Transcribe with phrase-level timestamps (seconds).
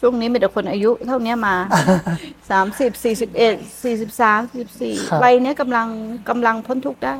[0.00, 1.54] ช่วงนี้มีแต่คนอายุเท่านี้มา
[2.50, 5.88] สามสิบสี่สิบเอ็ดสี่สิบสามสิบสี่ครับวัยเนี้ยกำลัง
[6.28, 7.14] กำลังพ้นทุกข์ได้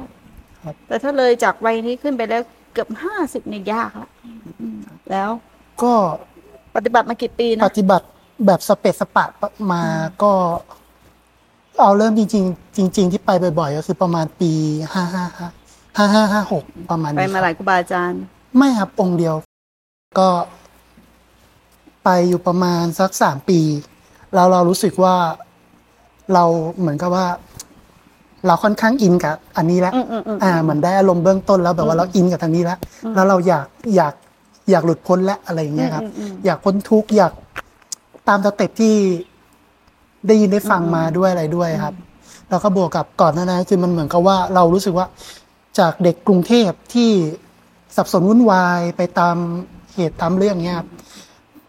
[0.62, 2.42] ครับ แต่ถ้าเลยจากวัยนี้ขึ้นไปแล้ว
[2.72, 4.10] เกือบห้าสิบเนี่ยยากละ
[4.60, 4.78] อืม
[5.10, 5.30] แล้ว
[5.82, 5.92] ก็
[6.76, 8.06] ปฏิบัติมากี่ปีปนะฏิบัติ
[8.46, 9.24] แบบสเปซสปะ
[9.72, 9.82] มา
[10.22, 10.32] ก็
[11.80, 14.52] เอาเริ่มจริง ๆ จริง ๆ ที่ไปบ่อยๆก็คือประมาณปี
[14.94, 15.48] ห้าห้าห้า
[15.98, 18.22] ห้าห้าห้าหกประมาณไปนี้มาคหรับลายครูบาอาจารย์
[18.56, 19.34] ไม่ครับองค์เดียว
[20.18, 20.28] ก็
[22.08, 23.60] ไปอยู่ประมาณสักสามปี
[24.34, 25.16] แล้วเรารู้สึกว่า
[26.34, 26.44] เรา
[26.78, 27.26] เหมือนกับว่า
[28.46, 32.78] เราค่อนข้าง in กับ อันนี้แล้วอืมอืมอืมอ่าเหมือนได้อารมณ์เบื้องต้นแล้วแบบว่าเรา in กับทางนี้แล้ว
[33.14, 34.14] แล้วเราอยากอยาก
[34.70, 37.32] อยากหลุดพ้นและอะไรอย่างเงี้ยครับอืมอืมอืมอยากพ้นทุกข์อยาก
[38.28, 38.94] ตาม step ที่
[40.26, 41.94] ได้ยินได้ฟังมาด้วยอะไรด้วยครับ
[42.50, 45.06] แล้วก็บวกกับก่อนหน้านั้นคือมันเหมือนกับว่าเรารู้สึกว่า
[45.78, 47.10] จากเด็กกรุงเทพที่
[47.96, 49.36] สับสนวุ่นวายไปตาม
[49.94, 50.88] เหตุตามเรื่องเนี้ยครับ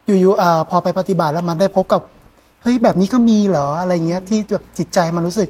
[0.08, 2.02] อยู่ๆอ่าพอไปปฏิบัติแล้วมันได้พบกับ
[2.64, 5.50] เฮ้ยแบบนี้ก็มีเหรออะไรเงี้ยที่แบบจิตใจมันรู้สึก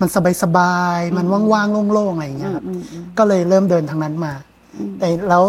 [0.00, 0.08] มัน
[0.42, 4.32] สบายๆมันว่างๆโล่งๆอะไรอย่างเงี้ยครับอืมอืมก็เลยเริ่มเดินทางนั้นมา
[4.98, 5.42] แต่แล้ว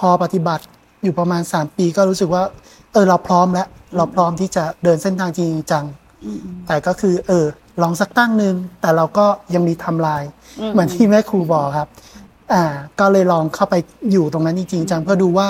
[0.00, 0.64] พอปฏิบัติ
[1.02, 2.42] อยู่ประมาณสามปีก็รู้สึกว่า
[2.92, 5.84] เออเราพร้อมแล้ว เราพร้อมที่จะเดินเส้นทางจริงจัง
[6.24, 7.46] อืมแต่ก็คือ เออ
[7.82, 10.22] ลองสักตั้งหนึ่งแต่เราก็ยังมีทำลาย
[10.60, 11.88] อืมเหมือนที่แม่ครูบอกครับ
[12.52, 12.64] อ่า
[13.00, 13.74] ก็เลยลองเข้าไป
[14.12, 15.48] อยู่ตรงนั้นจริงๆจังเพื่อดูว่า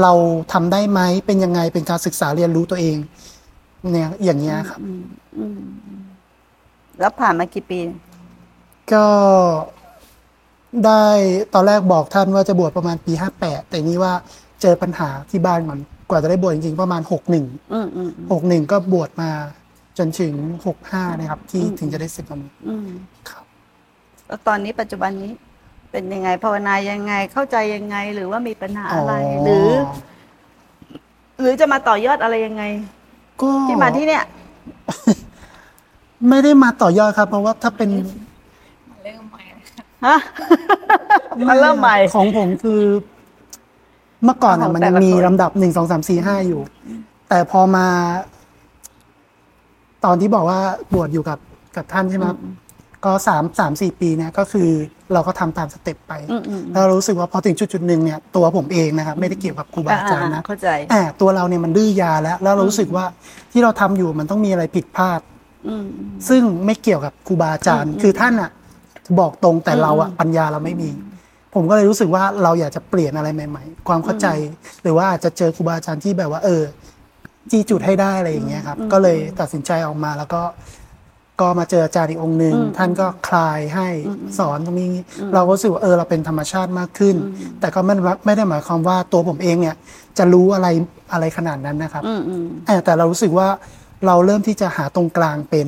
[0.00, 0.12] เรา
[0.52, 2.96] ทำได้ไหมเป็นยังไงเป็นการศึกษาเรียนรู้ตัวเอง
[3.92, 5.04] เนี่ยอย่างเงี้ยครับอืม
[5.38, 5.60] อืม
[7.00, 7.80] แล้วผ่านมากี่ปี
[8.92, 9.06] ก็
[10.86, 11.04] ได้
[11.54, 14.12] ตอนแรกบอกท่านว่าจะบวชประมาณปีห้าแปดแต่นี่ว่า
[14.62, 15.78] เจอปัญหาที่บ้านก่อน
[16.10, 19.30] กว่าจะได้บวชจริงๆประมาณหกหนึ่งอืมอืมหกหนึ่งก็บวชมา
[19.98, 20.34] จนถึง
[20.66, 22.88] หกห้านะครับ ที่ถึงจะได้สึกออกมาอืม
[23.30, 23.44] ครับ
[24.26, 25.32] แล้วตอนนี้ปัจจุบันนี้
[25.92, 29.68] เป็นยังไงภาวนายังไงเข้าใจยังไง หรือว่ามีปัญหาอะไรหรือ
[31.40, 32.62] หรือจะมาต่อยอดอะไรยังไง
[33.42, 34.24] ก็ที่มาที่เนี่ย
[36.28, 37.90] ไม่ได้มาต่อยอดครับ เพราะว่าถ้าเป็น
[39.02, 40.16] เริ่มใหม่เลยค่ะฮะ
[41.48, 42.82] มาเริ่มใหม่ของผมคือ
[44.24, 46.60] เมื่อก่อนขอะองมันแต่ยังละมีคนลำดับหนึ่งสองสามสี่ห้าอยู่
[47.28, 47.86] แต่พอมา
[50.04, 50.60] ตอนที่บอกว่า
[50.94, 51.38] บวชอยู่กับ
[51.76, 52.38] กับท่านใช่ไหมครับ
[53.04, 54.68] ก็สามสามสี่ปีเนี่ยก็คือ
[55.12, 63.04] เราก็ทำตามสเต็ปไปอืมอืมแล้วเรารู้สึกว่าพอถึงจุดจุดๆหนึ่งเนี่ยตัวผมเองนะครับไม่ได้เกี่ยวกับครูบาอาจารย์นะเข้าใจอ่าตัวเราเนี่ยมันดื้อยาแล้ว แล้วเรารู้สึกว่า
[63.52, 65.20] ที่เราทำอยู่มันต้องมีอะไรผิดพลาด
[65.68, 65.86] อืม
[66.28, 68.50] ซึ่งไม่เกี่ยวกับครูบาอาจารย์ คือท่านอะ
[69.18, 70.90] บอกตรงแต่เราอะปัญญาเราไม่มี
[71.54, 74.26] ผมก็เลยรู้สึกว่าเราอยากจะเปลี่ยนอะไรใหม่ ๆ ความเข้าใจ
[74.82, 76.62] หรือว่าอาจจะเจอครูบาอาจารย์ที่แบบว่า เออ
[77.50, 80.42] จี้จุดให้ได้อะไรอย่างเงี้ยครับ ก็เลยตัดสินใจออกมาแล้วก็
[81.40, 83.88] ก็มาเจออาจารย์อีกองค์หนึ่งท่านก็คลายให้
[84.38, 84.88] สอนตรงนี้
[85.34, 87.16] เราก็รู้สึกว่าเออเราเป็นธรรมชาติมากขึ้น
[87.60, 87.94] แต่ก็ไม่
[88.26, 89.76] ไม่ได้หมายความว่าตัวผมเองเนี่ย
[90.18, 90.68] จะรู้อะไร
[91.12, 93.48] อะไรขนาดนั้นนะครับอืมอืมเออแต่เรารู้สึกว่า
[94.06, 95.66] เราเริ่มที่จะหาตรงกลางเป็น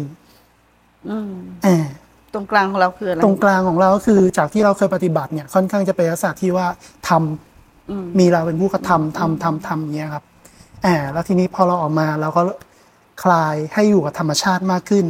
[1.10, 1.30] อืม
[1.64, 1.86] เออ
[2.34, 6.66] ตรงกลางของเราคืออะไรตรงกลางของเราก็คือจากที่เราเคยปฏิบัติเนี่ย ค่อนข้างจะเป็นลักษณะที่ว่า
[7.08, 10.24] ทำอืมมีเราเป็นผู้กระทำทำทำทำอย่างเงี้ยครับ
[10.84, 12.42] อ่าแล้วทีนี้พอเราออกมาเราก็
[13.22, 15.06] คลายให้อยู่กับธรรมชาติมากขึ้น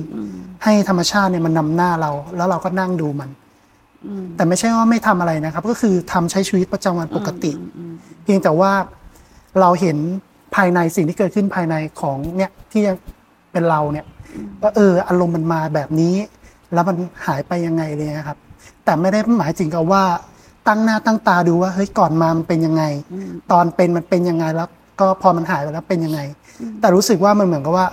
[0.65, 3.31] ให้ธรรมชาติเนี่ยมันนำหน้าเรา แล้วเราก็นั่งดูมัน
[4.07, 7.53] อืมแต่ไม่ใช่ว่าไม่ทำอะไรนะครับ ก็คือทำใช้ชีวิตประจำวันปกติ
[8.25, 8.73] เพียงแต่ว่า
[9.61, 9.97] เราเห็น
[10.55, 12.97] ภายในสิ่งที่เกิดขึ้นภายในของเนี่ยที่ยัง
[13.53, 14.07] เป็นเราเนี่ย
[14.63, 16.15] ว่าเอออารมณ์มันมาแบบนี้
[16.73, 18.39] แล้วมันหายไปยังไงเลยนะครับ
[18.85, 20.03] แต่ไม่ได้หมายถึงกับว่า
[20.69, 22.85] ตั้งหน้าตั้งตาดูว่าเฮ้ยก่อนมามันเป็นยังไง
[23.53, 24.69] ตอนเป็นมันเป็นยังไงแล้ว
[25.01, 26.21] ก็พอมันหายไปแล้วเป็นยังไง
[26.81, 27.87] แต่รู้สึกว่ามันเหมือนกับว่า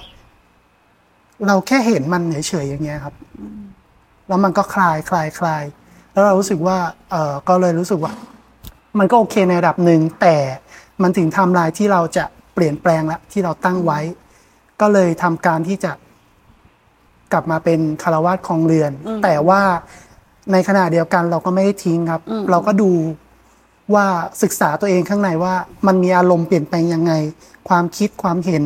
[1.47, 3.15] เราแค่เห็นมันเฉยๆอย่างเงี้ยครับ
[4.27, 5.63] แล้วมันก็คลายคลายคลาย
[6.11, 6.77] แล้วเรารู้สึกว่า
[7.11, 8.13] เออก็เลยรู้สึกว่า
[8.99, 10.35] มันก็โอเคในระดับหนึ่งแต่
[11.01, 13.99] มันถึงไทำลายที่เราจะเปลี่ยนแปลงแล้วที่เราตั้งไว้
[14.81, 15.91] ก็เลยทำการที่จะ
[17.31, 18.91] กลับมาเป็นคารวาสคลองเรือน
[19.23, 19.61] แต่ว่า
[20.51, 22.91] ในขณะเดียวกันเราก็ไม่ได้ทิ้งครับ เราก็ดู
[23.95, 24.07] ว่า
[24.41, 25.55] ศึกษาตัวเองข้างในว่า
[25.87, 27.13] มันมีอารมณ์เปลี่ยนแปลงยังไง
[27.69, 28.63] ความคิดความเห็น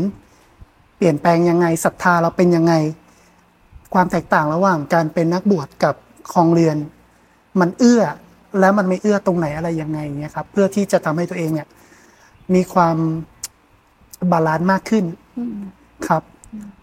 [0.97, 2.73] เปลี่ยนแปลงยังไงศรัทธาเราเป็นยังไง
[3.93, 5.95] ความแตกต่างระหว่างการเป็นนักบวชกับ
[6.33, 6.77] คลองเรือน
[7.59, 8.03] มันเอื้อ
[8.59, 11.67] แล้วมันไม่เอื้อตรงไหนอะไรยังไงเนี่ยครับ เพื่อที่จะทำให้ตัวเองเนี่ย
[12.53, 12.97] มีความ
[14.31, 15.05] balance มากขึ้น
[16.07, 16.23] ครับ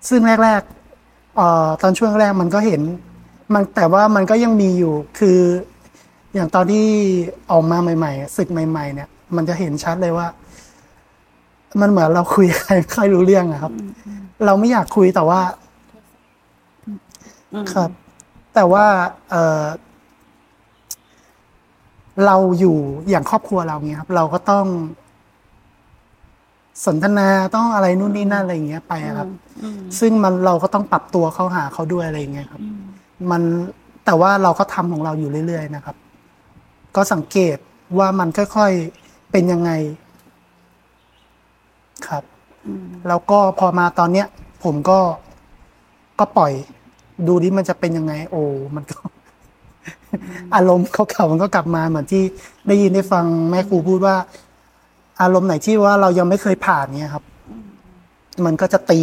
[0.09, 2.83] ซึ่งแรกๆออตอนช่วงแรกมันก็เห็น
[3.55, 5.38] มันแต่ว่ามันก็ยังมีอยู่คือ
[6.34, 6.87] อย่างตอนที่
[7.50, 10.26] ออกมาใหม่ๆสึกใหม่ ๆ เนี่ย มันจะเห็นชัดเลยว่า
[11.81, 13.73] มันเหมือนเราคุยกับใครไม่ค่อยรู้เรื่องอะครับ
[14.46, 15.40] เราไม่อยากคุยแต่ว่า
[17.75, 17.90] ครับ
[18.55, 18.84] แต่ว่า
[19.31, 19.64] เออ
[22.26, 22.76] เราอยู่
[23.11, 24.67] อย่างครอบครัวเราเนี้ยครับ เราก็ต้อง
[26.87, 29.28] สนทนาต้องอะไรนู่นนี่นั่นอะไรอย่างเงี้ยไปอะครับ
[29.62, 32.78] อืมซึ่งมันเราก็ต้องปรับตัวเข้าหาเขาด้วยอะไรอย่างเงี้ยครับอืม
[33.31, 33.43] มัน
[34.05, 35.96] แต่ว่าเราก็ทำของเราอยู่เรื่อย ๆ นะครับ
[36.97, 37.56] ก็สังเกต
[37.99, 39.71] ว่ามันค่อยๆเป็นยังไง
[42.09, 42.25] ครับ
[42.67, 44.27] อืมแล้วก็พอมาตอนเนี้ย
[44.65, 44.99] ผมก็
[46.19, 46.53] ก็ปล่อย
[47.29, 48.43] ดูดิมันจะเป็นยังไง โอ้
[48.77, 48.99] มันก็
[50.55, 52.23] อารมณ์เขาเก่าๆมันก็กลับมาเหมือนที่
[52.69, 54.17] ได้ยินได้ฟังแม่ครูพูดว่า
[55.23, 57.25] อารมณ์ไหนที่ว่าเรายังไม่เคยผ่านเนี่ยครับ
[58.45, 59.00] มันก็จะตี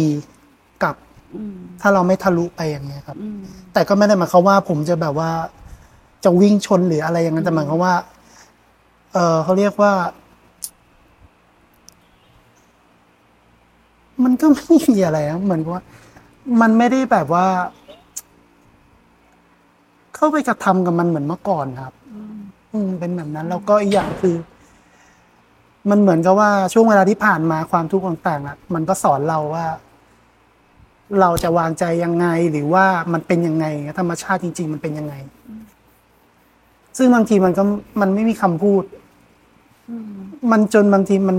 [0.82, 0.96] กลับ
[1.36, 3.40] อืมถ้าเราไม่ทะลุไปอย่างเงี้ยครับอืม
[3.72, 5.30] แต่ก็ไม่ได้หมายความว่า ผมจะแบบว่า
[6.24, 7.94] จะวิ่งชนหรืออะไรอย่างนั้นแต่หมายความว่า
[9.12, 9.92] เออเขาเรียกว่า
[14.24, 15.84] มันก็ไม่มีอะไรนะเหมือนกับว่า
[16.60, 17.46] มันไม่ได้แบบว่า
[20.14, 21.94] เข้าไปกระทำกับมันเหมือนเมื่อก่อนครับ
[22.72, 24.36] อืมเป็นแบบนั้น แล้วก็อีกอย่างคือ
[25.90, 29.66] มันเหมือนกับว่าช่วงเวลาที่ผ่านมาความทุกข์ต่างๆอะมันก็สอนเราว่า
[31.20, 33.66] เราจะวางใจยังไงหรือว่ามันเป็นยังไง
[33.98, 35.14] ธรรมชาติจริง ๆ มันเป็นยังไง
[36.96, 37.62] ซึ่งบางทีมันก็
[38.00, 38.84] มันไม่มีคำพูด
[39.90, 40.12] อืม
[40.50, 41.36] มันจนบางทีมัน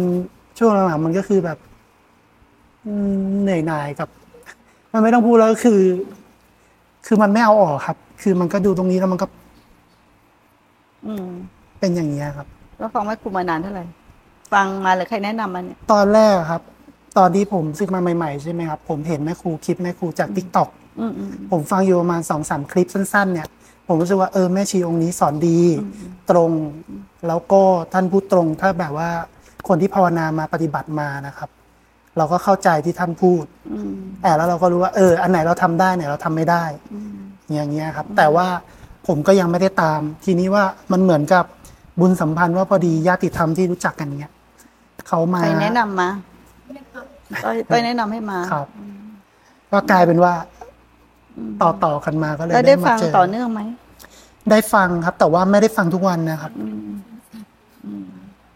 [0.59, 1.57] ช่วงหลังๆมันก็คือแบบ
[2.86, 4.09] อืมเหนื่อยหน่ายกับ
[4.94, 5.81] มันไม่ต้องพูดแล้วก็คือ
[7.06, 9.27] คือมันไม่เอาออกครับ คือมันก็ดูตรงนี้แล้วมันก็
[11.07, 11.27] อืม
[11.80, 12.47] เป็นอย่างนี้ยครับ
[12.80, 13.86] แล้วฟังแม่ครูมานานเท่าไหร่
[14.54, 16.62] ฟังมาหรือใครแนะนำมาเนี่ย ตอนแรกครับ
[17.18, 20.69] ตอนที่ผมซึกมาใหม่ๆใช่ไหมครับ ผมเห็นแม่ครูคลิปแม่ครูจากทิกตอก
[21.00, 23.47] อืมอืมผมฟังอยู่ประมาณสองสามคลิปสั้น ๆ เนี่ย
[23.88, 25.60] ผมรู้สึกว่าเออแม่ชีองค์นี้สอนดี
[26.31, 26.51] ตรง
[27.28, 27.62] แล้วก็
[27.94, 29.10] ท่านพูดตรงถ้าแบบว่า
[29.68, 31.50] คนที่ภาวนามาปฏิบัติมานะครับ
[32.18, 33.44] เราก็เข้าใจที่ท่านพูด
[33.74, 36.63] อืมแต่แล้วเราก็รู้ว่าเออ อันไหนเราทำได้เนี่ยเราทำไม่ได้
[36.94, 37.13] อืม
[37.54, 38.48] อย่างเงี้ยครับ แต่ว่า
[39.07, 41.45] ผมก็ยังไม่ได้ตาม ทีนี้ว่ามันเหมือนกับ
[42.00, 44.33] บุญสัมพันธ์ว่าพอดีญาติธรรมที่รู้จักกันเนี้ย
[45.07, 46.10] เขามาใครแนะนำมา
[47.44, 48.68] ต้อยต้อยแนะนำให้มาครับ
[49.72, 50.33] ก็กลายเป็นว่า
[51.62, 53.62] ต่อต่อๆกันมาก็เลยแล้วได้มาฟังเจอต่อเนื่องไหม
[54.51, 56.68] ได้ฟังครับ แต่ว่าไม่ได้ฟังทุกวันนะครับอื
[58.06, 58.06] ม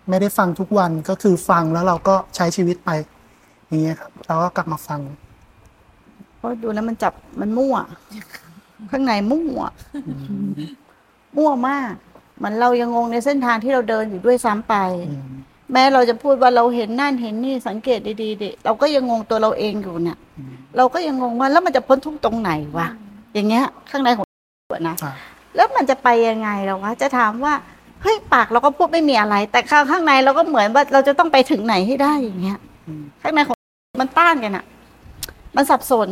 [0.09, 2.89] ไม่ได้ฟังทุกวันก็คือฟังแล้วเราก็ใช้ชีวิตไป
[3.67, 4.99] อย่างเงี้ยครับเราก็กลับมาฟัง
[6.37, 7.75] เพราะดูแล้วมันจับมันมั่ว
[8.91, 9.61] ข้างในมั่ว
[11.37, 11.93] มั่วมาก
[12.43, 14.75] มันเรายังงงในเส้นทางที่เราเดินอยู่ด้วยซ้ำไป
[15.09, 15.35] อืม
[15.75, 20.17] แม้เราจะพูดว่าเราเห็นนั่นเห็นนี่สังเกตดีๆดิเราก็ยังงงตัวเราเองอยู่เนี่ย
[20.77, 22.87] เราก็ยังงงว่าแล้วมันจะพ้นทุกข์ตรงไหนวะ
[23.33, 24.27] อย่างเงี้ย ข้างในของ
[24.87, 25.13] นะอะ
[25.55, 27.53] แล้วมันจะไปยังไงเราวะจะถามว่า
[28.01, 32.57] เฮ้ยปากเราก็พูดไม่มีอะไร แต่ข้างข้างในเราก็เหมือนว่าเราจะต้องไปถึงไหนให้ได้อย่างเงี้ย
[32.87, 33.57] อืมข้างในของ
[34.01, 34.65] มันต้านกันอะ
[35.55, 36.09] มันสับสน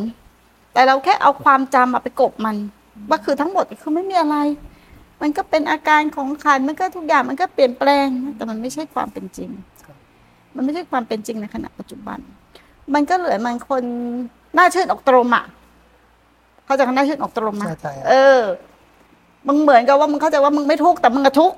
[0.73, 2.55] แต่เราแค่เอาความจำอะไปกบมัน
[3.09, 4.35] ว่าคือทั้งหมดคือไม่มีอะไร
[5.21, 9.49] มันก็เป็นอาการของขันธ์มันก็ทุกอย่างมันก็เปลี่ยนแปลง แต่มันไม่ใช่ความเป็นจริง
[10.55, 12.19] มันไม่ใช่ความเป็นจริงในขณะปัจจุบัน
[12.93, 13.83] มันก็เหลือมันคน
[14.55, 15.45] หน้าชื่นออกตรมอะ
[16.65, 18.39] เขาใจะหน้าชื่นออกตรมอะเข้าใจเออ
[19.47, 21.57] มึงเหมือนกับว่ามึงเข้าใจว่ามึงไม่ทุกข์แต่มึงกระทุกข์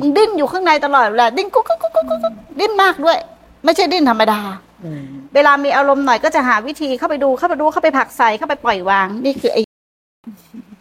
[0.00, 3.18] มึงดิ้นอยู่ข้างในตลอดเวลาดิ้นกุ๊กกุ๊กกุ๊กกุ๊กกุ๊กดิ้นมากด้วย
[3.64, 4.40] ไม่ใช่ดิ้นธรรมดา
[4.84, 5.04] อืม
[5.34, 9.62] เวลามีอารมณ์หน่อยก็จะหาวิธีเข้าไปดูเข้าไปดูเข้าไปผลักใส่เข้าไปปล่อยวาง นี่คือไอ้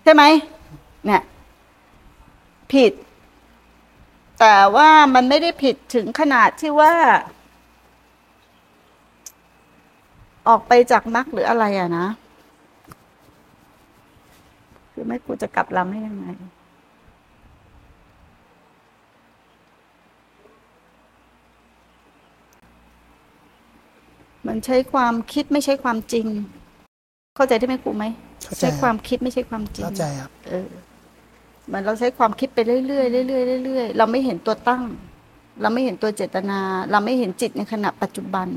[0.04, 0.24] ใช่ไหม
[1.06, 1.22] เนี่ย
[2.76, 2.94] ผิด
[4.40, 6.94] แต่ว่ามันไม่ได้ผิดถึงขนาดที่ว่า
[10.48, 12.08] ออกไปจากมรรคหรืออะไรอะนะ
[14.92, 16.26] คือไม่กูจะกลับลำได้ยังไง
[24.48, 26.28] มันใช้ความคิดไม่ใช่ความจริง
[27.38, 28.06] เข้าใจที่ไหมครูไหม
[28.46, 30.68] เข้าใจใช้ความคิดไม่ใช่ความจริงเข้าใจครับเออ
[31.72, 34.84] เหมือนเราใช้ความคิดไปเรื่อยๆเรื่อยๆเรื่อยๆเราไม่เห็นตัวตั้ง
[35.62, 36.60] เราไม่เห็นตัวเจตนา
[36.92, 38.48] เราไม่เห็นจิตในขณะปัจจุบัน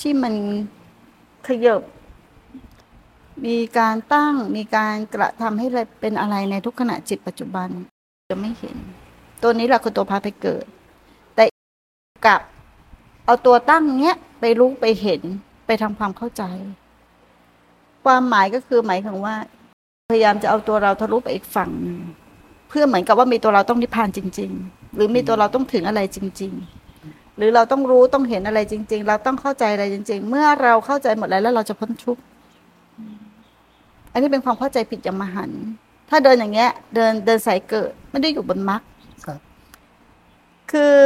[0.00, 0.34] ที่มัน
[1.46, 1.82] ขยบ
[3.46, 5.66] มีการตั้งมีการกระทำให้
[6.00, 7.68] เป็นอะไรในทุกขณะจิตปัจจุบัน
[8.30, 8.76] จะไม่เห็น
[9.42, 10.64] ตัวนี้แหละคือตัวพาไปเกิด
[11.34, 11.44] แต่
[12.26, 12.40] กับ
[13.24, 15.22] เอาตัวตั้งเนี้ยไปรู้ไปเห็น
[15.66, 16.42] ไปทำความเข้าใจ
[18.04, 19.36] ความหมายก็คือหมายถึงว่า
[20.12, 21.98] พยายามจะเอาตัวเราทะลุไปอีกฝั่งหนึ่ง
[22.68, 26.52] เพื่อเหมือนกับว่ามีตัวเราต้องนิพพานจริง ๆ หรือมีตัวเราต้องถึงอะไรจริง
[26.94, 32.22] ๆ หรือเราต้องรู้ต้องเห็นอะไรจริง ๆ เราต้องเข้าใจอะไรจริง ๆ เมื่อเราเข้าใจหมดแล้วแล้วเราจะพ้นทุกข์
[34.12, 35.62] อันนี้เป็นความเข้าใจผิดอย่างมหันต์
[36.10, 38.82] ถ้าเดินอย่างเงี้ย เดินเดินสายเกิดไม่ได้อยู่บนมรรค
[39.26, 39.40] ครับ
[40.72, 40.98] คือ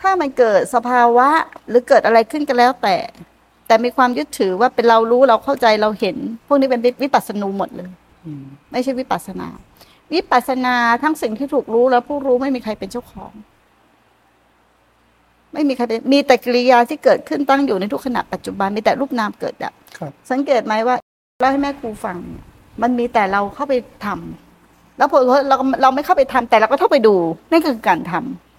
[0.00, 1.28] ถ้ามันเกิดสภาวะ
[1.68, 2.96] หรือเกิดอะไรขึ้นก็แล้วแต่
[3.66, 8.07] แต่มีความยึดถือว่าเป็นเรารู้เราเข้าใจเราเห็น พวกนี้เป็นวิปัสสนูหมดเลยอืม
[8.72, 9.48] ไม่ใช่วิปัสสนา
[10.12, 13.32] วิปัสสนาทั้งสิ่งที่ถูกรู้และผู้รู้ไม่มีใครเป็นเจ้าของ
[15.52, 20.96] ไม่มีใครเป็นมีแต่กิริยาที่เกิดขึ้นตั้งอยู่ในทุกขณะปัจจุบันมีแต่รูปนามเกิดดับครับสังเกตไหมว่า
[21.40, 22.16] เล่าให้แม่ครูฟัง
[22.82, 27.14] มันมีแต่เราเข้าไปทำแล้วพอเราเราไม่เข้าไปทำแต่เราก็เข้าไปดู
[27.50, 28.12] นั่นคือการท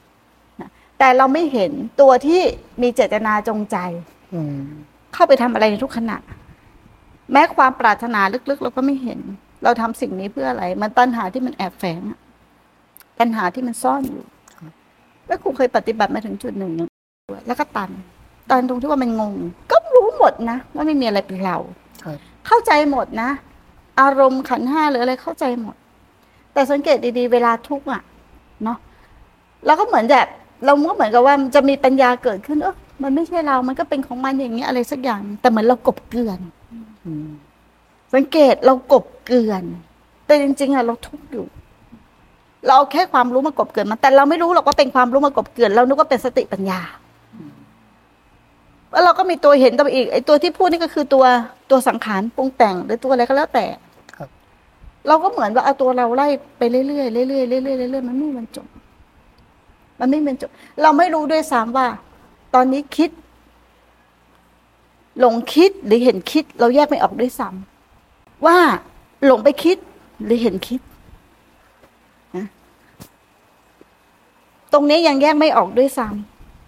[0.08, 2.42] ำนะแต่เราไม่เห็นตัวที่
[2.82, 3.78] มีเจตนาจงใจ
[4.34, 4.60] อืม
[5.14, 6.18] เข้าไปทำอะไรในทุกขณะ
[7.32, 9.20] แม้ความปรารถนาลึกๆ เราก็ไม่เห็น
[9.64, 12.20] เราทำสิ่งนี้เพื่ออะไร มันตัณหาที่มันแอบแฝงอะ
[13.20, 14.24] ตัณหาที่มันซ่อนอยู่
[15.28, 16.72] แล้วครูเคยปฏิบัติมาถึงจุดหนึ่ง
[17.48, 17.92] แล้วก็ตัน
[18.50, 19.34] ตันตรงที่ว่ามันงง
[19.72, 21.58] ก็รู้หมดนะว่าไม่มีอะไรเป็นเรา
[22.04, 23.30] ครับเข้าใจหมดนะ
[24.02, 25.76] อารมณ์ขันธ์ห้าหรืออะไรเข้าใจหมด
[26.54, 28.02] แต่สังเกตดีๆ เวลาทุกข์อะ
[28.64, 28.78] เนาะ
[29.66, 30.28] เราก็เหมือนแบบ
[30.66, 36.40] เราก็เหมือนกับว่ามันจะมีปัญญาเกิดขึ้นเออมันไม่ใช่เรา มันก็เป็นของมันอย่างนี้ยอะไรสักอย่าง แต่เหมือนเรากบเกลื่อน
[37.06, 37.30] อืม
[38.14, 39.64] สังเกตเรากบเกลื่อน
[40.26, 41.46] แต่จริงๆอะเราทุกข์อยู่
[42.66, 46.80] เราเอาแค่ความรู้มากบเกลื่อนมันแต่เราไม่รู้หรอกว่าเป็นความรู้มากบเกลื่อนเรานึกว่าเป็นสติปัญญา
[48.92, 51.26] แล้วเราก็มีตัวเห็นตัวอีกไอ้ตัวที่พูดนี่ก็คือตัว
[51.70, 53.66] ตัวสังขารปรุงแต่งหรือตัวอะไรก็แล้วแต่
[54.16, 54.30] ครับ
[55.08, 58.68] เราก็เหมือนว่าเอาตัวเราไล่ไปเรื่อยๆเรื่อยๆเรื่อยๆเรื่อยๆมันไม่มีวันจบ
[60.00, 60.50] มันไม่มีวันจบ
[60.82, 61.88] เราไม่รู้ด้วยซ้ำว่า
[62.56, 63.10] ตอนนี้คิด
[65.20, 67.69] หลงคิดหรือเห็นคิด เราแยกไม่ออกด้วยซ้ำ
[68.46, 68.58] ว่า
[69.26, 69.78] หลงไปคิด
[70.24, 70.82] หรือเห็นคิด
[72.36, 72.48] นะ
[74.74, 76.08] ตรงนี้ยังแยกไม่ออกด้วยซ้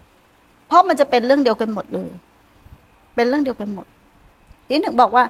[0.04, 2.10] ำเพราะมันจะเป็นเรื่องเดียวกันหมดเลย
[3.16, 3.88] เป็นเรื่องเดียวกันหมด
[4.68, 5.25] ที่หนึ่งบอกว่า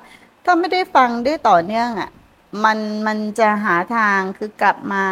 [0.45, 2.09] ถ้าไม่ได้ฟังได้ต่อเนื่องอะ
[2.63, 5.05] มันมันจะหาทางคือกลับมา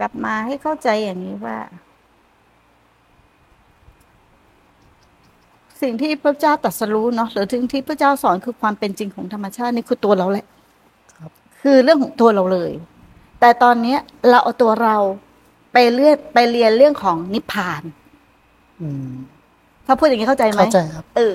[0.00, 1.58] กลับมาให้เข้าใจอย่างนี้ว่า
[5.82, 10.46] สิ่งที่พระเจ้าตรัสรู้เนาะหรือถึงที่พระเจ้าสอนคือความเป็นจริงของธรรมชาตินี่คือตัวเราแหละ
[11.18, 11.30] ครับ
[11.62, 12.70] คือเรื่องของตัวเราเลย
[13.40, 13.98] แต่ตอนเนี้ย
[14.30, 14.96] เราเอาตัวเรา
[15.72, 17.82] ไปเลือกไปเรียนเรื่องของนิพพาน
[18.80, 19.12] อืม
[19.86, 21.34] ถ้าพูดอย่างนี้เข้าใจไหมเข้าใจครับ เออ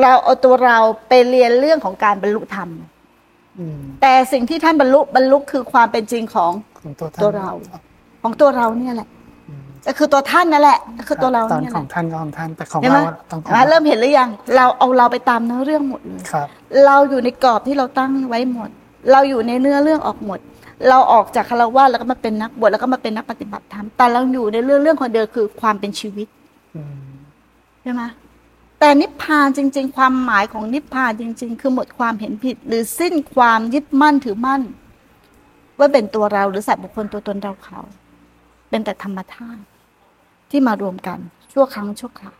[0.00, 2.68] เราเอาตัวเราไปเรียนเรื่องของการบรรลุธรรม
[3.58, 7.50] อืมแต่สิ่งที่ท่านบรรลุบรรลุคือความเป็นจริงของของตัวท่านตัวเรา
[8.22, 9.21] ของตัวเราเนี่ยแหละอืม
[9.86, 16.46] ก็คือตัวท่านนั่นแหละก็คือตัวเราตอนเนี่ยขแหองละท่านก็ของท่านแต่ของเห็นไหมเราต้องของเห็นไหมเริ่มเห็นหรือยัง เราเอาเราไปตามเนื้อเรื่องหมดเลย ครับ
[16.86, 18.70] เราอยู่ในกรอบที่เราตั้งไว้หมด
[19.12, 20.38] เราอยู่ในเนื้อเรื่องออกหมด
[20.88, 26.26] เราออกจากคารวะแล้วก็มาเป็นนักบวชแล้วก็มาเป็นนักปฏิบัติธรรม แต่เราอยู่ในเรื่องเรื่องคนเดียวคือความเป็นชีวิต
[26.76, 26.94] อืม
[27.82, 28.02] ใช่ไหม
[28.80, 34.62] แต่นิพพานจริง ๆ ความหมายของนิพพานจริง ๆ คือหมดความเห็นผิด หรือสิ้นความยึดมั่นถือมั่น
[35.78, 37.80] ว่าเป็นตัวเราหรือสัตว์บุคคลตัวตนเราเขา
[38.70, 39.62] เป็นแต่ธรรมธาตุ
[40.52, 41.18] ที่มารวมกัน
[41.52, 42.34] ชั่วครั้งชั่วคราว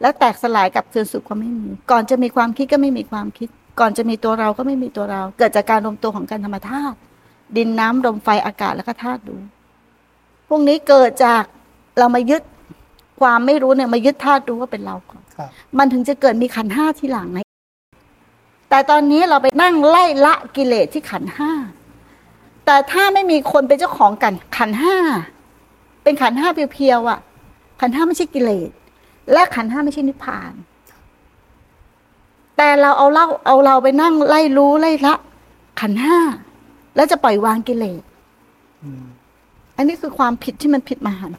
[0.00, 3.48] แล้วแตกสลายกลับคืนสู่ความไม่มี ก่อนจะมีความคิดก็ไม่มีความคิด
[3.80, 6.96] ก่อนจะมีตัวเราก็ไม่มีตัวเรา เกิดจากการรวมตัวของการธรรมธาตุ
[7.56, 9.36] ดินน้ำลมไฟอากาศแล้วก็ธาตุดู
[10.48, 11.42] พวกนี้เกิดจาก
[11.98, 12.42] เรามายึด
[13.20, 17.44] ความไม่รู้เนี่ยมายึดธาตุรู้ว่าเป็นเราก่อนครับมันถึงจะเกิดมีขันธ์ห้าทีหลังนะ
[18.70, 21.52] แต่ตอนนี้เราไปนั่งไล่ละกิเลสที่ขันธ์ห้า
[22.66, 24.96] แต่ถ้าไม่มีคนเป็นเจ้าของกันขันธ์ห้า
[26.04, 27.20] เป็นขันธ์ห้าเพียวๆอะ
[27.80, 28.70] ขันธ์ห้าไม่ใช่กิเลส
[29.32, 30.52] และขันธ์ห้าไม่ใช่นิพพาน
[32.56, 35.14] แต่เราเอาเล่าเอาเราไปนั่งไล่รู้ไล่ละ
[35.80, 36.18] ขันธ์ห้า
[36.96, 38.02] แล้วจะปล่อยวางกิเลส
[38.82, 39.04] อืม
[39.76, 41.38] อันนี้คือความผิดที่มันผิดมหันต์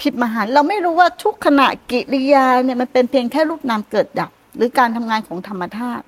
[0.00, 6.04] ผิดมหันต์เราไม่รู้ว่าทุกขณะกิริยาเนี่ยมันเป็นเพียงแค่รูปนามเกิดดับ หรือการทำงานของธรรมธาตุ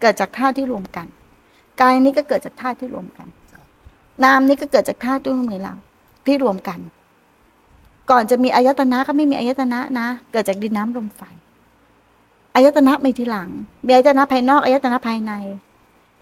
[0.00, 1.06] เกิดจากธาตุที่รวมกัน
[1.80, 3.26] กายนี้ก็เกิดจากธาตุที่รวมกัน
[4.24, 5.74] นามนี้ก็เกิดจากธาตุด้วยมือเรา
[6.28, 6.78] ที่รวมกัน
[8.10, 11.22] ก่อนจะมีอายตนะก็ไม่มีอายตนะนะ เกิดจากดินน้ำลมไฟ
[12.54, 13.48] อายตนะมีทีหลัง
[13.86, 15.32] มีอายตนะภายนอกอายตนะภายใน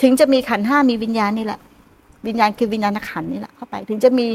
[0.03, 1.61] ถึงจะมีขันห้ามีวิญญาณนี่แหละ
[2.27, 4.27] วิญญาณคือวิญญาณขันนี่แหละเข้าไป ถึงจะมี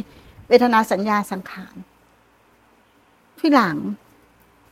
[0.47, 1.75] เวทนาสัญญาสังขาร
[3.39, 3.77] ที่หลัง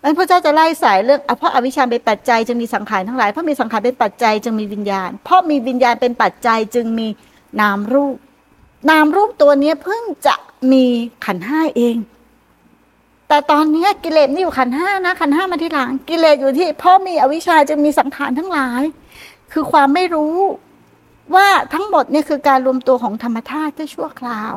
[0.04, 7.08] นั้นพระเจ้าจะไล่สายเรื่องเพราะอวิชชาเป็นปัจจัยจึงมีสังขารทั้งหลายเพราะมีสังขารเป็นปัจจัยจึงมีวิญญาณ เพราะมีวิญญาณเป็นปัจจัยจึงมี
[7.62, 8.16] นามรูป
[8.90, 10.36] นามรูปตัวนี้เพิ่งจะ
[10.72, 10.84] มี
[11.26, 11.98] ขันห้าเอง
[13.28, 18.84] แต่ตอนนี้กิเลสนี่อยู่ขันห้านะ ขันห้ามาที่หลัง กิเลสอยู่ที่พราะมีอวิชชาจึงมีสังขารทั้งหลาย
[19.54, 20.38] คือความไม่รู้
[21.36, 24.54] ว่าทั้งหมดเนี่ยคือการรวมตัวของธรรมธาตุที่ชั่วคราว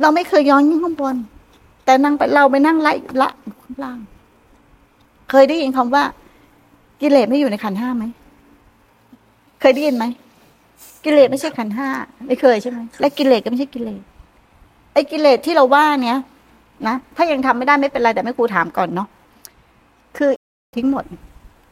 [0.00, 1.16] เราไม่เคยย้อนยิ่งข้างบน
[1.84, 3.98] แต่นั่งไปเราไปนั่งไล่ละอยู่ข้างล่าง
[5.30, 6.04] เคยได้ยินคำว่า
[7.00, 8.04] กิเลสไม่อยู่ในขันห้าไหม
[9.60, 10.04] เคยได้ยินไหม
[11.04, 11.88] กิเลสไม่ใช่ขันธ์ห้า
[12.26, 14.02] ไม่เคยใช่ไหมและกิเลสก็ไม่ใช่กิเลส
[14.92, 16.18] ไอ้กิเลสที่เราว่าเนี้ย
[16.88, 19.08] นะถ้ายังทำไม่ได้ไม่เป็นไรแต่ไม่ครูถามก่อนเนาะ
[20.16, 20.30] คือ
[20.76, 21.04] ทิ้งหมด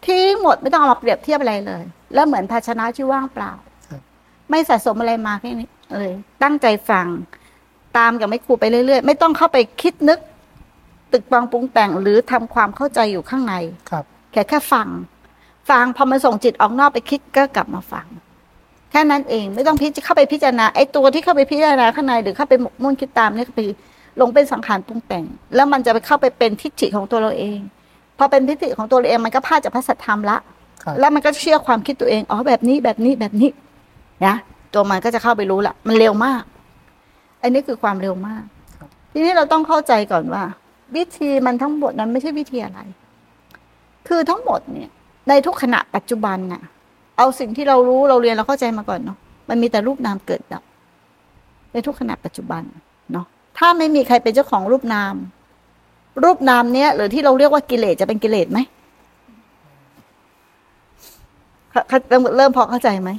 [0.07, 1.83] ทิ้งหมดไม่ต้องเอามาเปรียบเทียบอะไรเลย
[2.15, 3.53] แล้วเหมือนภาชนะที่ว่างเปล่า
[3.89, 4.01] ครับ
[4.51, 6.13] ไม่สะสมอะไรมาแค่นี้เลย
[6.43, 7.07] ตั้งใจฟัง
[7.99, 10.19] ตามกับไม่ครูไปเรื่อยๆ ไม่ต้องเข้าไปคิดนึก
[11.13, 13.55] ตึกปองปรุงแต่งหรือทำความเข้าใจอยู่ข้างใน
[13.91, 14.89] ครับ แค่แค่ฟัง
[15.71, 18.07] ฟังพอมันส่งจิตออกนอกไปคิดก็กลับมาฟัง
[18.93, 23.61] แค่นั้นเองไม่ต้องพิจเข้าไปพิจารณาไอ้ตัวที่เข้าไปพิจารณาข้างในหรือเข้าไปหมกมุ่นคิดตามเนี่ยก็ไป
[24.21, 27.59] ลงเป็นสังขารปรุงแต่ง แล้วมันจะไปเข้าไปเป็นทิฏฐิของตัวเราเอง
[28.19, 30.39] พอเป็นทิฏฐิของตัวเราเองมันก็พลาดจากพระสัทธรรมละ
[30.85, 33.51] ครับแล้วมันก็เชื่อความคิดตัวเองอ๋อแบบนี้แบบนี้แบบนี้
[34.27, 34.35] นะ
[34.75, 36.43] ตัวมันก็จะเข้าไปรู้ละมันเร็วมาก
[37.43, 38.43] อันนี้คือความเร็วมาก
[39.13, 40.43] ทีนี้เราต้องเข้าใจก่อนว่า
[40.97, 42.81] วิธีมันทั้งหมดนั้นไม่ใช่วิธีอะไร
[44.09, 44.91] คือทั้งหมดเนี่ย
[45.29, 46.63] ในทุกขณะปัจจุบันน่ะ
[47.23, 50.63] เอาสิ่งที่เรารู้เราเรียนเราเข้าใจมาก่อนเนาะมันมีแต่รูปนามเกิดดับ
[51.73, 52.63] ในทุกขณะปัจจุบัน
[53.13, 53.27] เนาะ
[53.59, 55.15] ถ้าไม่มีใครเป็นเจ้าของรูปนาม
[56.25, 58.59] รูปนามเนี้ยหรือที่เราเรียกว่ากิเลสจะเป็นกิเลสไหม
[61.71, 63.11] เข้าเข้าเริ่มเริ่มพอเข้าใจไหม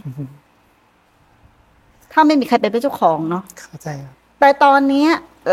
[2.13, 5.09] ถ้าไม่มีใครเป็นเจ้าของเนาะเข้าใจครับแต่ตอนเนี้ย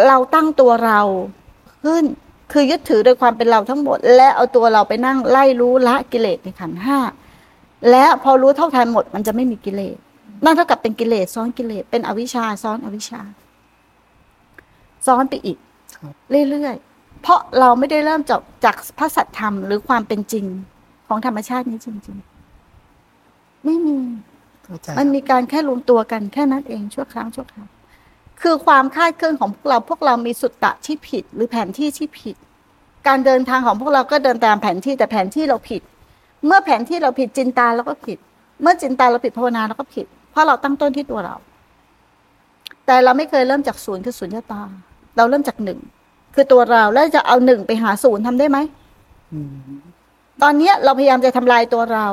[0.06, 1.00] เราตั้งตัวเรา
[1.84, 2.04] ขึ้น
[2.52, 6.98] คือยึดถือโดยความเป็นเราทั้งหมด และเอาตัวเราไปนั่งไล่รู้ละกิเลสในขันธ์ห้า
[7.90, 9.96] และพอรู้เท่าทันหมด มันจะไม่มีกิเลส
[10.44, 13.20] นั่นเท่ากับเป็นกิเลสซ้อนกิเลสเป็นอวิชชาซ้อนอวิชชา
[15.06, 15.58] ซ้อนไปอีก
[15.96, 16.14] ครับ
[16.50, 20.46] เรื่อยๆเพราะเราไม่ได้เริ่มจากจากพระสัจธรรมหรือความเป็นจริง
[21.08, 22.16] ของธรรมชาตินี้จริง
[22.90, 23.96] ๆ ไม่มี
[24.64, 27.66] เข้าใจมันมีการแค่รวมตัวกันแค่นั้นเองชั่วครั้งชั่วคราว
[28.40, 32.36] คือความคาดเคลื่อนของพวกเราพวกเรามีสุตตะที่ผิด หรือแผนที่ที่ผิด
[33.06, 35.82] การเดินทางของพวกเราก็เดินตามแผนที่แต่แผนที่เราผิด
[36.46, 38.18] เมื่อแผนที่เราผิดจินตาเราก็ผิด
[38.62, 41.36] เมื่อจินตาเราผิดภาวนาเราก็ผิด เพราะเราตั้งต้นที่ตัวเรา
[42.86, 44.62] แต่เราไม่เคยเริ่มจากศูนย์คือศูนย์ตา
[45.16, 45.78] เราเริ่มจากหนึ่ง
[46.34, 48.58] คือตัวเราแล้วจะเอาหนึ่งไปหาศูนย์ทำได้ไหม
[50.42, 52.08] ตอนนี้เราพยายามจะทำลายตัวเรา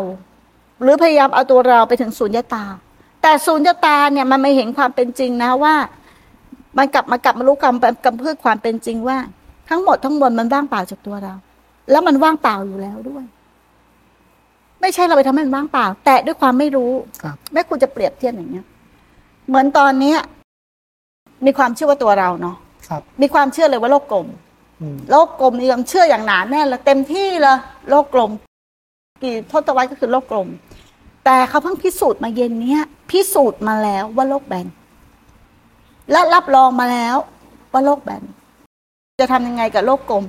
[0.81, 2.63] หรือพยายามเอาตัวเราไปถึงศูนย์ตา
[3.22, 5.75] แต่ศูนย์ตาเนี่ยมันไม่เห็นความเป็นจริงนะว่า
[6.77, 9.17] มันกลับมากลับมารู้กรรมกำเพื่อความเป็นจริงว่า
[9.69, 11.34] ทั้งหมดทั้งมวลมันว่างเปล่าจากตัวเรา
[11.91, 13.25] แล้วมันว่างเปล่าอยู่แล้วด้วย
[14.81, 16.92] ไม่ใช่เราไปทำให้มันว่างเปล่า แต่ด้วยความไม่รู้
[17.24, 18.66] ครับแม่คุณจะเปรียบเทียบอย่างเงี้ย
[19.48, 20.18] เหมือนตอนเนี้ย
[21.46, 22.55] มีความเชื่อว่าตัวเราเนาะ
[22.87, 24.27] ครับมีความเชื่อเลยว่าโลกกลม
[24.81, 27.57] อืมโลกกลมมีความเชื่ออย่างหนาแน่นเลยเต็มที่เลย
[27.90, 28.31] โลกกลม
[29.24, 30.48] กี่ทศวรรษก็คือโลกกลม
[31.25, 34.68] แต่เขาเพิ่งพิสูจน์มาเย็นเนี้ย พิสูจน์มาแล้วว่าโลกแบน
[36.11, 37.16] และรับรองมาแล้ว
[37.74, 38.24] ว่าโลกแบน
[39.20, 40.25] จะทำยังไงกับโลกกลม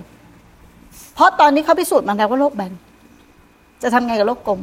[1.14, 2.72] เพราะตอนนี้เขาพิสูจน์มาแล้วว่าโลกแบน
[3.82, 4.60] จะทำไงกับโลกกลม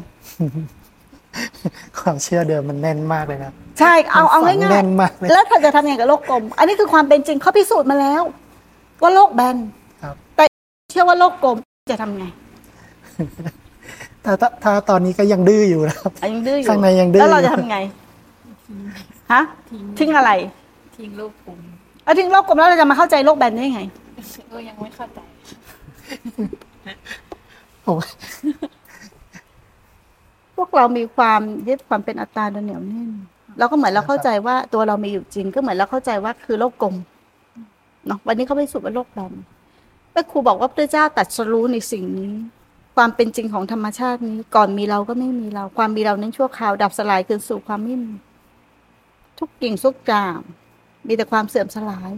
[1.99, 8.21] ความเชื่อเดิมมันแน่นมากเลยครับใช่เอาเอาฝัง่ายแน่นมากเลยๆแล้วเธอจะทำยังไงกับโลกกลม อันนี้คือความเป็นจริงเขาพิสูจน์มาแล้ว
[9.01, 9.57] ว่าโลกแบน
[10.03, 10.43] ครับ แต่
[10.91, 11.57] เชื่อว่าโลกกลม
[11.91, 12.25] จะทำไง
[14.23, 17.77] แต่ถ้าถ้าตอนนี้ก็ยังดื้ออยู่นะครับ อะยังดื้ออยู่ข้างในยังดื้อ แล้วเราอยู่จะทำไง
[19.33, 19.41] ฮะ
[19.99, 20.31] ทิ้งอะไร
[20.97, 21.59] ทิ้งลูกผม
[22.03, 23.81] เอาทิ้งโลกกลมแล้วเราจะมาเข้าใจโลกแบนได้ยังไง
[24.51, 25.19] ก็ยังไม่เข้าใจ
[27.85, 27.95] ผม
[30.55, 33.09] พวกเรามีความยึดความเป็นอัตตาโดยเหนียวแน่น
[33.59, 36.95] เราก็เหมือนเราเข้าใจว่าตัวเรามีอยู่จริง ก็เหมือนเราเข้าใจว่าคือโลกกลม
[38.07, 39.33] เนาะวันนี้เขาไปสู่ว่าโลกแบน
[40.11, 42.31] แม่ครูบอกว่าพระเจ้าตัดสรู้ในสิ่งนี้
[42.95, 48.13] ความเป็นจริงของธรรมชาตินี้ ก่อนมีเราก็ไม่มีเรา ความมีเรานั้นชั่วคราวดับสลายคืนสู่ความไม่มี
[49.39, 50.37] ทุกกิ่งทุกอย่าง
[51.07, 52.11] มีแต่ความเสื่อมสลาย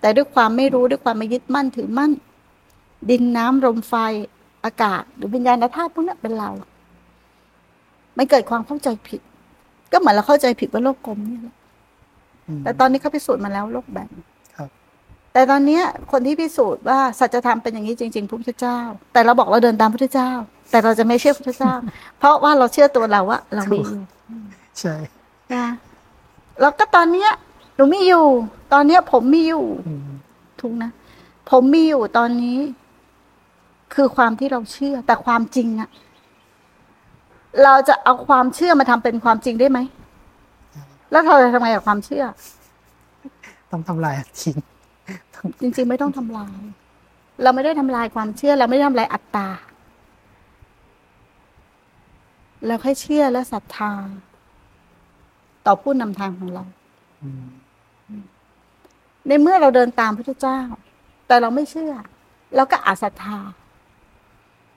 [0.00, 2.12] แต่ด้วยความไม่รู้ด้วยความไม่ยึดมั่นถือมั่น
[3.10, 3.94] ดินน้ำลมไฟ
[4.64, 6.50] อากาศ หรือวิญญาณธาตุพวกนั้นเป็นเรา
[8.16, 9.20] มันเกิดความเข้าใจผิด
[9.92, 11.54] ก็เหมือนเราเข้าใจผิดว่าโลกกลมนี่แหละ
[12.48, 14.10] อืมแต่ตอนนี้เขาพิสูจน์มาแล้วโลกแบน
[14.56, 14.68] ครับ
[15.32, 18.78] แต่ตอนเนี้ยคนที่พิสูจน์ว่าสัจธรรมเป็นอย่างนี้จริงๆพระพุทธเจ้า
[19.12, 20.30] แต่เราบอกเราเดินตามพระพุทธเจ้า
[20.70, 21.74] แต่เราจะไม่เชื่อพระพุทธเจ้า
[22.18, 24.02] เพราะว่าเราเชื่อตัวเราว่าเรามีอยู่
[24.80, 24.94] ใช่
[25.54, 25.66] นะ
[26.60, 27.30] แล้วก็ตอนเนี้ย
[27.76, 28.26] หนูมีอยู่
[28.72, 30.08] ตอนเนี้ยผมมีอยู่อืม
[30.60, 30.90] ถูกนะ
[31.50, 32.58] ผมมีอยู่ตอนนี้
[33.94, 35.88] คือความที่เราเชื่อ แต่ความจริงอะ
[37.64, 39.78] เราจะเอาความเชื่อมาทำเป็นความจริงได้ไหม
[41.10, 42.24] แล้วเราจะทำไงกับความเชื่อ
[43.72, 44.56] ต้องทำลายทิ้ง
[45.60, 46.56] จริง ๆ ไม่ต้องทำลาย
[47.42, 49.48] เราไม่ได้ทำลายความเชื่อ เราไม่ได้ทำลายอัตตา
[52.66, 53.92] เราแค่เชื่อและศรัทธา
[55.66, 56.64] ต่อผู้นำทางของเรา
[57.22, 57.46] อืม
[59.26, 60.60] ในเมื่อเราเดินตามพระเจ้า
[61.26, 61.92] แต่เราไม่เชื่อ
[62.56, 63.38] เราก็อาจศรัทธา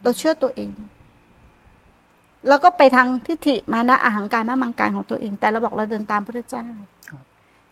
[0.04, 0.72] เราเชื่อตัวเอง
[2.48, 6.66] แล้วก็ไปทางทิฏฐิมานะอาหังการมามังการของตัวเอง แต่เราบอกเราเดินตามพระเจ้า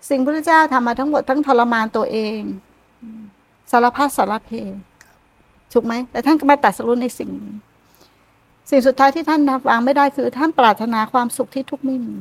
[0.09, 2.39] สิ่งพระเจ้าทำมาทั้งหมดทั้งทรมานตัวเอง
[3.71, 4.49] สารพัดสารเพ
[5.73, 7.55] ถูกไหมแต่ท่านก็มาตัดสรุปในสิ่งนี้
[8.69, 12.15] สิ่งสุดท้ายที่ท่านวางไม่ได้คือ ท่านปรารถนาความสุขที่ทุกข์ไม่มี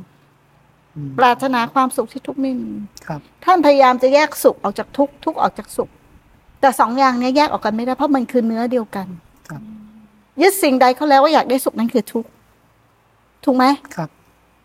[0.96, 2.72] อืมปรารถนาความสุขที่ทุกข์ไม่มี
[3.06, 5.88] ครับท่านพยายามจะแยกสุขออกจากทุกข์ทุกข์ออกจากสุข
[6.60, 9.06] แต่สองอย่างเนี้ยแยกออกกันไม่ได้เพราะมันคือเนื้อเดียวกัน
[9.50, 9.62] ครับ
[10.40, 12.28] ยึดสิ่งใดเขาแล้วว่าอยากได้สุขนั้นคือทุกข์
[13.46, 13.64] ถูกไหม
[13.96, 14.10] ครับ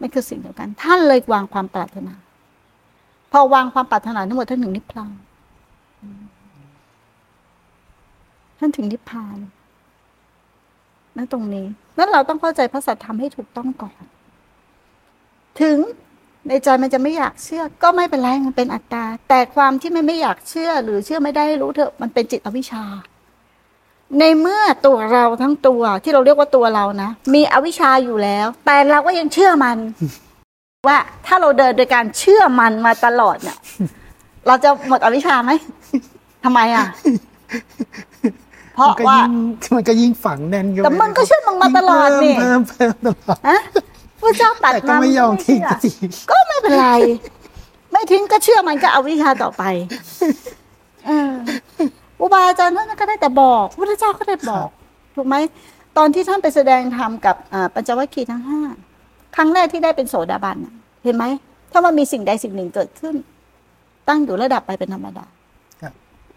[0.02, 2.16] มันคือสิ่งเดียวกัน ท่านเลยวางความปรารถนา
[3.32, 5.14] พอวางความปรารถนาทั้งหมดท่านถึงนิพพาน
[8.60, 9.38] ท่านถึงนิพพาน
[11.18, 11.66] นั่นตรงนี้
[11.98, 14.04] นั้นเราต้องเข้าใจพระสัทธรรมให้ถูกต้องก่อน
[15.62, 15.78] ถึง
[16.48, 22.84] ในใจมันจะไม่อยากเชื่อ ก็ไม่เป็นไรมันเป็นอัตตา แต่ความที่มันไม่อยากเชื่อ หรือเชื่อไม่ได้ให้รู้เถอะมันเป็นจิตอวิชชา
[24.20, 29.78] ในเมื่อตัวเราทั้งตัวที่เราเรียกว่าตัวเรานะ มีอวิชชาอยู่แล้ว แต่เราก็ยังเชื่อมัน
[30.88, 33.58] ว่าถ้าเราเดินโดยการเชื่อมันมาตลอดเนี่ย
[34.48, 35.52] เราจะหมดอวิชชาไหม
[36.44, 36.86] ทำไมอะ
[38.76, 39.32] เพราะมันก็ว่ายิ่ง
[39.76, 43.60] มันก็ยิ่งฝังแน่นอยู่แต่มันก็เชื่อมึงมาตลอดนี่เพิ่มเพิ่มเพิ่มตลอดฮะ
[44.22, 45.92] พระเจ้าตัดแต่ก็ไม่ยอมทิ้งสักที
[46.32, 46.90] ก็ไม่เป็นไร
[47.92, 49.64] ไม่ทิ้งก็เชื่อมันก็เอาวิชาต่อไป
[51.06, 51.32] เออ
[52.22, 54.68] อุบาอาจารย์ท่านก็ได้แต่บอกพระเจ้าก็ได้บอก
[55.16, 55.36] ถูกไหม
[55.98, 58.62] ตอนที่ท่านไปแสดงธรรมกับอ่าปัญจวัคคีย์ทั้งห้า
[59.36, 61.26] ครั้งแรกที่ได้เป็นโสดาบันน่ะเห็นไหม
[61.72, 63.16] ถ้ามันมีสิ่งใดสิ่งหนึ่งเกิดขึ้น
[64.08, 65.26] ตั้งอยู่ระดับไปเป็นธรรมดา
[65.82, 65.94] ครับ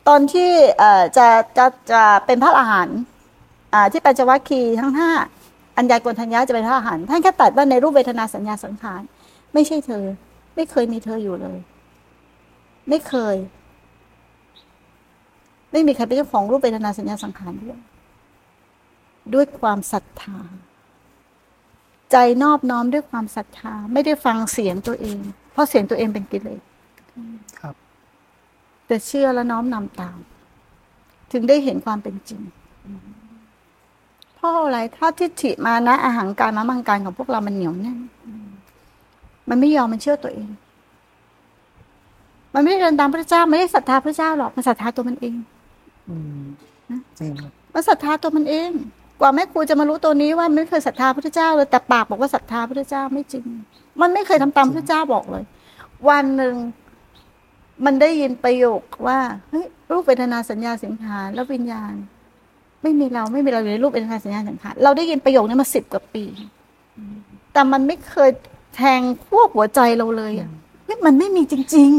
[0.08, 1.26] ตอนที่เอ่อจะ
[1.58, 2.98] จะจะเป็นพระอรหันต์
[3.74, 5.10] อ่าที่ปัญจวัคคีย์ทั้งห้า
[5.76, 9.02] อัญญากนทัญญาจะเป็นพระอรหันต์ท่านแค่ตัดว่าในรูปเวทนาสัญญาสังขาร
[9.54, 10.04] ไม่ใช่เธอ
[10.56, 11.58] ไม่เคยมีเธออยู่เลย
[12.88, 13.36] ไม่เคย
[15.74, 17.78] ไม่มีใครเป็นเจ้าของรูปเวทนาสัญญาสังขารด้วย
[19.34, 20.38] ด้วยความศรัทธา
[22.10, 25.18] ใจนอบน้อมด้วยความศรัทธา ไม่ได้ฟังเสียงตัวเอง
[25.52, 26.60] เพราะเสียงตัวเองเป็นกิเลส
[27.60, 27.74] ครับ
[28.86, 30.18] แต่เชื่อและน้อมนำตาม
[31.32, 32.40] ถึงได้เห็นความเป็นจริง
[34.34, 37.98] เพราะอะไรถ้าทิฏฐิมานะอาหารการมามังการของพวกเรามันเหนียวแน่น
[39.48, 40.48] มันไม่ยอมมันเชื่อตัวเอง
[42.54, 45.36] มันไม่ได้เดินตามพระเจ้า ไม่ได้ศรัทธาพระเจ้าหรอก มันศรัทธาตัวมันเอง
[46.08, 46.44] อืม
[47.18, 48.70] จริงครันศรัทธาตัวมันเอง
[49.20, 53.44] กว่าแม่ครูจะมารู้ตัวนี้ว่าไม่เคยศรัทธาพระเจ้าเลยแต่ปากบอกว่าศรัทธาพระเจ้าไม่จริง
[54.00, 55.44] มันไม่เคยทำตามพระเจ้าบอกเลย
[56.08, 56.54] วันหนึ่ง
[57.84, 59.18] มันได้ยินประโยคว่า
[59.50, 61.94] เฮ้ยรูปเวทนาสัญญาสังขารแล้ววิญญาณ
[62.82, 66.24] ไม่มีเราไม่มีเราอยู่ในรูปเวทนาสัญญาสังขารเราได้ยินประโยคนี้มาสิบกว่าปี
[67.52, 68.30] แต่มันไม่เคย
[68.76, 70.48] แทงพวกหัวใจเราเลยอะ
[70.84, 71.90] เฮ้ยมันไม่มีจริง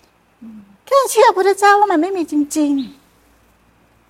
[0.00, 3.05] ๆ แค่เชื่อพระเจ้าว่ามันไม่มีจริง ๆ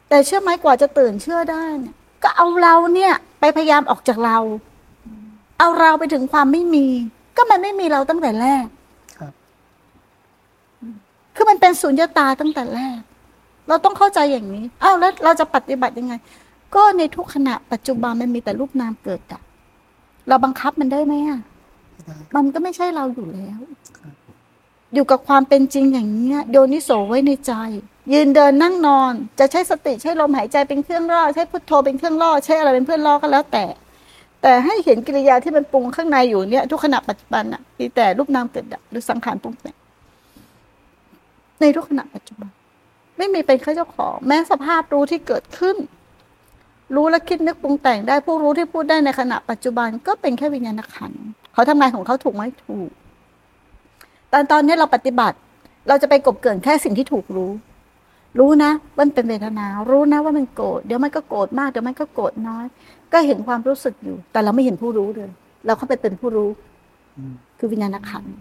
[0.09, 4.39] แต่เชื่อไหมกว่าจะตื่นเชื่อได้เนี่ยก็เอาเราเนี่ย ไปพยายามออกจากเรา
[5.59, 6.87] เอาเราไปถึงความไม่มี
[7.37, 8.67] ก็มันไม่มีเราตั้งแต่แรก
[9.19, 9.33] ครับ
[11.35, 12.99] คือมันเป็นสุญญตาตั้งแต่แรก
[13.69, 16.15] เราต้องเข้าใจอย่างนี้อ้าวแล้วเราจะปฏิบัติยังไง
[16.75, 19.43] ก็ในทุกขณะปัจจุบันมันมีแต่รูปนามเกิดดับ
[20.29, 21.41] เราบังคับมันได้ไหมอะ
[22.07, 23.59] ได้มันก็ไม่ใช่เราอยู่แล้ว
[24.95, 27.53] อยู่กับความเป็นจริงอย่างนี้ยโยนิโสไว้ในใจ
[28.13, 33.65] ยืนเดินนั่งนอน จะใช้สติใช้ลมหายใจเป็นเครื่องล่อใช้พุทโธเป็นเครื่องล่อใช้อะไรเป็นเพื่อนล่อก็แล้วแต่
[34.43, 39.77] แต่ให้เห็นกิริยาที่มันปรุงข้างในอยู่เนี่ย ทุกขณะปัจจุบันน่ะมีแต่รูปนามเกิดดับหรือสังขารปรุงแต่ง
[41.61, 42.51] ในทุกขณะปัจจุบัน
[43.17, 45.77] ไม่มีเป็นข้าเจ้าของ แม้สภาพรู้ที่เกิดขึ้น
[46.95, 51.13] รู้และคิดนึกปรุงแต่งได้ผู้รู้ที่พูดได้ในขณะปัจจุบันก็เป็นแค่วิญญาณขัน
[51.53, 52.91] เขาทำงานของเขาถูกไหมถูก
[54.33, 55.37] ตอนตอนนี้เราปฏิบัติ
[55.89, 57.51] เราจะไปกบเกินแค่สิ่งที่ถูกรู้
[58.39, 62.65] รู้นะว่ามันเป็นเวทนา รู้นะว่ามันโกรธเดี๋ยวมันก็โกรธมากเดี๋ยวมันก็โกรธน้อย
[63.13, 65.31] ก็เห็นความรู้สึกอยู่ แต่เราไม่เห็นผู้รู้เลย
[65.67, 66.51] เราเข้าไปเป็นผู้รู้
[67.59, 68.35] คือวิญญาณขันธ์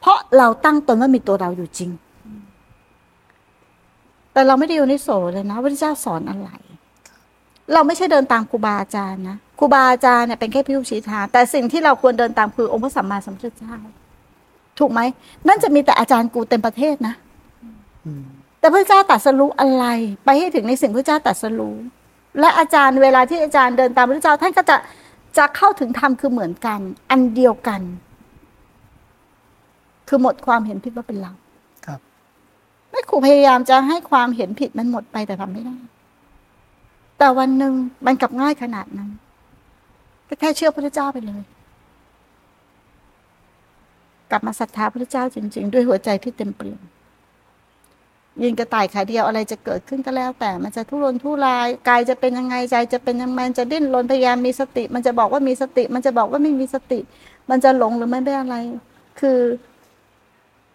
[0.00, 1.90] เพราะเราตั้งตนว่ามีตัวเราอยู่จริง
[4.32, 6.50] แต่เราไม่ได้อยู่ในโสเลยนะว่าพระเจ้าสอนอะไร
[7.72, 13.74] เราไม่ใช่เดินตามครูบาอาจารย์นะครูบาอาจารย์เนี่ยเป็นแค่พิวชี้ทางแต่สิ่งที่เราควรเดินตามคือองค์พระสัมมาสัมพุทธเจ้า
[14.78, 15.00] ถูกไหม
[15.48, 17.14] นั่นจะมีแต่อาจารย์กูเต็มประเทศนะ
[18.06, 18.12] อื
[18.66, 19.84] แต่พระเจ้าตรัดสรู้อะไร
[20.24, 21.76] ไปให้ถึงในสิ่งพระเจ้าตรัดสรู้
[22.40, 24.76] และอาจารย์เวลาที่อาจารย์เดินตามพระเจ้าท่านก็จะ
[25.38, 27.80] จะเข้าถึงธรรมคือเหมือนกัน อันเดียวกัน
[30.08, 31.32] คือหมดความเห็นผิดว่าเป็นเรา
[31.86, 32.00] ครับ
[32.90, 35.76] แม่ครูพยายามจะให้ความเห็นผิดมันหมดไปแต่ทำไม่ได้
[37.18, 37.72] แต่วันหนึ่ง
[38.06, 39.10] มันกลับง่ายขนาดนั้น
[40.28, 41.42] ก็แค่เชื่อพระเจ้าไปเลย
[44.30, 46.80] กลับมาศรัทธาพระเจ้าจริง ๆ ด้วยหัวใจที่เต็มเปี่ยม
[48.42, 57.00] ยืนกระต่ายขาเดียวอะไรจะเกิดขึ้นก็แล้ว แต่มันจะทุรนทุรายกายจะเป็นยังไงใจจะเป็นยังไงมันจะดิ้นรนพยายามมีสติ มันจะบอกว่ามีสติ มันจะบอกว่าไม่มีสติ
[57.50, 58.56] มันจะหลงหรือไม่ได้อะไร
[59.20, 59.38] คือ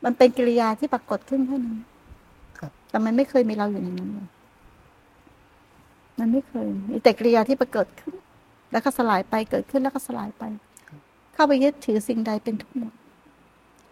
[0.04, 1.78] มันเป็นกิริยาที่ปรากฏขึ้นเท่านั้น
[2.60, 4.28] ครับแต่มันไม่เคยมีเราอยู่ในนั้นเลย
[6.20, 8.14] มันไม่เคยมีแต่กิริยาที่ปรากฏขึ้น
[8.72, 10.44] แล้วก็สลายไปเกิดขึ้นแล้วก็สลายไป
[11.34, 12.94] เข้าไปยึดถือสิ่งใดเป็นทุกข์หมด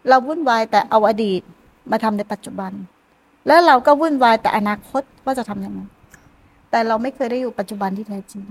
[0.08, 1.42] เราวุ่นวายแต่เอาอดีต
[1.90, 2.72] มาทำในปัจจุบัน
[3.46, 5.80] แล้วเราก็วุ่นวายแต่อนาคตว่าจะทำยังไง
[6.70, 8.44] แต่เราไม่เคยได้อยู่ปัจจุบันที่แท้จริง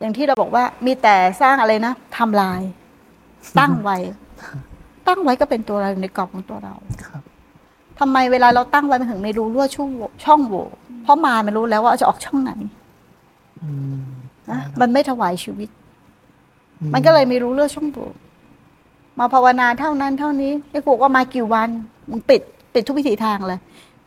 [0.00, 2.60] อย่างที่เราบอกว่ามีแต่สร้างอะไรนะทำลาย
[3.58, 3.98] ตั้งไว้
[5.06, 6.74] ตั้งไว้ก็เป็นตัวเราอยู่ในกรอบของตัวเรา
[7.06, 7.22] ครับ
[8.00, 10.66] ทำไมเวลาเราตั้งไว้มันถึงไม่รู้รั่วช่องโหว่ช่องโหว่
[11.02, 12.52] เพราะมามันรู้แล้วว่าจะออกช่องไหน
[13.62, 13.98] อืม
[14.50, 15.68] นะมันไม่ถวายชีวิต
[16.94, 18.08] มันก็เลยไม่รู้เรื่องช่องโหว่
[19.18, 21.68] มาภาวนาเท่านั้นเท่านี้ไอ้ครูก็มากี่วัน
[22.10, 22.40] มึงปิด
[22.74, 23.58] ปิดทุกวิถีทางเลย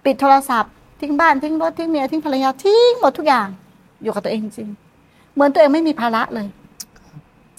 [0.05, 3.47] ปิดโทรศัพท์ทิ้งบ้านทิ้งรถทิ้งเมียทิ้งภรรยาทิ้งหมดทุกอย่าง
[4.03, 6.47] อยู่กับตัวเองจริงๆเหมือนตัวเองไม่มีภาระเลย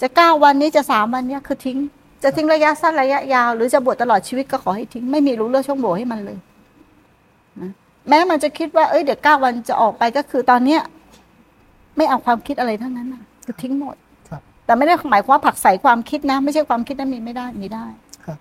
[0.01, 1.77] จะเก้าวันนี้จะสามวันเนี้ยคือทิ้ง
[2.23, 6.37] จะทิ้งระยะสั้นระยะยาว หรือจะบวชตลอดชีวิตก็ขอให้ทิ้งไม่มีรู้เรื่องช่องโหว่ให้มันเลย
[7.61, 7.71] นะ
[8.09, 10.81] แม้มันจะคิดว่าเอ้ยเดี๋ยวเก้าวันจะออกไปก็คือตอนเนี้ย
[11.97, 13.95] ไม่เอาความคิดอะไรทั้งนั้นน่ะคือทิ้งหมด
[14.29, 17.85] ครับแต่ไม่ได้หมายความว่าผลักใส่ความคิดนะ ไม่ใช่ความคิดนั้นมีไม่ได้มีได้
[18.25, 18.37] ครับ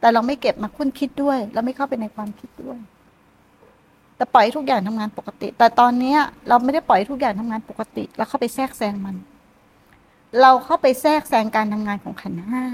[0.00, 2.78] แต่เราไม่เก็บมาคุ้นคิดด้วย เราไม่เข้าไปในความคิดด้วย
[4.16, 9.16] แต่ปล่อยให้ทุกอย่างทำงานปกติ แต่ตอนเนี้ยเราไม่ได้ปล่อยให้ทุกอย่างทำงานปกติ เราเข้าไปแทรกแซงมัน
[10.40, 12.64] เราเข้าไปแทรกแซงการทำงานของขันธ์ห้า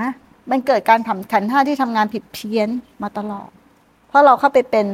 [0.00, 0.10] นะ
[0.50, 2.68] มันเกิดการทำขันธ์ห้าที่ทำงานผิดเพี้ยน
[3.02, 3.48] มาตลอด
[4.08, 4.86] เพราะเราเข้าไปเป็น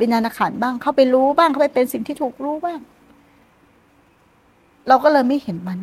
[0.00, 2.80] วิญญาณขันธ์บ้าง เข้าไปรู้บ้างเข้าไปเป็นสิ่งที่ถูกรู้บ้าง
[4.88, 5.78] เราก็เลยไม่เห็นมัน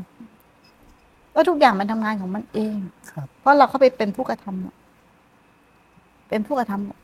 [1.34, 2.78] ว่าทุกอย่างมันทำงานของมันเอง
[3.12, 4.76] ครับเพราะเราเข้าไปเป็นผู้กระทำหมด
[6.30, 6.98] เป็นผู้กระทำหมด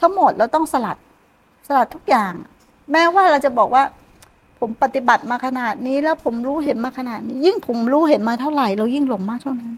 [0.00, 0.96] ทั้งหมดเราต้องสลัด
[1.66, 2.32] สลัดทุกอย่าง
[2.92, 3.84] แม้ว่าเราจะบอกว่า
[4.58, 9.72] ผมปฏิบัติมาขนาดนี้ แล้วผมรู้เห็นมาขนาดนี้ ยิ่งผมรู้เห็นมาเท่าไหร่ เรายิ่งหลงมากเท่านั้น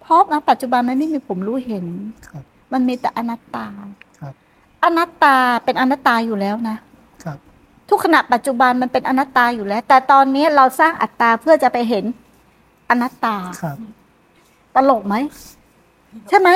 [0.00, 1.86] เพราะณปัจจุบันมันไม่มีผมรู้เห็น
[2.28, 3.66] ครับมันมีแต่อนัตตา
[4.20, 4.34] ครับ
[4.84, 6.76] อนัตตาเป็นอนัตตาอยู่แล้วนะ
[7.24, 7.38] ครับ
[7.88, 12.04] ทุกขณะปัจจุบันมันเป็นอนัตตาอยู่แล้ว แต่ตอนนี้เราสร้างอัตตาเพื่อจะไปเห็น
[12.90, 13.76] อนัตตาครับ
[14.74, 15.14] ตลกไหม
[16.28, 16.50] ใช่ไหม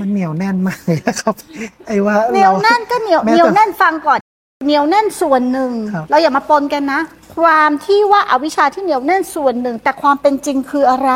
[0.00, 1.34] มันเหนียวแน่นมากเลยนะครับ
[1.86, 4.18] ไอ้ว่าเหนียวราแน่นก็เหนียวแม้แต่เหนียวแน่นฟังก่อน
[4.64, 7.00] เหนียวแน่นส่วนหนึ่งครับเราอย่ามาปนกันนะ
[7.36, 11.10] ความที่ว่าอาวิชชาที่เหนียวแน่นส่วนหนึ่ง แต่ความเป็นจริงคืออะไร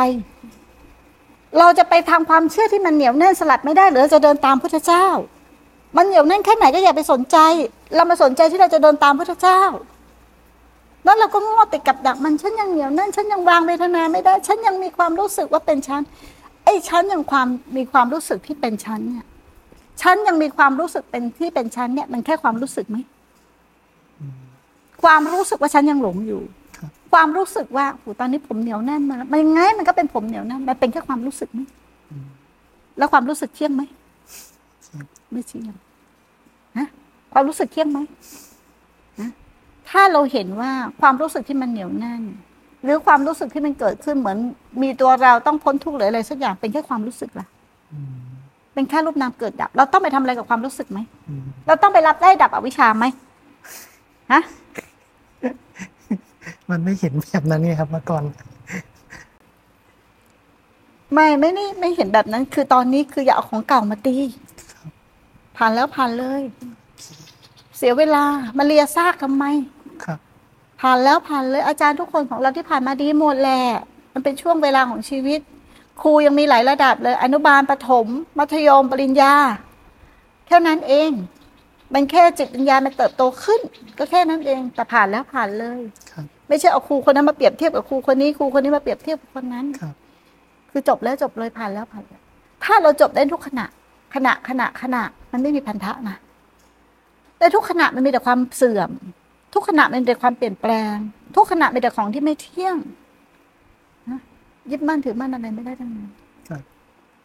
[1.58, 5.06] เราจะไปทำความเชื่อที่มันเหนียวแน่นสลัดไม่ได้หรือจะเดินตามพุทธเจ้า
[5.96, 7.36] มันเหนียวแน่นแค่ไหนก็อย่าไปสนใจ
[7.94, 9.60] เรามาสนใจที่เราจะเดินตามพุทธเจ้า
[11.04, 16.02] แล้วเราก็งอติดกับดักมันฉันยังเหนียวแน่นฉันยังวางเวทนาไม่ได้ ฉันยังมีความรู้สึกว่าเป็นฉัน
[16.66, 19.26] ไอ้ฉันยังความมีความรู้สึกที่เป็นฉันเนี่ย
[20.02, 22.98] ฉันยังมีความรู้สึกเป็นที่เป็นฉันเนี่ย มันแค่ความรู้สึกไหม
[25.02, 26.40] ความรู้สึกว่าฉันยังหลงอยู่
[27.12, 31.60] ความรู้สึกว่าโหตอนนี้ผมเหนียวแน่นมาแล้วมันยังไงมันก็เป็นผมเหนียวแน่นมันเป็นแค่ความรู้สึกไหม
[32.98, 33.82] แล้วความรู้สึกเที่ยงไหม
[35.32, 35.74] ไม่เที่ยง
[36.78, 36.88] ฮะ
[37.32, 37.98] ความรู้สึกเที่ยงไหม
[39.20, 39.30] นะ
[39.88, 42.22] ถ้าเราเห็นว่าความรู้สึกที่มันเหนียวแน่น
[42.86, 44.38] หรือความรู้สึกที่มันเกิดขึ้นเหมือน
[44.82, 47.46] มีตัวเราต้องพ้นทุกข์หรืออะไรสักอย่างเป็นแค่ความรู้สึกล่ะ
[47.92, 48.16] อืม
[48.74, 53.04] เป็นแค่รูปนามเกิดดับ เราต้องไปทำอะไรกับความรู้สึกไหมอืมเราต้องไปรับได้ดับอวิชชาไหม
[54.32, 54.42] ฮะ
[56.70, 58.24] มันไม่เห็นแบบนั้นไงครับเมื่อก่อน
[61.14, 64.14] ไม่ไม่ได้ไม่เห็นแบบนั้น คือตอนนี้คืออย่าเอาของเก่ามาตี
[65.56, 66.42] ผ่านแล้วผ่านเลย
[67.76, 68.24] เสียเวลา
[68.58, 69.75] มาเลียซากทำไมครับ
[70.80, 73.62] ผ่านแล้วผ่านเลยอาจารย์ทุกคนของเราที่ผ่านมาดีหมดแหละ
[74.14, 75.40] มันเป็นช่วงเวลาของชีวิต
[76.02, 78.06] ครูยังมีหลายระดับเลย อนุบาลประถม
[78.38, 79.34] มัธยมปริญญา
[80.46, 81.10] แค่นั้นเอง
[81.94, 83.60] มันแค่จิตวิญญาณมันเติบโตขึ้น
[83.98, 89.94] ก็แค่นั้นเองแต่ผ่านแล้วผ่านเลยครับไม่ใช่เอาครูคนนั้นมาเปรียบเทียบกับครูคนนี้ครูคนนี้มาเปรียบเทียบกับคนนั้นครับ
[90.70, 92.20] คือจบแล้วจบเลยผ่านแล้วผ่านแล้ว
[92.64, 93.66] ถ้าเราจบได้ทุกขณะ
[94.14, 96.16] ขณะขณะขณะมันไม่มีพันธะนะ
[97.38, 98.90] แต่ทุกขณะมันมีแต่ความเสื่อม
[99.56, 100.94] ทุกขณะมันมีแต่ความเปลี่ยนแปลง
[101.36, 102.76] ทุกขณะมีแต่ของที่ไม่เที่ยง
[104.10, 104.20] นะ
[104.70, 106.08] ยึดมั่นถือมั่นอะไรไม่ได้ทั้งนั้น
[106.48, 106.62] ครับ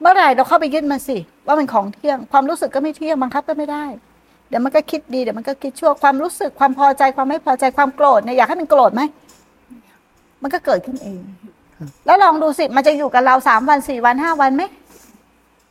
[0.01, 3.85] เมื่อไหร่เราเข้าไปยึดมันสิ ว่ามันของเที่ยง ความรู้สึกก็ไม่เที่ยงบังคับก็ไม่ได้
[4.49, 9.01] เดี๋ยวมันก็คิดดีเดี๋ยวมันก็คิดชั่วความรู้สึกความพอใจความไม่พอใจความโกรธเนี่ยอยากให้มันโกรธไหม
[10.41, 11.21] มันก็เกิดขึ้นเอง
[12.05, 14.63] แล้วลองดูสิมันจะอยู่กับเราสามวันสี่วันห้าวันไหม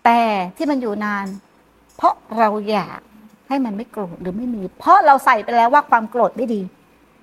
[0.05, 0.21] แต่
[0.57, 1.27] ที่มันอยู่นาน
[1.97, 3.01] เพราะเราอยาก
[3.51, 6.61] ให้มันไม่โกรธหรือไม่มี เพราะเราใส่ไปแล้วว่าความโกรธไม่ดี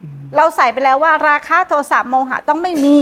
[0.02, 2.98] อืมเราใส่ไปแล้วว่า ราคะโทสะโมหะต้องไม่มี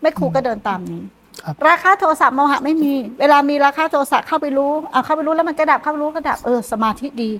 [0.00, 1.02] แม่ครูก็เดินตามนี้
[1.44, 7.30] ครับราคะโทสะโมหะไม่มี เวลามีราคะโทสะเข้าไปรู้อะเข้าไปรู้แล้วมันก็ดับเข้าไปรู้ก็ดับเออสมาธิดี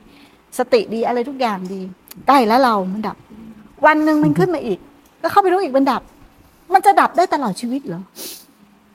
[0.58, 1.80] สติดีอะไรทุกอย่างดี
[2.26, 3.16] ใกล้แล้วเรามันดับ
[3.86, 4.78] วันหนึ่งมันขึ้นมาอีก
[5.22, 6.02] ก็เข้าไปรู้อีกมันดับ
[6.72, 8.02] มันจะดับได้ตลอดชีวิตเหรอ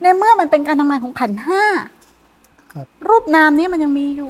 [0.02, 1.64] ในเมื่อมันเป็นการทำงานของขันธ์ห้า
[2.74, 4.30] ครับรูปนามนี้มันยังมีอยู่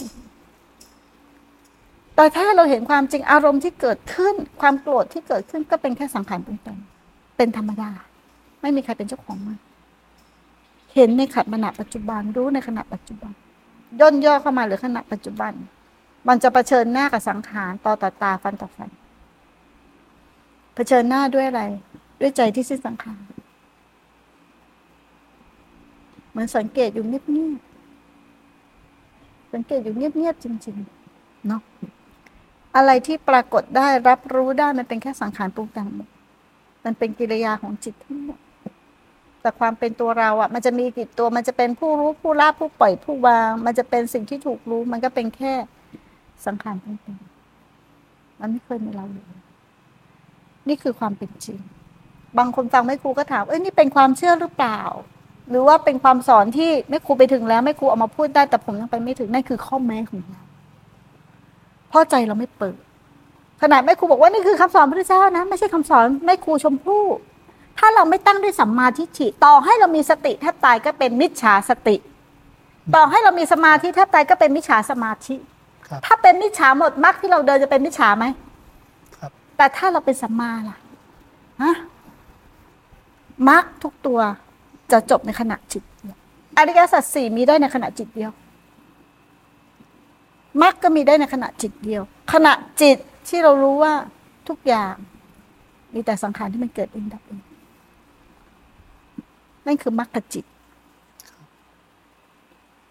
[2.19, 6.77] แต่ถ้าเราเห็นความจริงอารมณ์ที่เกิดขึ้น ความโกรธที่เกิดขึ้นก็เป็นแค่สังขารปรุงแต่ง
[7.38, 7.91] เป็นธรรมดา
[8.62, 9.58] ไม่มีใครเป็นเจ้าของมัน
[10.95, 13.32] เห็นในขณะปัจจุบันรู้ในขณะปัจจุบัน
[13.99, 15.51] ย่นย่อเข้ามาหรือขณะปัจจุบัน
[16.27, 18.89] มันจะะเผชิญหน้ากับสังขารต่อต่อตาฟันต่อฟัน
[20.75, 21.63] เผชิญหน้าด้วยอะไร
[22.19, 23.21] ด้วยใจที่สิ้นสังขาร
[26.29, 30.77] เหมือนสังเกตอยู่เงียบๆสังเกตอยู่เงียบๆจริง
[31.12, 31.62] ๆ เนาะ
[32.75, 35.88] อะไรที่ปรากฏได้รับรู้ได้มันเป็นแค่สังขารปรุงแต่ง
[36.86, 38.39] มันเป็นกิริยาของจิตทั้งหมด
[39.41, 45.53] แต่ความเป็นตัวเราอะ่ะ มันจะมีกี่ตัว มันจะเป็นผู้รู้ผู้ละผู้ปล่อยผู้วาง มันจะเป็นสิ่งที่ถูกรู้ มันก็เป็นแค่
[46.45, 47.19] สังขารปรุงแต่ง
[48.39, 49.25] มันไม่เคยมีเราเลย
[50.67, 51.60] นี่คือความเป็นจริง
[52.38, 54.82] บางคนฟังแม่ครูก็ถาม เอ้ยนี่เป็นความเชื่อหรือเปล่า
[55.49, 60.41] หรือว่าเป็นความสอนที่แม่ครูไปถึงแล้วแม่ครูเอามาพูดได้แต่ผมยังไปไม่ถึงนั่นคือข้อแม้ของเรา
[61.89, 62.78] เพราะใจเราไม่เปิด
[63.62, 67.06] ขนาดแม่ครูบอกว่านี่คือคำสอนพระเจ้านะ ไม่ใช่คำสอนแม่ครูชมพู่
[67.78, 71.95] ถ้าเราไม่ตั้งด้วยสัมมาทิฏฐิต่อให้เรามีสติแทบตายก็เป็นมิจฉาสติ
[72.95, 75.36] ต่อให้เรามีสมาธิแทบตายก็เป็นมิจฉาสมาธิ
[75.88, 78.25] ครับถ้าเป็นมิจฉาหมดมรรคที่เราเดินจะเป็นมิจฉาไหม
[79.17, 80.78] ครับแต่ถ้าเราเป็นสัมมาล่ะ
[81.62, 81.75] ฮะ
[83.49, 84.19] มรรคทุกตัว
[84.91, 86.17] จะจบในขณะจิตเดียว
[86.58, 88.32] อริยสัจสี่มีได้ในขณะจิตเดียว
[90.62, 92.01] มรรคก็มีได้ในขณะจิตเดียว
[92.33, 93.93] ขณะจิตที่เรารู้ว่า
[94.49, 94.95] ทุกอย่าง
[95.93, 97.41] มีแต่สังขารที่มันเกิดเองดับเอง
[99.65, 100.45] นั่นคือมรรคจิต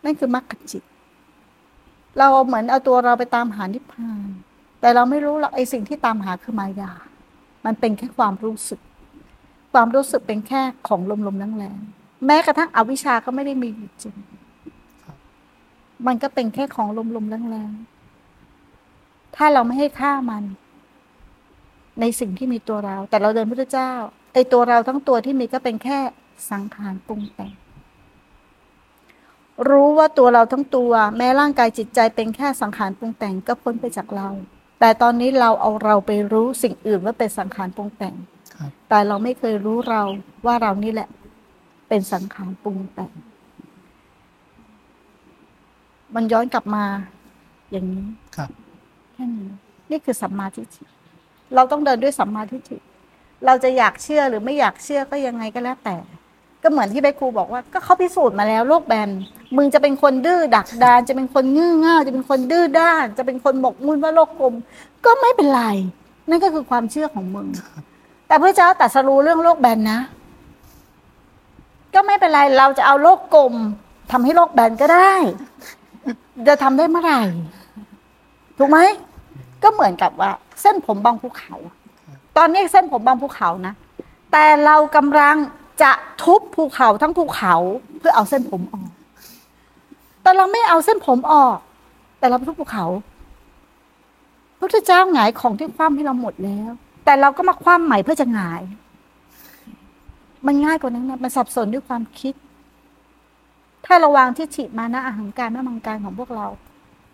[0.04, 0.82] นั่นคือมรรคจิต
[2.18, 4.28] เราเหมือนเอาตัวเราไปตามหานิพพาน
[4.80, 6.92] แต่เราไม่รู้หรอกไอ้สิ่งที่ตามหาคือมายา
[7.64, 8.80] มันเป็นแค่ความรู้สึก
[9.72, 14.14] ความรู้สึกเป็นแค่ของลมๆแรงๆแม้กระทั่งอวิชชาก็ไม่ได้มีอยู่จริง
[16.06, 20.44] มันก็เป็นแค่ของลมๆแรงๆ ถ้าเราไม่ให้ค่ามัน
[22.00, 23.90] ในสิ่งที่มีตัวเรา แต่เราเดินพระเจ้า
[24.32, 25.98] ไอ้ตัวเราทั้งตัวที่มีก็เป็นแค่
[26.50, 27.52] สังขารปรุงแต่ง
[29.68, 34.28] รู้ว่าตัวเราทั้งตัว แม้ร่างกายจิตใจเป็นแค่สังขารปรุงแต่งก็พ้นไปจากเรา
[34.80, 38.14] แต่ตอนนี้เราเอาเราไปรู้สิ่งอื่นว่าเป็นสังขารปรุงแต่ง
[38.54, 40.02] ครับแต่เราไม่เคยรู้เรา
[40.46, 41.08] ว่าเรานี่แหละ
[41.88, 43.12] เป็นสังขารปรุงแต่ง
[46.14, 46.84] มันย้อนกลับมา
[47.72, 48.04] อย่างนี้
[48.36, 48.50] ครับ
[49.14, 49.48] แค่นี้
[49.90, 50.82] นี่คือสัมมาทิฏฐิ
[51.54, 52.78] เราต้องเดินด้วยสัมมาทิฏฐิ
[53.46, 55.96] เราจะอยากเชื่อหรือไม่อยากเชื่อก็ยังไงก็แล้วแต่
[56.62, 59.10] ก็เหมือนที่ใบครูบอกว่า ก็เขาพิสูจน์มาแล้วโลกแบน
[59.56, 64.54] มึงจะเป็นคนดื้อดักดาน จะเป็นคนงื้อง่าจะเป็นคนดื้อด้าน จะเป็นคนหมกมุ่นว่าโลกกลม
[65.04, 65.62] ก็ไม่เป็นไร
[66.28, 67.48] นั่นก็คือความเชื่อของมึง
[68.26, 70.00] แต่พระเจ้าตรัสรู้เรื่องโลกแบนนะ
[71.94, 73.54] ก็ไม่เป็นไรเราจะเอาโลกกลม
[74.12, 75.12] ทำให้โลกแบนก็ได้
[76.48, 77.20] จะทำได้เมื่อไหร่
[78.58, 78.78] ถูกไหม
[79.62, 80.30] ก็เหมือนกับว่า
[80.62, 81.54] เส้นผมบางภูเขา
[82.36, 83.74] ตอนนี้เส้นผมบางภูเขานะ
[84.32, 85.36] แต่เรากำลัง
[85.82, 87.54] จะทุบภูเขาทั้งภูเขา
[87.98, 88.90] เพื่อเอาเส้นผมออก
[90.22, 91.56] แต่เราไม่เอาเส้นผมออก
[92.18, 92.86] แต่เราทุบภูเขา
[94.58, 96.70] พระเจ้าหงายของที่คว่ำให้เราหมดแล้ว
[97.04, 98.62] แต่เราก็มาคว่ำใหม่เพื่อจะหงาย
[100.46, 102.34] มันง่ายกว่านั้นนะมันสับสนด้วยความคิด
[103.88, 106.46] ถ้าราวางที่ฉิมานะอาหังการไม่มังการของพวกเรา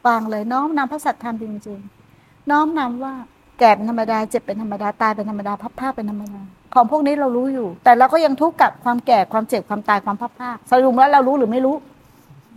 [0.06, 3.14] วางเลยน้อมนำพระสัตธรรมจริงๆ น้อมนำว่า
[3.58, 6.40] แก่เป็นธรรมดาเจ็บเป็นธรรมดาตายเป็นธรรมดาพับผ้าเป็นธรรมดา
[6.74, 11.76] ของพวกนี้เรารู้อยู่ แต่เราก็ยังทุกข์กับความแก่ความเจ็บความตายความพับผ้าสรุปแล้วเรารู้หรือไม่รู้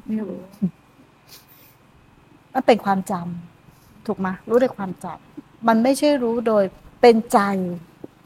[0.07, 0.33] ไม่รู้
[2.53, 6.63] มันเป็นความจำถูกไหมรู้ด้วยความจำมันไม่ใช่รู้โดย
[7.01, 7.39] เป็นใจ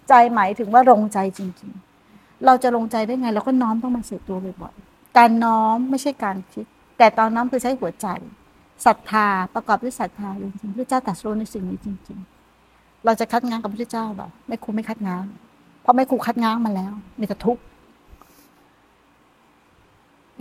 [0.10, 1.72] ใจหมายถึงว่าลงใจจริง
[2.08, 4.76] ๆ เราจะลงใจได้ไงเราก็น้อมต้องมาเสึกตัวบ่อย
[5.18, 6.66] การน้อมไม่ใช่การคิด
[6.98, 8.08] แต่ตอนน้อมคือใช้หัวใจ
[8.86, 12.18] ศรัทธาประกอบด้วยศรัทธาจริงๆพระเจ้าตรัสรู้ในสิ่งนี้จริง
[12.62, 15.24] ๆ เราจะคัดง้างกับพระเจ้าหรอไม่ครูไม่คัดง้าง
[15.82, 17.62] เพราะไม่ครูคัดง้างมาแล้วมีแต่ทุกข์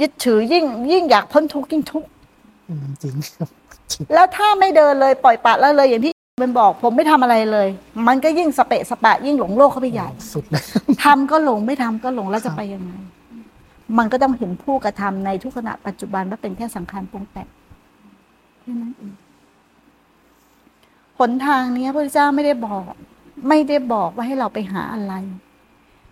[0.01, 2.09] ยึดถือยิ่ง ยิ่งอยากพ้นทุกข์ยิ่งทุกข์
[2.69, 3.49] อืมจริงครับ
[3.93, 7.69] จริงแล้วถ้าไม่เดินเลยปล่อยปละละเลยอย่างที่มันบอก ผมไม่ทำอะไรเลย
[8.09, 10.65] มันก็ยิ่งสเปะสปะยิ่งหลงโลกเข้าไปใหญ่สุดเลย
[11.05, 12.93] ทำก็หลงไม่ทำก็หลงแล้วจะไปยังไง
[13.99, 17.49] มันก็ต้องเห็นผู้กระทำในทุกขณะปัจจุบันว่าเป็นแค่สังขารปรุงแต่ง
[18.61, 19.13] แค่นั้นเอง
[21.19, 22.85] หนทางนี้พระเจ้าไม่ได้บอก
[23.49, 25.15] ไม่ได้บอกว่าให้เราไปหาอะไร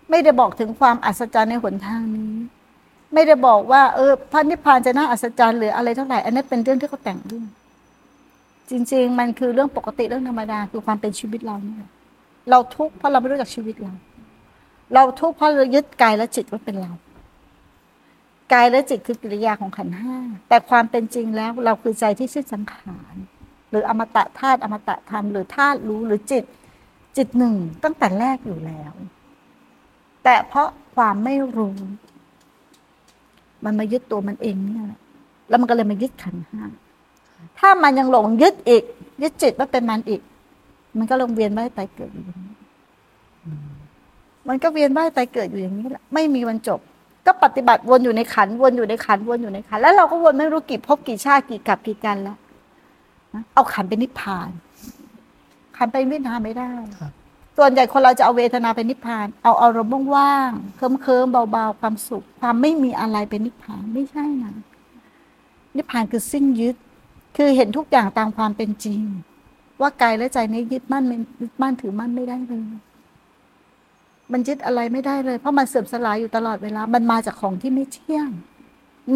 [0.09, 2.33] ไม่ได้บอกถึงความอัศจรรย์ในหนทางนี้
[3.13, 7.45] ไม่ได้บอกว่า เออพระนิพพานจะน่าอัศจรรย์หรืออะไรเท่าไหร่ อันนั้นเป็นเรื่องที่เขาแต่งเรื่อง
[8.69, 11.89] จริง ๆ มันคือเรื่องปกติเรื่องธรรมดาคือความเป็นชีวิตเราเนี่ย
[12.49, 13.93] เราทุกข์เพราะเราไม่รู้จักชีวิตเรา
[14.93, 16.91] เราทุกข์เพราะเรายึดกายและจิตว่าเป็นเรา
[18.53, 20.17] กายและจิตคือกิริยาของขันห้า
[20.49, 23.15] แต่ความเป็นจริงแล้วเราคือใจที่สิ้นสังขาร
[23.69, 26.43] หรืออมตะธาตุอมตะธรรมหรือธาตุรู้หรือจิต
[27.17, 28.93] จิตหนึ่งตั้งแต่แรกอยู่แล้ว
[30.23, 31.75] แต่เพราะความไม่รู้
[33.65, 34.99] มันมายึดตัวมันเองเนี่ยแหละ
[35.49, 36.63] แล้วมันก็เลยมายึดขันห้า
[37.59, 38.83] ถ้ามันยังหลงยึดอีก
[39.21, 40.21] ยึดจิตว่าเป็นมันอีก
[40.97, 42.55] มันก็ลงเวียนว่ายตายเกิดอยู่อย่างนี้
[44.47, 46.79] มันก็เวียนว่ายตายเกิดอยู่อย่างนี้แหละไม่มีวันจบ
[47.25, 52.37] ก็ปฏิบัติวนอยู่ในขันธ์วนอยู่ในขันธ์วนอยู่ในขันธ์แล้วเราก็วนไม่รู้กี่ภพกี่ชาติกี่กับกี่กันแล้ว
[53.33, 54.49] นะเอาขันธ์เป็นนิพพาน
[55.77, 57.11] ขันธ์ไปนิพพานไม่ได้ครับ
[57.57, 64.53] ส่วนใหญ่คนเราจะเอาเวทนาเป็นนิพพาน เอาอารมณ์ว่างๆเคิมเคิมๆเบาๆความสุข ความไม่มีอะไรเป็นนิพพานไม่ใช่นะ
[65.75, 66.75] นิพพานคือสิ้นยึด
[67.37, 69.01] คือเห็นทุกอย่างตามความเป็นจริง
[69.81, 72.63] ว่ากายและใจนี้ยึดมั่นไม่ยึดมั่นถือมั่นไม่ได้เลย
[74.31, 78.29] มันยึดอะไรไม่ได้เลย เพราะมันเสื่อมสลายอยู่ตลอดเวลา มันมาจากของที่ไม่เที่ยง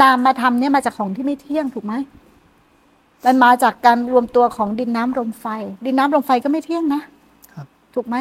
[0.01, 1.93] นามมาทำเนี่ยมาจากของที่ไม่เที่ยงถูกไหม
[3.25, 5.45] มันมาจากการรวมตัวของดินน้ำลมไฟ
[5.85, 7.01] ดินน้ำลมไฟก็ไม่เที่ยงนะ
[7.53, 8.15] ครับถูกไหม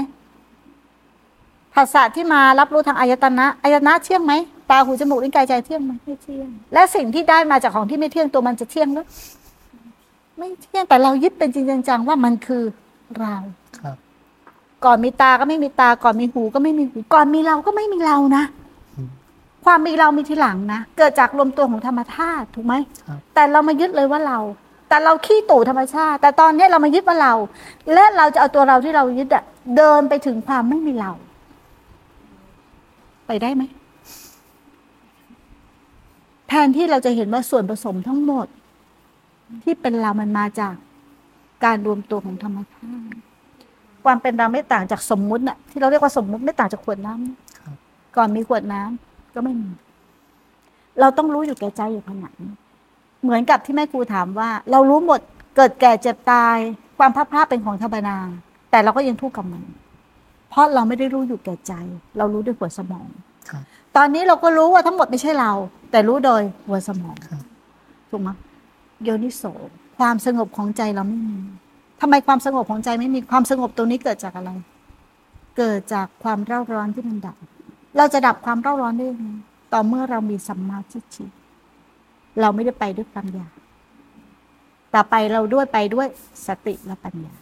[1.75, 4.33] ภาษาที่มารับรู้ทางอายตนะอายตนะเที่ยงไหม
[4.71, 9.07] ตาหูจมูกลิ้นกายใจเที่ยงไหมไม่เที่ยง และสิ่งที่ได้มาจากของที่ไม่เที่ยงตัวมันจะเที่ยงหรือ
[10.39, 12.63] ไม่เที่ยงแต่เรายึดเป็นจริงจังๆว่ามันคือ
[13.19, 13.35] เรา
[13.79, 13.97] ครับ
[14.85, 18.45] ก่อนมีตาก็ไม่มีตา ก่อนมีหูก็ไม่มีหู ก่อนมีเราก็ไม่มีเรานะ
[19.65, 22.75] ความมีเรามีทีหลังนะ เกิดจากรวมตัวของธรรมธาตุถูกไหม
[23.09, 24.39] ครับแต่เรามายึดเลยว่าเรา
[24.89, 27.35] แต่เราขี้ตู่ธรรมชาติ แต่ตอนนี้เรามายึดว่าเรา
[27.93, 29.45] และเราจะเอาตัวเราที่เรายึดอะ
[29.77, 31.13] เดินไปถึงความไม่มีเรา
[33.27, 33.63] ไปได้ไหม
[36.49, 38.47] แทนที่เราจะเห็นว่าส่วนผสมทั้งหมด
[39.63, 40.75] ที่เป็นเรามันมาจาก
[41.65, 43.17] การรวมตัวของธรรมชาติ
[44.05, 47.77] ความเป็นเราไม่ต่างจากสมมุติน่ะ ที่เราเรียกว่าสมมุติไม่ต่างจากขวดน้ำครับ
[48.17, 49.71] ก่อนมีขวดน้ำก็ไม่มี
[51.01, 52.53] เราต้องรู้อยู่แก่ใจอยู่ขนาดนี้
[53.23, 55.21] เหมือนกับที่แม่ครูถามว่า เรารู้หมด
[55.57, 56.57] เกิดแก่เจ็บตาย
[56.99, 58.19] ความพลาดพลาดเป็นของธรรมดา
[58.71, 59.63] แต่เราก็ยังทุกข์กับมัน
[60.51, 61.73] เพราะเราไม่ได้รู้อยู่แก่ใจ
[62.17, 63.09] เรารู้ด้วยหัวสมอง
[63.51, 63.63] ครับ
[63.97, 65.53] ตอนนี้เราก็รู้ว่าทั้งหมดไม่ใช่เรา
[65.91, 67.43] แต่รู้โดยหัวสมองครับ
[68.11, 68.29] ถูกไหม
[69.05, 69.43] โยนิโส
[69.99, 71.37] ความสงบของใจเราไม่มี
[72.05, 74.51] ทำไมความสงบของใจไม่มีความสงบตรงนี้เกิดจากอะไร
[75.59, 77.37] เกิดจากความเร่าร้อนที่มันดับ
[77.97, 79.29] เราจะดับความเร่าร้อนได้ยังไง
[79.73, 81.27] ต่อเมื่อเรามีสัมมาทิฏฐิ
[82.41, 83.53] เราไม่ได้ไปด้วยความอยาก
[84.91, 86.07] แต่ไปเราด้วยไปด้วย
[86.47, 87.35] สติและปัญญา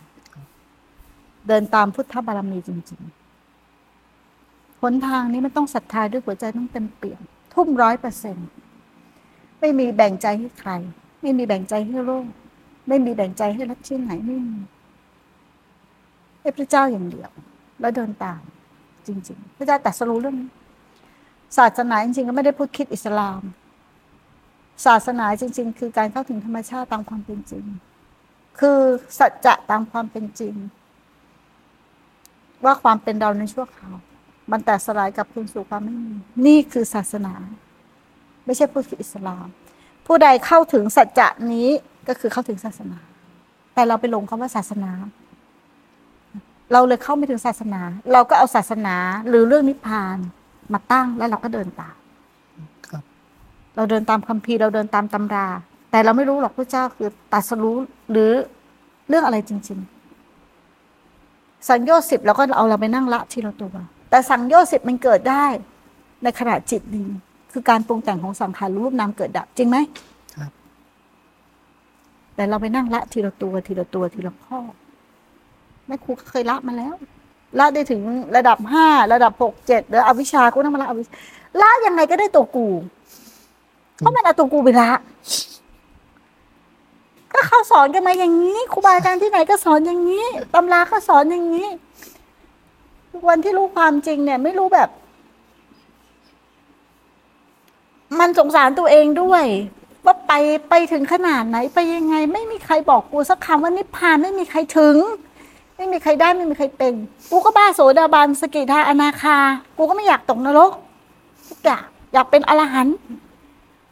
[1.48, 7.20] เดินตามพุทธบารมีจริงๆหนทางนี้มันต้องศรัทธาด้วยหัวใจต้องเต็มเปี่ยม
[7.54, 8.36] ทุ่มร้อยเปอร์เซ็น
[9.60, 10.70] ไม่มีแบ่งใจให้ใคร
[11.22, 12.26] ไม่มีแบ่งใจให้โลก
[12.90, 14.58] ไม่มีแบ่งใจให้รักชื่อไหนไม่มี
[16.40, 17.30] ให้พระเจ้าอย่างเดียว
[17.80, 18.42] แล้วเดินตาม
[19.06, 20.50] จริง ๆ พระเจ้าตรัสรู้เรื่องนี้
[21.56, 23.42] ศาสนาจริงๆ ก็ไม่ได้พูดคิดอิสลาม
[24.86, 27.64] ศาสนาจริง ๆ คือการเข้าถึงธรรมชาติตามความเป็นจริง
[28.60, 28.78] คือ
[29.18, 30.54] สัจจะตามความเป็นจริง
[32.64, 33.96] ว่าความเป็นเราในชั่วคราว
[34.50, 36.14] มันแต่สลายกับคืนสู่ความไม่มี
[36.46, 37.34] นี่คือศาสนา
[38.44, 39.46] ไม่ใช่พูดคิดอิสลาม
[40.06, 41.68] ผู้ใดเข้าถึงสัจจะนี้
[42.08, 42.98] ก็คือเข้าถึงศาสนา
[43.74, 44.90] แต่เราไปหลงคำว่าศาสนา
[46.72, 47.80] เราเลยเข้าไม่ถึงศาสนา
[48.12, 48.96] เราก็เอาศาสนา
[49.28, 50.18] หรือเรื่องนิพพาน
[50.72, 51.96] มาตั้งแล้วเราก็เดินตาม
[52.88, 53.02] ครับ
[53.76, 55.46] เราเดินตามคัมภีร์เราเดินตามตำรา
[55.90, 57.76] แต่เราไม่รู้หรอกพระเจ้าคือตรัสรู้
[58.10, 58.30] หรือ
[59.08, 59.78] เรื่องอะไรจริง
[60.54, 63.74] ๆ สังโยชน์สิบเราก็เอาเราไปนั่งละทีละตัว
[64.10, 65.44] แต่สังโยชน์สิบมันเกิดได้
[66.22, 67.08] ในขณะจิตนี้
[67.52, 70.09] คือการปรุงแต่งของสังขารรูปนามเกิดดับจริงไหมครับ
[72.40, 74.58] แต่เราไปนั่งละทีละตัวทีละตัวทีละข้อ
[75.86, 76.94] แม่ครูก็เคยละมาแล้ว
[77.58, 78.00] ละได้ถึง
[78.36, 81.12] ระดับห้าระดับหกเจ็ดหรืออวิชาก็นั่งมาละอวิชชา
[81.60, 82.66] ละยังไงก็ได้ตัวกู
[83.96, 84.90] เพราะมันเอาตัวกูไปละ
[87.32, 91.68] ก็เขาสอนกันมาอย่างนี้ครูบาอาจารย์ที่ไหนก็สอนอย่างนี้ตำราก็สอนอย่างนี้
[93.28, 94.88] วันที่รู้ความจริงเนี่ย ไม่รู้แบบ
[98.18, 99.44] มันสงสารตัวเองด้วย
[100.04, 100.32] ว่าไป
[100.70, 104.96] ไปถึงขนาดไหนไปยังไง ไม่มีใครบอกกูสักคำว่านิพพานไม่มีใครถึง
[105.76, 106.94] ไม่มีใครได้ไม่มีใครเป็น
[107.30, 109.36] กูก็บ้าโสดาบันสกิทาอนาคา
[109.76, 110.72] กูก็ไม่อยากตกนรก
[111.48, 111.82] ทุกอย่าง
[112.12, 112.96] อยากเป็นอรหันต์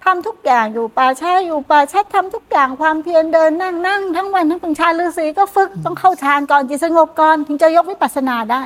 [0.04, 8.62] ทำทุกอย่างอยู่ป่าช้าอยู่ป่าชัดทำทุกอย่างความเพียรเดินนั่งนั่งทั้งวันทั้งคืนชาฤาษีก็ฝึกต้องเข้าฌานก่อนจิตสงบก่อนถึงจะยกวิปัสสนาได้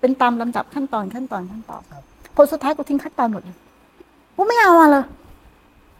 [0.00, 2.02] เป็นตามลำดับขั้นตอนขั้นตอนขั้นตอนครับ
[2.36, 3.56] ผลสุดท้ายกูทิ้งขั้นตอนหมดเลย
[4.36, 5.04] กูไม่เอาอะเลย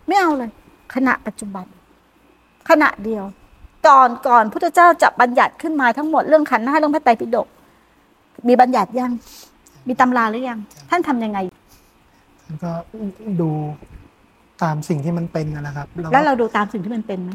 [0.08, 0.50] ไม่เอาเลย
[0.94, 1.66] ขณะปัจจุบัน
[2.68, 3.24] ขณะเดียว
[3.88, 7.48] ก่อนก่อนพุทธเจ้าจะบัญญัติขึ้นมาทั้งหมดเรื่องขันธ์ห้าเรื่องพระไตรปิฎก
[8.48, 9.12] มีบัญญัติยัง
[9.88, 10.58] มีตำราหรือยัง
[10.90, 11.38] ท่านทำยังไง
[12.46, 12.72] แล้วก็
[13.40, 13.50] ดู
[14.62, 17.30] ตามสิ่งที่มันเป็นนั่นแหละครับก็แล้วเราดูตามสิ่งที่มันเป็นไหม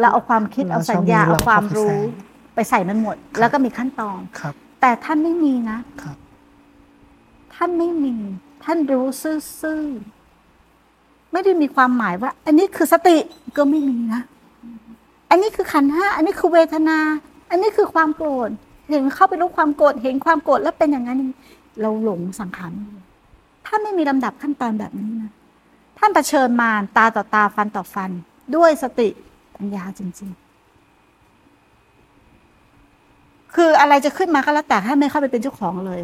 [0.00, 1.96] เราเอาความคิดเราเอาสัญญาชอบมีเอาความเราก็ไปรู้ใส่
[2.54, 6.16] ไปใส่มันหมด แล้วก็มีขั้นตอนครับ แต่ท่านไม่มีนะครับ
[7.54, 8.14] ท่านไม่มี
[8.64, 9.82] ท่านรู้ซื่อ
[11.32, 13.16] ไม่ได้มีความหมายว่า อันนี้คือสติ
[13.56, 14.22] ก็ไม่มีนะ
[15.30, 16.98] อันนี้คือขันธ์ห้าอันนี้คือเวทนา
[17.50, 18.50] อันนี้คือความโกรธ
[18.90, 21.18] เห็นเข้าไปรู้ความโกรธเห็นความโกรธแล้วเป็นอย่างนั้น
[21.80, 22.72] เราหลงสังขาร
[23.66, 25.30] ถ้าไม่มีลำดับขั้นตอนแบบนี้นะ
[25.98, 28.10] ท่านเผชิญมารตาต่อตาฟันต่อฟัน
[28.56, 29.08] ด้วยสติ
[29.56, 30.42] ปัญญาจริง ๆ
[33.54, 36.02] คืออะไรจะขึ้นมาก็แล้วแต่ให้ไม่เข้าไปเป็นเจ้าของเลย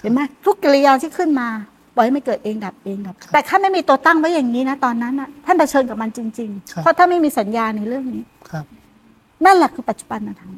[0.00, 1.48] เห็นไหมทุกกิริยาที่ขึ้นมา
[1.96, 8.64] ปล่อยให้มันเกิดเองดับเองดับ แต่ถ้าไม่มีตัวตั้งไว้อย่างนี้นะตอนนั้นน่ะท่านเผชิญกับมันจริงครับๆเพราะถ้าไม่มีสัญญาในเรื่องนี้ครับ
[9.44, 10.52] นั่นแหละคือปัจจุบันธรรม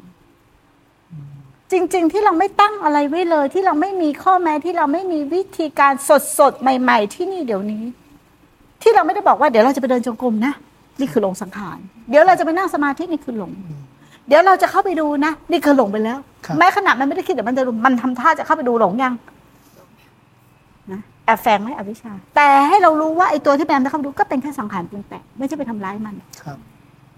[1.71, 5.93] จริง ๆ ที่เราไม่ตั้งอะไรไว้เลย ที่เราไม่มีข้อแม้ที่เราไม่มีวิธีการ
[6.39, 7.83] สดๆใหม่ ๆ ที่นี่เดี๋ยวนี้
[8.81, 10.53] ที่เราไม่ได้บอกว่าเดี๋ยวเราจะไปเดินจงกรมนะ
[10.99, 11.77] นี่คือหลงสังขาร
[12.09, 13.51] เดี๋ยวเราจะไปนั่งสมาธินี่คือหลง
[14.27, 19.13] เดี๋ยวเราจะเข้าไปดูนะ นี่คือหลงไปแล้วครับแม้ขณะมันไม่ได้คิดแต่มันจะรู้มันทำท่าจะเข้าไปดูหลงยัง
[20.91, 26.57] นะแอบแฝงไหมอวิชชา แต่ให้เรารู้ว่าไอ้ตัวที่แบมจะเข้าไปดูก็เป็นแค่สังขารปรุงแต่งไม่ใช่ไปทำร้ายมัน ครับ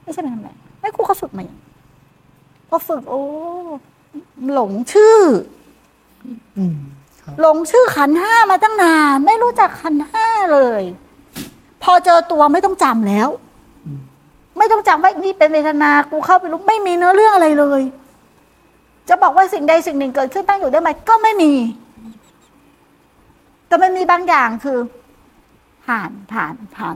[0.03, 1.57] ไม่ใช่ไปทำอะไรไม่ครูเขาฝึกมาอย่าง
[2.69, 3.21] พอฝึกโอ้
[4.53, 5.17] หลงชื่อ
[6.57, 6.77] อืม
[7.21, 10.83] ครับหลงชื่อขันธ์ห้ามาตั้งนานไม่รู้จักขันธ์ห้าเลย
[11.83, 13.29] พอเจอตัวไม่ต้องจำแล้ว
[13.85, 13.99] อืม
[14.57, 17.81] ไม่ต้องจำว่านี่เป็นเวทนากูเข้าไปรู้ไม่มีเนื้อเรื่องอะไรเลย
[19.09, 21.51] จะบอกว่าสิ่งใดสิ่งหนึ่งเกิดขึ้นตั้งอยู่ได้ไหมก็ไม่มี
[23.67, 24.79] แต่มันมีบางอย่างคือ
[25.85, 26.95] ผ่านผ่านผ่าน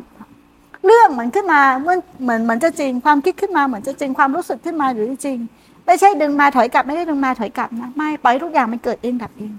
[0.86, 5.38] เรื่องเหมือนขึ้นมาเหมือนเหมือนเหมือนจะจริง ความคิดขึ้นมาเหมือนจะจริงความรู้สึกขึ้นมาหรือจริง
[5.86, 9.54] ไม่ใช่ดึงมาถอยกลับไม่ได้ดึงมาถอยกลับนะไม่ปล่อยทุกอย่างมันเกิดเองดับเอง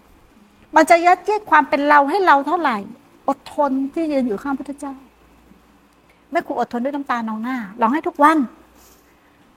[0.76, 2.76] มันจะยัดเยียดความเป็นเราให้เราเท่าไหร่
[3.28, 4.94] อดทนที่ยืนอยู่ข้างพระเจ้า
[6.30, 8.38] แม่ครูอดทนด้วยน้ำตานองหน้าร้องให้ทุกวัน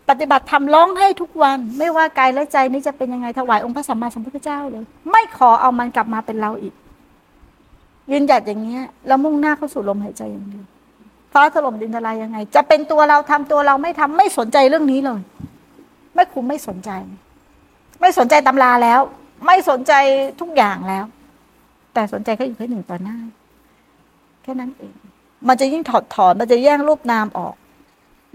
[0.09, 6.73] ปฏิบัติธรรมร้องให้ทุกวัน ไม่ว่ากายและใจนี้จะเป็นยังไงถวายองค์พระสัมมาสัมพุทธเจ้าเลย ไม่ขอเอามันกลับมาเป็นเราอีก
[8.11, 10.65] ยืนหยัดอย่างเงี้ยแล้วมุ่งหน้าเข้าสู่ลมหายใจอย่างเดียว
[11.33, 15.21] ฟ้าถล่มดินทลายยังไง จะเป็นตัวเราทำตัวเราไม่ทำไม่สนใจเรื่องนี้เลย
[16.13, 16.91] แม่ครูไม่สนใจ
[18.01, 19.01] ไม่สนใจตำราแล้ว
[19.45, 19.93] ไม่สนใจ
[20.41, 21.05] ทุกอย่างแล้ว
[21.93, 23.17] แต่สนใจแค่อยู่แค่หนึ่งต่อหน้า
[24.43, 24.93] แค่นั้นเอง
[25.47, 27.55] มันจะยิ่งถอดถอนมันจะแยกรูปนามออก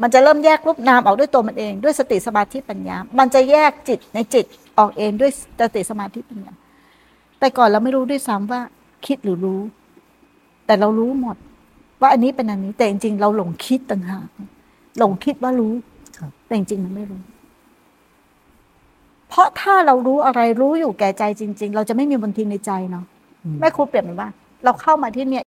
[0.02, 4.44] มันจะเริ่มแยกรูปนามออกด้วยตัวมันเอง ด้วยสติสมาธิปัญญา มันจะแยกจิตในจิต
[4.78, 6.52] ออกเองด้วยสติสมาธิปัญญา
[7.38, 8.60] แต่ก่อนเราไม่รู้ด้วยซ้ำว่า
[9.06, 9.60] คิดหรือรู้
[10.66, 11.36] แต่เรารู้หมด
[12.00, 14.28] ว่าอันนี้เป็นอันนี้ แต่จริงๆเราหลงคิดต่างหาก
[14.98, 15.74] หลงคิดว่ารู้
[16.18, 17.20] ครับแต่จริงๆมันไม่รู้
[19.28, 23.04] เพราะถ้าเรารู้อะไรรู้อยู่แก่ใจจริง ๆ เราจะไม่มีบนทินในใจเนาะ
[23.44, 24.28] อืมแม่ครูเปรียบเหมือนว่า
[24.64, 25.44] เราเข้ามาที่เนี่ย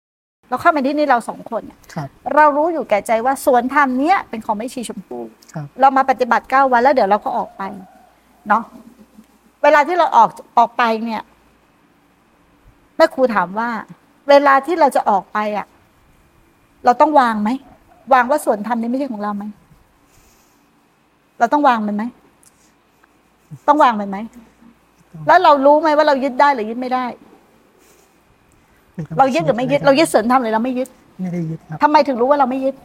[0.50, 5.24] เราเข้ามาที่นี่เราสองคนเนี่ยครับเรารู้อยู่แก่ใจว่าสวนธรรมเนี้ยเป็นของไม่ชีชมพู่
[5.54, 7.64] ครับเรามาปฏิบัติเก้าวันแล้วเดี๋ยวเราก็ออกไป
[8.48, 8.64] เนาะ
[9.64, 11.22] เวลาที่เราออกออกไปเนี่ย
[13.00, 13.70] แม่ครูถามว่า
[14.30, 15.68] เวลาที่เราจะออกไปอะ
[16.86, 17.50] เราต้องวางไหม
[18.14, 19.44] วางว่าส่วนธรรมนี้ไม่ใช่ของเราไหม
[21.40, 22.04] เราต้องวางมันไหม
[23.68, 24.18] ต้องวางมันไหม
[25.28, 27.06] แล้วเรารู้ไหมว่าเรายึดได้หรือยึดไม่ได้
[28.96, 30.90] ป็นควเรายึดหรือไม่ยึด เรายึดส่วนธรรมหรือเราไม่ยึด
[31.22, 32.76] ไม่ได้ยึดครับทำไมถึงรู้ว่าเราไม่ยึด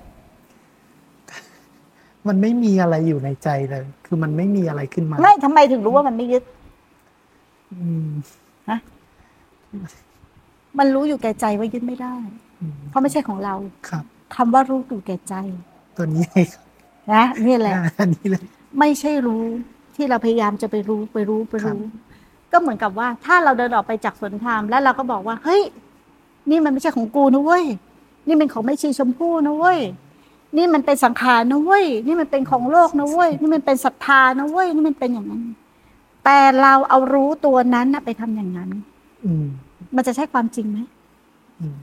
[2.29, 6.43] มันไม่มีอะไรอยู่ในใจเลย คือมันไม่มีอะไรขึ้นมา ไม่ทำไมถึงรู้ว่ามันไม่ยึด
[7.73, 8.11] อืม
[10.79, 12.17] มันรู้อยู่แก่ใจว่ายึดไม่ได้
[12.61, 13.55] อืมเพราะไม่ใช่ของเรา
[13.89, 14.05] ครับ
[14.35, 15.35] คำว่ารู้อยู่แก่ใจ
[15.97, 16.63] ตัวนี้เลยครับ
[17.13, 18.45] นะนี่แหละอันนี้เลย
[18.79, 19.45] ไม่ใช่รู้
[19.97, 21.81] ที่เราพยายามจะไปรู้ไปรู้ไปรู้
[22.53, 25.63] ก็เหมือนกับว่า ถ้าเราเดินออกไปจากสวนธรรมแล้วเราก็บอกว่า เฮ้ย
[26.51, 27.65] นี่มันไม่ใช่ของกูนะเว้ย
[28.27, 29.81] นี่เป็นของไม่ชีชมพู่นะเว้ย
[30.57, 35.43] นี่มันเป็นสังขารนะเว้ยนี่มันเป็นของโลกนะเว้ยนี่มันเป็นศรัทธานะเว้ยนี่มันเป็นอย่างนั้น
[36.25, 38.71] แต่เราเอารู้ตัวนั้นนะไปทำอย่างนั้น
[39.25, 39.31] อื
[39.93, 40.79] มมันจะใช่ความจริงไหม
[41.61, 41.79] อืม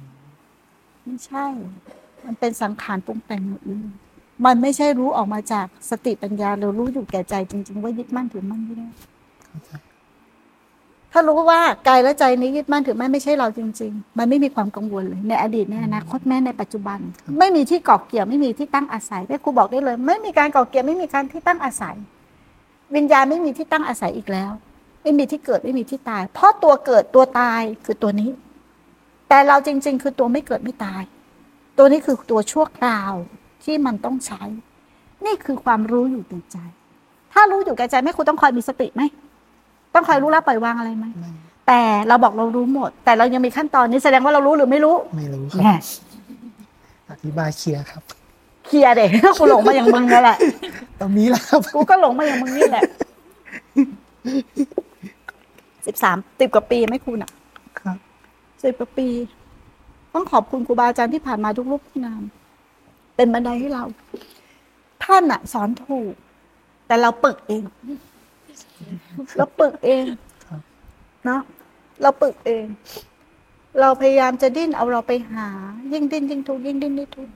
[1.05, 1.45] ไม่ใช่
[2.25, 3.87] มันเป็นสังขารปรุงแต่งหมดเลย
[4.45, 8.87] มันไม่ใช่รู้ออกมาจากสติปัญญาหรือรู้อยู่แก่ใจจริง ๆ ว่ายึดมั่นถือมั่นไม่ได้
[9.47, 9.71] เข้าใจ
[11.11, 16.99] ถ้ารู้ว่ากายและใจนี้ยึดมั่นถือมั่นไม่ใช่เราจริง ๆ มันไม่มีความกังวลเลย ในอดีตในอนาคตแม้ในปัจจุบัน
[17.39, 21.95] ไม่มีที่เกาะเกี่ยวไม่มีที่ตั้งอาศัยแม่ครูบอกได้เลย ไม่มีการเกาะเกี่ยวไม่มีการที่ตั้งอาศัย
[22.95, 24.51] วิญญาณไม่มีที่ตั้งอาศัยอีกแล้ว
[25.01, 28.29] ไม่มีที่เกิดไม่มีที่ตาย เพราะตัวเกิดตัวตายคือตัวนี้
[29.29, 31.03] แต่เราจริง ๆ คือตัวไม่เกิดไม่ตาย
[31.77, 33.13] ตัวนี้คือตัวชั่วคราว
[33.63, 34.43] ที่มันต้องใช้
[35.25, 36.57] นี่คือความรู้อยู่แก่ใจ
[37.33, 39.01] ถ้ารู้อยู่แก่ใจแม่ครูต้องคอยมีสติไหม
[39.93, 41.31] ต้องคอยรู้แล้วปล่อยวางอะไรไหมไม่
[41.67, 45.81] แต่เราบอกเรารู้หมด แต่เรายังมีขั้นตอนนี้แสดงว่าเรารู้หรือไม่รู้ ไม่รู้คแน่รับ
[47.11, 48.01] อธิบายเคลียร์ครับ
[48.65, 50.37] เคลียร์เด็กกูหลงมาอย่างมึงนั่นแหละ
[50.99, 52.83] ตรงนี้แหละครับกูก็หลงมาอย่างมึงนี่แหละ
[55.87, 57.31] สิบสามสิบกว่าปีไหม่คุณอะ
[57.79, 57.97] ครับ
[58.63, 59.07] สิบกว่าปี
[60.13, 62.21] ต้องขอบคุณครูบาอาจารย์ที่ผ่านมาทุกรูปทุกนาม
[63.15, 63.83] เป็นบันไดให้เรา
[65.03, 66.13] ท่านอะสอนถูก
[66.87, 67.63] แต่เราปึกเอง
[69.37, 70.03] เราปึกเอง
[70.45, 70.61] ครับ
[71.25, 71.41] เนาะ
[72.01, 72.65] เราปึกเอง
[73.79, 75.47] เราพยายามจะดิ้นเอาเราไปหา
[75.93, 77.33] ยิ่งดิ้นยิ่งทุกข์ยิ่งดิ้นยิ่งทุกข์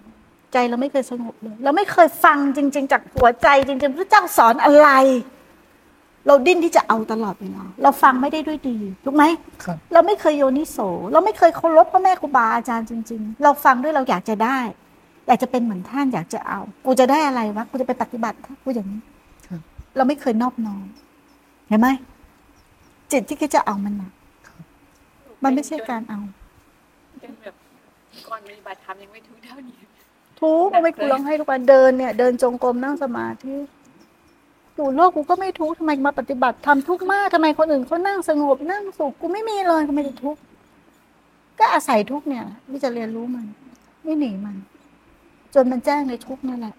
[0.53, 4.89] ใจเราไม่เคยสงบเลย เราไม่เคยฟังจริง ๆ จากหัวใจจริงๆพระเจ้าสอนอะไร
[6.27, 9.23] เราดิ้นที่จะเอาตลอดเวลาเราฟังไม่ได้ด้วยดีถูกไหม
[9.63, 10.77] ครับเราไม่เคยโยนิโส
[11.13, 14.59] เราไม่เคยเคารพพ่อแม่ครูบาอาจารย์จริง ๆ เราฟังด้วยเราอยากจะได้
[15.27, 18.99] อยากจะเป็นเหมือนท่านอยากจะเอา กูจะได้อะไรวะกูจะไปปฏิบัติกูอย่างนี้
[19.47, 19.61] ครับ
[19.97, 20.85] เราไม่เคยนอบน้อม
[21.69, 21.87] เห็นไหม
[23.11, 24.11] จิตที่คิดจะเอามันนะ
[25.43, 26.19] มันไม่ใช่การเอา
[27.21, 27.55] จนแบบ
[28.27, 29.77] ก่อนปฏิบัติธรรมยังไม่ทุกเท่านี้
[30.41, 33.55] ทุกข์เอาไม่กูร้องให้ทุกวันเดินเนี่ย เดินจงกรมนั่งสมาธิ
[34.75, 40.39] อยู่โลกกูก็ไม่ทุกข์ทำไมมาปฏิบัติทำทุกข์มากทำไมคนอื่นเขานั่งสงบนั่งสุขกูไม่มีเลยกูไม่ได้ทุกข์
[41.59, 43.45] ก็อาศัยทุกข์เนี่ยที่จะเรียนรู้มัน
[44.03, 44.55] ไม่หนีมัน
[45.53, 46.75] จนมันแจ้งในทุกข์นั่นแหละ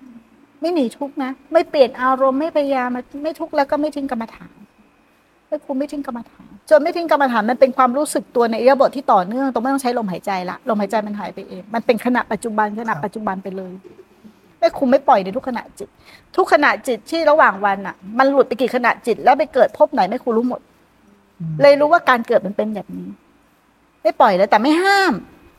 [0.60, 2.88] ไม่หนีทุกข์นะไม่เปลี่ยนอารมณ์ไม่พยายาม
[3.22, 4.54] ไม่ทุกข์แล้วก็ไม่ทิ้งกรรมฐาน
[5.48, 13.72] ไม่คุมไม่ทิ้งกรรมฐานจนไม่ทิ้งกรรมฐานมันเป็นความรู้สึกตัวในอิริยบถที่ต่อเนื่องตรงไม่ต้องใช้ลมหายใจละลมหายใจมันหายไปเอง มันเป็นขณะปัจจุบันขณะปัจจุบันไปเลย
[14.58, 15.88] ไม่คุมไม่ปล่อยในทุกขณะจิต
[16.36, 20.60] ทุกขณะจิตที่ระหว่างวันอะ มันหลุดไปกี่ขณะจิต แล้วไปเกิดพบไหนไม่คุรู้หมด
[21.40, 23.08] อืมเลยรู้ว่าการเกิดมันเป็นแบบนี้
[24.02, 25.12] ไม่ปล่อยเลยแต่ไม่ห้าม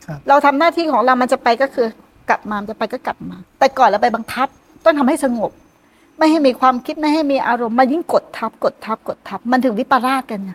[0.08, 1.88] ครับเราทำหน้าที่ของเรามันจะไปก็คือ
[2.30, 4.48] กลับมามันจะไปก็กลับมา แต่ก่อนเราไปบังคับ
[4.86, 5.52] ต้องทำให้สงบ
[6.18, 10.52] ไม่ให้มีความคิดไม่ให้มีอารมณ์มันยิ่งกดทับกดทับกดทับ มันถึงวิปลาสกันไง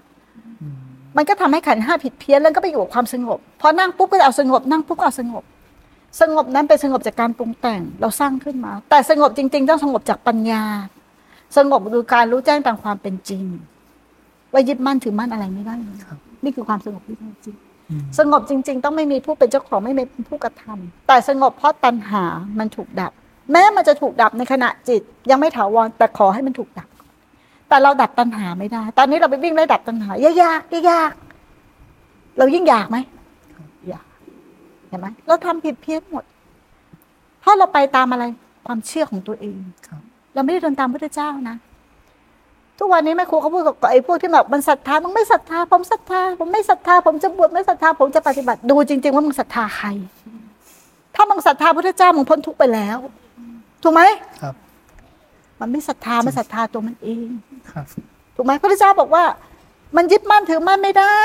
[0.61, 0.75] อืม
[1.17, 5.43] มันก็ทำให้ขันธ์ห้าผิดเพี้ยนแล้วก็ไปอยู่กับความสงบ พอนั่งปุ๊บก็จะเอาสงบ นั่งปุ๊บก็เอาสงบ
[6.21, 10.63] สงบนั้นเป็นสงบจากการปรุงแต่งเราสร้างขึ้นมา แต่สงบจริง ๆ ต้องสงบจากปัญญา
[11.57, 13.45] สงบคือการรู้แจ้งตามความเป็นจริง
[14.53, 17.57] ว่ายึดมั่นถือมั่นอะไรไม่ได้เลยครับนี่คือความสงบที่แท้จริง
[17.91, 22.25] อืมสงบจริง ๆ ต้องไม่มีผู้เป็นเจ้าของไม่มีผู้กระทำแต่สงบเพราะตัณหา
[22.59, 23.13] มันถูกดับ
[23.53, 26.89] แม้มันจะถูกดับในขณะจิต ยังไม่ถาวรแต่ขอให้มันถูกดับ
[27.69, 30.61] แต่เราดับตัณหาไม่ได้ ตอนนี้เราไปวิ่งไล่ดับตัณหายากยาก
[30.91, 36.25] ยากๆเรายิ่งอยากไหมอยากเห็นไหมเราทำผิดเพี้ยนหมด
[37.41, 38.25] เพราะเราไปตามอะไร
[38.67, 40.01] ความเชื่อของตัวเองครับ
[40.35, 41.57] เราไม่ได้เดินตามพระเจ้านะ
[42.79, 49.89] ทุกวันนี้แม่ครูเขาพูดกับไอ้พวกที่แบบมันศรัทธามึงไม่ศรัทธา ผมศรัทธา ผมไม่ศรัทธา ผมจะบวชไม่ศรัทธา ผมจะปฏิบัติดูจริง ๆ ว่ามึงศรัทธาใคร
[51.15, 52.99] ถ้ามึงศรัทธาพระเจ้ามึงพ้นทุกข์ไปแล้ว
[53.83, 54.03] ถูกไหม
[54.43, 54.55] ครับ
[55.61, 57.29] มันไม่ศรัทธามันศรัทธาตัวมันเอง
[57.73, 57.87] ครับ
[58.37, 59.25] ถูกไหมพระเจ้าบอกว่า
[59.97, 61.21] มันยึดมั่นถือมั่นไม่ได้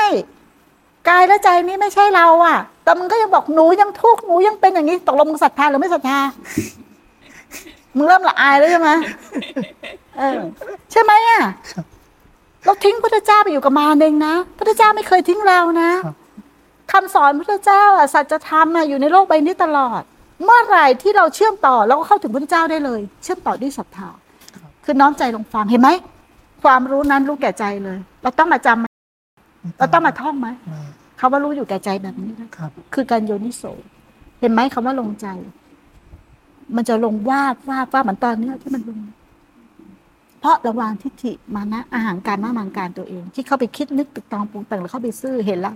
[1.08, 6.20] กายและใจนี้ไม่ใช่เราอะ แต่มึงก็ยังบอกหนูยังทุกข์หนูยังเป็นอย่างนี้ตกลงมึงศรัทธาหรือไม่ศรัทธา
[7.96, 8.90] มึงเริ่มละอายแล้วใช่ไหม
[10.18, 10.40] เออ
[10.90, 11.40] ใช่ไหมอะ
[11.72, 11.84] ครับ
[12.64, 16.16] เราทิ้งพระเจ้าไปอยู่กับมารเองนะพระเจ้าไม่เคยทิ้งเรานะครับ
[16.92, 20.02] คำสอนพระเจ้าอะสัจธรรมอะอยู่ในโลกใบนี้ตลอด
[20.44, 24.08] เมื่อไหร่ที่เราเชื่อมต่อเราก็เข้าถึงพระเจ้าได้เลย เชื่อมต่อด้วยศรัทธา
[24.84, 25.90] คือน้อมใจลงฟังเห็นไหม
[26.62, 28.87] ความรู้นั้นรู้แก่ใจเลย เราต้องมาจำไหม
[29.78, 30.82] เราต้องมาท่องไหมไม่
[31.20, 33.62] คำว่ารู้อยู่แก่ใจแบบนี้นะครับคือการโยนิโส
[34.40, 35.26] เห็นไหมคำว่าลงใจ
[36.76, 39.00] มันจะลงวาดวาดวาดเหมือนตอนเนี้ยที่มันลง
[40.40, 45.74] เพราะระวางทิฏฐิมานะอาหารการมามังการตัวเอง ที่เข้าไปคิดนึกตึกตองปรุงแต่งแล้วเข้าไปซื่อเห็นแล้ว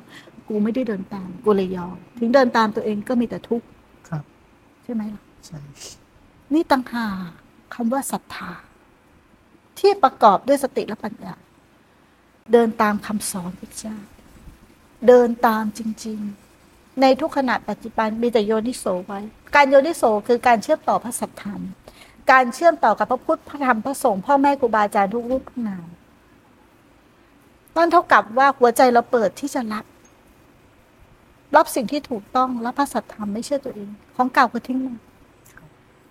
[0.48, 3.66] กูไม่ได้เดินตามกูเลยยอมถึงเดินตามตัวเองก็มีแต่ทุกข์
[4.08, 4.24] ครับ
[4.84, 5.60] ใช่ไหมล่ะใช่
[6.54, 7.28] นี่ต่างหาก
[7.74, 8.52] คำว่าศรัทธา
[9.78, 11.34] ที่ประกอบด้วยสติและปัญญา
[12.52, 13.96] เดินตามคำสอนพระเจ้า
[15.08, 16.18] เดินตามจริง
[16.60, 19.20] ๆ ในทุกขณะปัจจุบันมีแต่โยนิโสไว้
[19.54, 21.62] การโยนิโสคือการเชื่อมต่อพระสัทธรรม
[22.32, 25.86] การเชื่อมต่อกับพระพุทธพระธรรมพระสงฆ์พ่อแม่ครูบาอาจารย์ทุกรูปทุกนาม
[27.76, 29.84] นั่นเท่ากับว่าหัวใจเราเปิดที่จะรับ
[31.56, 34.96] รับสิ่งที่ถูกต้องรับพระสัทธรรมไม่เชื่อตัวเอง ของเก่าก็ทิ้งมัน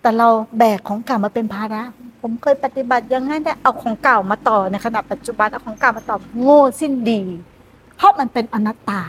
[0.02, 0.28] แต่เรา
[0.58, 1.82] แบกของเก่ามาเป็นภาระ
[2.20, 7.22] ผมเคยปฏิบัติยังไงได้เอาของเก่ามาต่อในขณะปัจจุบันเอาของเก่ามาต่อโง่สิ้นดี
[7.96, 9.02] เพราะมันเป็นอนัตตา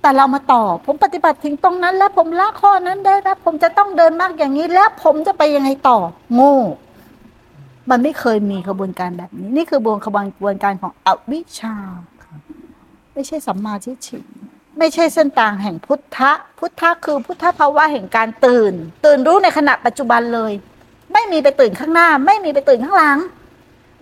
[0.00, 5.98] แต่เรามาต่อ ผมปฏิบัติถึงตรงนั้น แล้วผมละข้อนั้นได้แล้วผมจะต้องเดินมากอย่างนี้ แล้วผมจะไปยังไงต่อ
[6.34, 6.56] โง่
[7.90, 10.06] มันไม่เคยมีขบวนการแบบนี้ นี่คือบวนข
[10.42, 11.74] บวนการของอวิชชา
[13.14, 14.18] ไม่ใช่สัมมาทิฏฐิ
[14.78, 18.72] ไม่ใช่เส้นทางแห่งพุทธะ พุทธะคือพุทธภาวะแห่งการตื่น
[19.04, 20.52] ตื่นรู้ในขณะปัจจุบันเลย
[21.12, 23.18] ไม่มีไปตื่นข้างหน้า ไม่มีไปตื่นข้างหลัง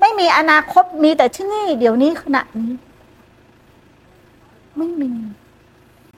[0.00, 2.72] ไม่มีอนาคตมีแต่ที่นี่ เดี๋ยวนี้ขณะนี้
[4.78, 5.10] ไม่มี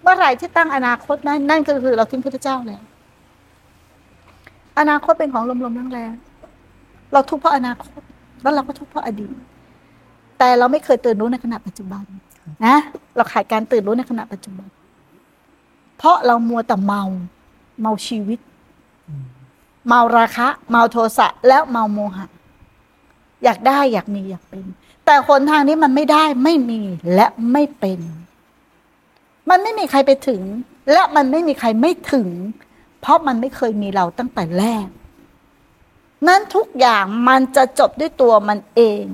[0.02, 2.82] เมื่อไหร่ที่ตั้งอนาคตนั้นนั่นก็คือเราทิ้งพุทธเจ้าแล้ว
[4.78, 8.00] อนาคตเป็นของลมๆแรงๆเราทุกข์เพราะอนาคต
[8.42, 9.34] แล้วเราก็ทุกข์เพราะอดีต
[10.38, 12.04] แต่เราไม่เคยตื่นรู้ในขณะปัจจุบัน
[12.66, 12.76] นะ
[13.16, 14.68] เราขาดการตื่นรู้ในขณะปัจจุบัน
[15.99, 17.03] เพราะเรามัวแต่เมา
[17.80, 18.38] เมาชีวิต
[19.88, 22.28] เมาราคะ เมาโทสะแล้วเมาโมหะ
[23.44, 24.64] อยากได้อยากมีอยากเป็น
[25.07, 26.80] แต่คนทางนี้มันไม่ได้ไม่มี
[27.14, 28.01] และไม่เป็น
[29.51, 30.42] มันไม่มีใครไปถึง
[30.92, 32.28] และมันไม่มีใครไม่ถึง
[33.01, 34.86] เพราะมันไม่เคยมีเราตั้งแต่แรก
[36.26, 39.05] นั้นทุกอย่างมันจะจบด้วยตัวมันเอง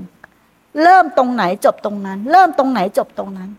[0.82, 3.50] เริ่มตรงไหนจบตรงนั้น เริ่มตรงไหนจบตรงนั้น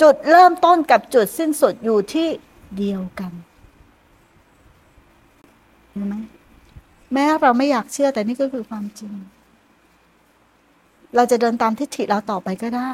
[0.00, 2.28] จุดเริ่มต้นกับจุดสิ้นสุดอยู่ที่
[2.78, 3.32] เดียวกัน
[5.92, 6.14] เห็นไหม
[7.12, 9.12] แม้เราไม่อยากเชื่อแต่นี่ก็คือความจริง
[11.16, 12.90] เราจะเดินตามทิฏฐิเราต่อไปก็ได้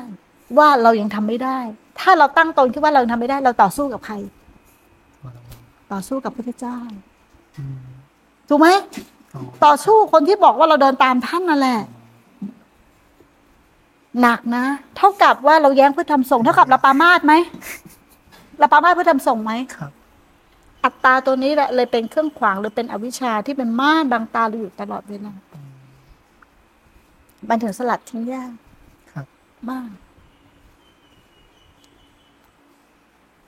[0.59, 1.59] ว่าเรายังทำไม่ได้
[2.01, 4.15] ถ้าเราตั้งตนคิดว่าเรายังทำไม่ได้ เราต่อสู้กับใคร
[5.93, 6.79] ต่อสู้กับพระพุทธเจ้า
[8.49, 8.69] ถูกไหม
[9.65, 11.81] ต่อสู้คนที่บอกว่าเราเดินตามท่านนั่นแหละ
[14.23, 14.65] หนักนะ
[14.97, 17.35] เท่ากับว่าเราแย้งเพื่อทำส่งเท่ากับเราปามาสไหม
[18.59, 19.93] เราปามาสเพื่อทำส่งไหมครับ
[20.85, 25.33] อัตตาตัวนี้แหละเลยเป็นเครื่องขวางหรือเป็นอวิชชาที่เป็นม่านบังตาเราอยู่ตลอดเวลา
[27.49, 28.53] มันถึงสลัดทิ้งยาก
[29.13, 29.27] ครับ
[29.71, 29.89] มาก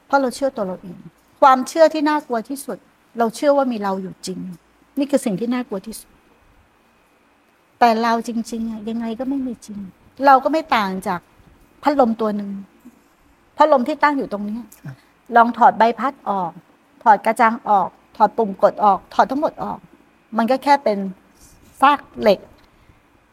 [0.07, 0.99] เพราะเราเชื่อตัวเราเอง
[1.41, 2.79] ความเชื่อที่น่ากลัวที่สุด
[3.19, 4.39] เราเชื่อว่ามีเราอยู่จริง
[4.99, 6.13] นี่คือสิ่งที่น่ากลัวที่สุด
[7.79, 9.79] แต่เราจริงๆอะยังไงก็ไม่มีจริง
[10.27, 11.21] เราก็ไม่ต่างจาก
[11.83, 12.51] พัดลมตัวหนึ่ง
[13.57, 14.97] พัดลมที่ตั้งอยู่ตรงเนี้ยครับ
[15.37, 16.53] ลองถอดใบพัดออก
[17.03, 19.79] ถอดกระจังออก ถอดปุ่มกดออก ถอดทั้งหมดออก
[20.39, 20.99] มันก็แค่เป็น
[21.81, 22.39] ซากเหล็ก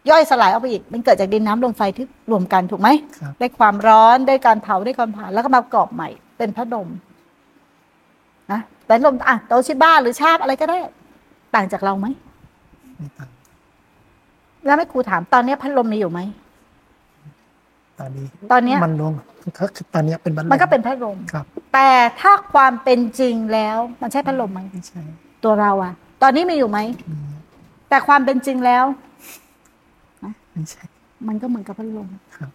[0.10, 6.88] ย่อยสลายออกไปอีก มันเกิดจากดินน้ำลมไฟที่รวมกันถูกไหมครับได้ความร้อน ได้การเผา ได้ความผ่าน แล้วก็มากรอบใหม่ เป็นพัดลม
[8.52, 10.78] นะแต่ลมอะโตชิบ้าหรือชาบอะไรก็ได้
[11.56, 12.08] ต่างจากเราไหม
[12.98, 13.30] ไม่ต่าง
[14.66, 16.20] แล้วไม่ครูถามตอนนี้พัดลมมีอยู่ไหม
[18.00, 19.14] ตอนนี้ตอนเนี้ยมันลง
[19.58, 21.90] ก็คือตอนเนี้ยเป็นบัลลมันก็เป็นพัดลมครับ แต่
[22.22, 25.02] ถ้าความเป็นจริงแล้วมันใช่พัดลมไหมไม่ใช่
[25.44, 25.94] ตัวเราอะ
[26.24, 26.80] ตอนนี้มีอยู่ไหม
[27.10, 27.18] มี
[27.90, 28.84] แต่ความเป็นจริงแล้ว
[30.54, 30.84] ไม่ใช่
[31.28, 32.50] มันก็เหมือนกับพัดลมครับ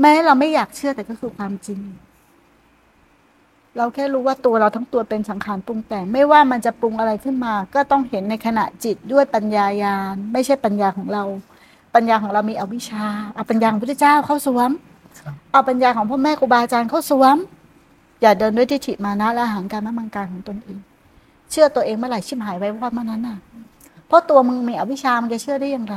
[0.00, 1.80] แม้เราไม่อยากเชื่อแต่ก็คือความจริง
[3.76, 11.24] เราแค่รู้ว่าตัวเราทั้งตัวเป็นสังขารปรุงแต่ง ไม่ว่ามันจะปรุงอะไรขึ้นมา ก็ต้องเห็นในขณะจิตด้วยปัญญายาณไม่ใช่ปัญญาของเรา
[11.96, 14.70] ปัญญาของเรามีอวิชชาเอาปัญญาของพระพุทธเจ้าเข้าสวม
[15.20, 17.36] ครับเอาปัญญาของพ่อแม่ครูบาอาจารย์เข้าสวม
[18.22, 20.78] อย่าเดินด้วยทิฏฐิมานะและอาหารการมมังการของตนเอง
[21.50, 23.38] เชื่อตัวเองเมื่อไหร่ชิมหายไว้ว่าเมื่อนั้นน่ะ
[24.06, 25.96] เพราะตัวมึงมีอวิชชามันจะเชื่อได้อย่างไร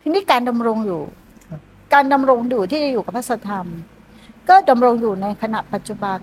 [0.00, 1.02] ทีนี้การดำรงอยู่
[1.48, 1.60] ครับ
[1.94, 3.66] การดำรงอยู่ที่จะอยู่กับพระสัทธรรม
[4.48, 6.18] ก็ดำรงอยู่ในขณะปัจจุบัน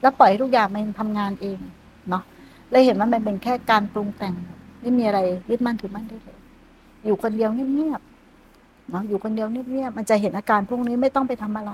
[0.00, 1.58] แล้วปล่อยให้ทุกอย่างมันทำงานเอง
[2.08, 2.22] เนาะ
[2.70, 4.34] เลยเห็นว่ามันเป็นแค่การปรุงแต่ง
[4.80, 6.31] ไม่มีอะไรยึดมั่นถือมั่นได้เลย
[7.06, 11.72] อยู่คนเดียวเงียบๆเนาะอยู่คนเดียวเงียบๆมันจะเห็นอาการพวกนี้ไม่ต้องไปทำอะไร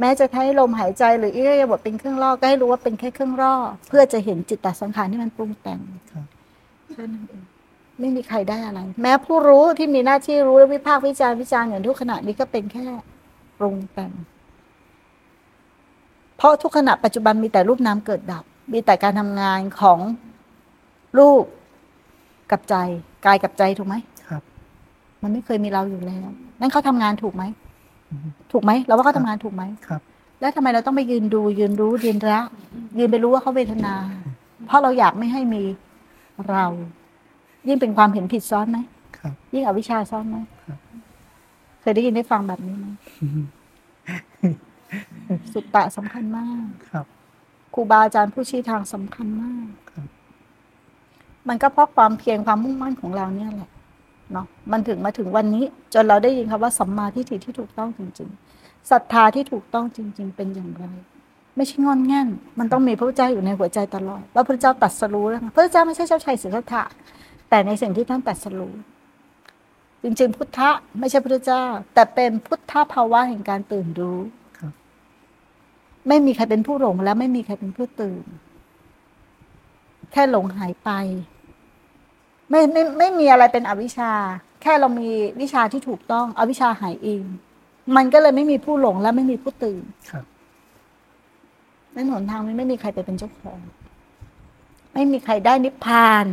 [0.00, 3.54] แม้จะใช้ลมหายใจหรืออิริยาบถเป็นเครื่องล่อก็ให้รู้ว่าเป็นแค่เครื่องล่อ
[3.88, 5.80] เพื่อจะเห็นจิตตสังขารที่มันปรุงแต่ง
[6.12, 6.26] ครับ
[6.90, 7.42] แค่นั้นเอง
[8.00, 12.86] ไม่มีใครได้อะไร แม้ผู้รู้ที่มีหน้าที่รู้และวิพากษ์วิจารณ์วิจารณ์อย่างทุกขณะนี้ก็เป็นแค่
[13.58, 14.12] ปรุงแต่ง
[16.36, 19.98] เพราะทุกขณะปัจจุบันมีแต่รูปนามเกิดดับ มีแต่การทำงานของ
[21.18, 21.44] รูป
[22.50, 22.74] กับใจ
[23.26, 24.13] กายกับใจถูกไหมครับ
[25.24, 26.28] มันไม่เคยมีเราอยู่แล้ว
[26.60, 27.42] นั่นเขาทำงานถูกไหม
[28.10, 30.00] อืมถูกไหมเราว่าเขาทำงานถูกไหมครับ
[30.40, 32.46] แล้วทำไมเราต้องไปยืนดู ยืนรู้ยืนรัก
[32.98, 33.94] ยืนไปรู้ว่าเขาเวทนา
[34.66, 35.62] เพราะเราอยากไม่ให้มี
[36.50, 36.64] เรา
[37.68, 38.78] ยิ่งเป็นความเห็นผิดซ้อนไหม
[39.18, 40.78] ครับยิ่งอวิชชาซ้อนไหมครับ
[41.80, 42.86] เคยได้ยินได้ฟังแบบนี้ไหม
[45.52, 47.06] สุตตะสำคัญมากครับ
[47.74, 50.06] ครูบาอาจารย์ผู้ชี้ทางสำคัญมากครับ
[51.48, 53.70] มันก็เพราะความเพียรความมุ่งมั่นของเราเนี่ยแหละ
[54.32, 55.64] เนาะมันถึงมาถึงวันนี้
[55.94, 60.84] จนเราได้ยินคำว่าสัมมาทิฏฐิที่ถูกต้องจริงๆศรัทธาที่ถูกต้องจริง ๆ เป็นอย่างไร
[61.56, 66.84] ไม่ใช่งอนแง่น มันต้องมีพระพุทธเจ้าอยู่ในหัวใจตลอดว่าพระเจ้าตรัดสรู้แล้วพระพุทธเจ้าไม่ใช่เจ้าชายสิทธัตถะ
[67.48, 68.74] แต่ในสิ่งที่ท่านตรัดสรู้
[70.02, 71.64] จริงๆ พุทธะไม่ใช่พระพุทธเจ้า
[71.94, 74.18] แต่เป็นพุทธภาวะแห่งการตื่นรู้
[74.58, 74.72] ครับ
[76.08, 78.24] ไม่มีใครเป็นผู้หลงและไม่มีใครเป็นผู้ตื่น
[80.12, 80.90] แค่หลงหายไป
[82.54, 84.12] ไม่ไม่ไม่มีอะไรเป็นอวิชชา
[84.62, 85.08] แค่เรามี
[85.40, 87.22] วิชาที่ถูกต้องอวิชชาหายเอง
[87.96, 90.24] มันก็เลยไม่มีผู้หลงและไม่มีผู้ตื่นครับ
[91.94, 93.58] นั่นหนทางนี้ไม่มีใครไปเป็นเจ้าของ
[94.94, 96.26] ไม่มีใครได้นิพพาน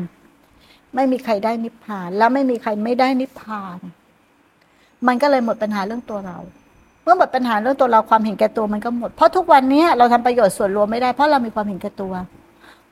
[0.95, 3.79] ไม่มีใครได้นิพพาน แล้วไม่มีใครไม่ได้นิพพาน
[5.07, 6.37] มันก็เลยหมดปัญหาเรื่องตัวเรา
[7.03, 12.13] เมื่อหมดปัญหาเรื่องตัวเราความเห็นแก่ตัวมันก็หมด เพราะทุกวันนี้เราทำประโยชน์ส่วนรวมไม่ได้เพราะเรามีความเห็นแก่ตัว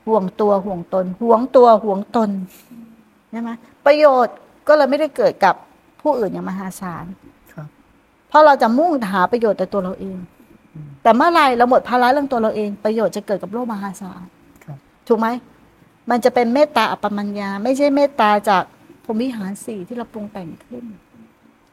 [0.08, 2.30] ห่วงตัวห่วงตน ห่วงตัวห่วงตน
[3.32, 3.50] ใช่ไหม
[3.86, 4.36] ประโยชน์
[4.68, 5.56] ก็เลยไม่ได้เกิดกับ
[6.02, 7.06] ผู้อื่นอย่างมหาศาล
[7.54, 7.68] ครับ
[8.30, 10.18] เพราะเราจะมุ่งหาประโยชน์แต่ตัวเราเอง
[11.04, 14.24] แต่เมื่อไหรเราหมดภาระเรื่องตัวเราเอง ประโยชน์จะเกิดกับโลกมหาศาล
[14.64, 14.78] ครับ
[15.08, 15.28] ถูกไหม
[16.10, 18.64] มันจะเป็นเมตตาอัปปมัญญา ไม่ใช่เมตตาจาก
[19.04, 20.86] พรหมวิหารสี่ที่เราปรุงแต่งขึ้น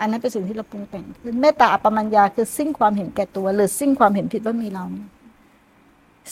[0.00, 5.08] อันนั้นเป็นสิ่งที่เราปรุงแต่งขึ้น เมตตาอัปปมัญญาคือสิ้นความเห็นแก่ตัว หรือสิ้นความเห็นผิดว่ามีเราเนี่ย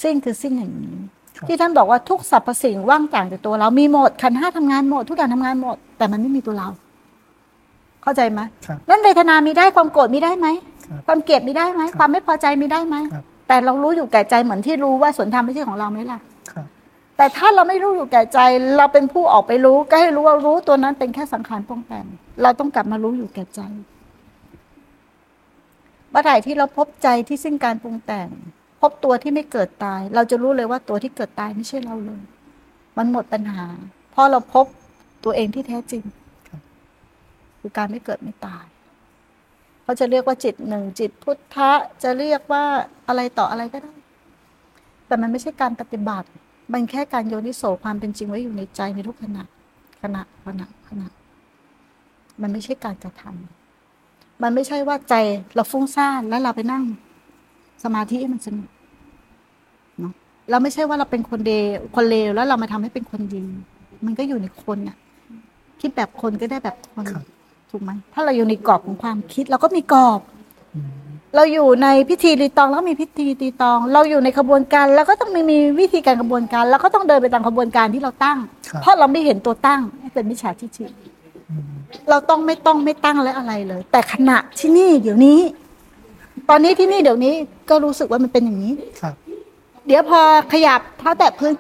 [0.02, 1.10] สิ้นคือสิ้นอย่างนี้ครับ
[1.48, 6.68] ที่ท่านบอกว่าทุกสรรพสิ่งว่างต่างจากตัวเรามีหมดขันธ์ห้าทำงานหมด ทุกอย่างทำงานหมด แต่มันไม่มีตัวเรา
[8.02, 10.46] เข้าใจไหมครับนั่นเวทนามีได้ความโกรธมีได้ไหม
[10.86, 16.18] ครับความเกลียดมีได้ไหมครับความไม่พอใจมีได้ไหมครับแต่เรารู้อยู่แก่ใจเหมือนที่รู้ว่าสวนธรรมไม่ใช่ของเราไหมล่ะ
[16.52, 16.66] ครับ
[17.16, 18.38] แต่ถ้าเราไม่รู้อยู่แก่ใจ
[18.76, 22.06] เราเป็นผู้ออกไปรู้ก็ให้รู้ว่ารู้ตัวนั้นเป็นแค่สังขารปรุงแต่ง
[22.42, 23.60] เราต้องกลับมารู้อยู่แก่ใจ
[26.10, 28.28] เมื่อไหร่ที่เราพบใจที่สิ้นการปรุงแต่ง
[28.63, 32.22] พ บตัวที่ไม่เกิดตาย เราจะรู้เลยว่าตัวที่เกิดตายไม่ใช่เราเลย
[32.96, 33.66] มันหมดปัญหา
[34.10, 34.66] เพราะเราพบ
[35.24, 36.02] ตัวเองที่แท้จริง
[37.60, 38.64] คือการไม่เกิดไม่ตาย
[39.82, 41.70] เขาจะเรียกว่าจิตหนึ่งจิตพุทธะ
[42.02, 42.64] จะเรียกว่า
[43.08, 43.94] อะไรต่ออะไรก็ได้
[45.06, 46.28] แต่มันไม่ใช่การปฏิบัติ
[46.72, 49.42] มันแค่การโยนิโสความเป็นจริงไว้อยู่ในใจในทุกขณะ
[50.02, 51.08] ขณะขณะขณะ
[52.42, 55.14] มันไม่ใช่การกระทำมันไม่ใช่ว่าใจ
[55.54, 56.84] เราฟุ้งซ่านแล้วเราไปนั่ง
[57.84, 58.68] สมาธิให้มันสงบ
[60.00, 60.12] เนาะ
[60.50, 61.52] เราไม่ใช่ว่าเราเป็นคนเด
[61.94, 63.44] คนเลวแล้วเรามาทำให้เป็นคนดี
[64.06, 64.96] มันก็อยู่ในคนน่ะ
[65.80, 67.24] คิดแบบคนก็ได้แบบคนครับ
[67.70, 70.20] ถูกไหมถ้าเราอยู่ในกรอบของความคิด เราก็มีกรอบ
[70.74, 71.04] อืม
[71.36, 79.80] เราอยู่ในพิธีรีตองแล้วก็มีพิธีตีตอง เราอยู่ในขบวนการแล้วก็ต้องมีมีวิธีการกระบวนการ แล้วก็ต้องเดินไปตามขบวนการที่เราตั้งครับเพราะเราไม่เห็นตัวตั้ง
[80.14, 80.84] เป็นมิจฉาทิฏฐิ
[81.50, 81.64] อืม
[82.10, 85.38] เราต้องไม่ต้องไม่ตั้งและอะไรเลย แต่ขณะที่นี่เดี๋ยวนี้
[86.48, 87.34] ตอนนี้ที่นี่เดี๋ยวนี้
[87.70, 89.14] ก็รู้สึกว่ามันเป็นอย่างนี้ ครับ
[89.86, 90.20] เดี๋ยวพอ
[90.52, 91.52] ขยับเท้าแตะพื้น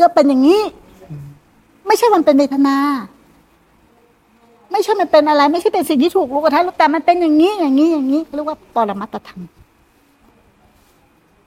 [0.00, 0.62] ก็เป็นอย่างนี้
[1.86, 2.76] ไม่ใช่มันเป็นเวทนา
[4.72, 9.40] ไม่ใช่มันเป็นอะไร ไม่ใช่เป็นสิ่งที่ถูกรู้กระทะแต่มันเป็นอย่างนี้ อย่างนี้อย่างนี้เรียกว่าปรมัตถธรรม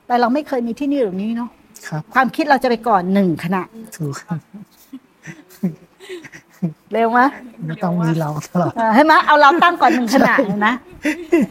[0.08, 1.50] แต่เราไม่เคยมีที่นี่หรือนี้เนาะ
[1.88, 3.64] ครับ ความคิดเราจะไปก่อนหนึ่งขณะ
[3.96, 4.40] ถูกครับ
[6.94, 7.20] เร็วไหม
[7.68, 10.74] ไม่ต้องมีเราตลอดอ่าให้ไหมเอาเราตั้งก่อนหนึ่งขณะเลยนะ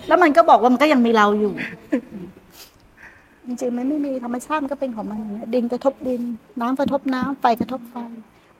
[0.08, 1.52] แล้วมันก็บอกว่ามันก็ยังมีเราอยู่
[3.46, 6.22] จริงๆมันไม่มีธรรมชาติมันก็เป็นของมันอย่างเงี้ยดินกระทบดิน
[6.60, 7.96] น้ำกระทบน้ำไฟกระทบไฟ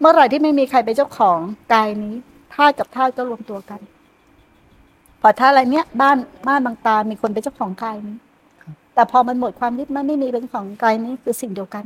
[0.01, 1.39] เมื่อไหร่ที่ไม่มีใครเป็นเจ้าของ
[1.75, 2.15] กายนี้
[2.55, 3.81] ธาตุกับธาตุก็รวมตัวกัน
[5.21, 6.17] พอธาตุอะไรเนี้ยบ้าน
[6.49, 8.17] บ้านบางตา มีคนเป็นเจ้าของกายนี้
[8.95, 11.85] แต่พอมันหมดความยึดมั่นไม่มีเป็นของกายนี้คือสิ่งเดียวกัน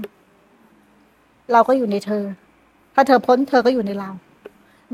[1.52, 2.24] เราก็อยู่ในเธอ
[2.94, 4.10] ถ้าเธอพ้นเธอก็อยู่ในเรา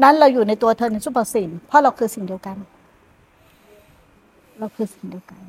[0.03, 2.57] นั้นเราอยู่ในตัวเธอในสุปสิ่งเพราะเราคือสิ่งเดียวกัน
[4.59, 5.41] เราคือสิ่งเดียวกัน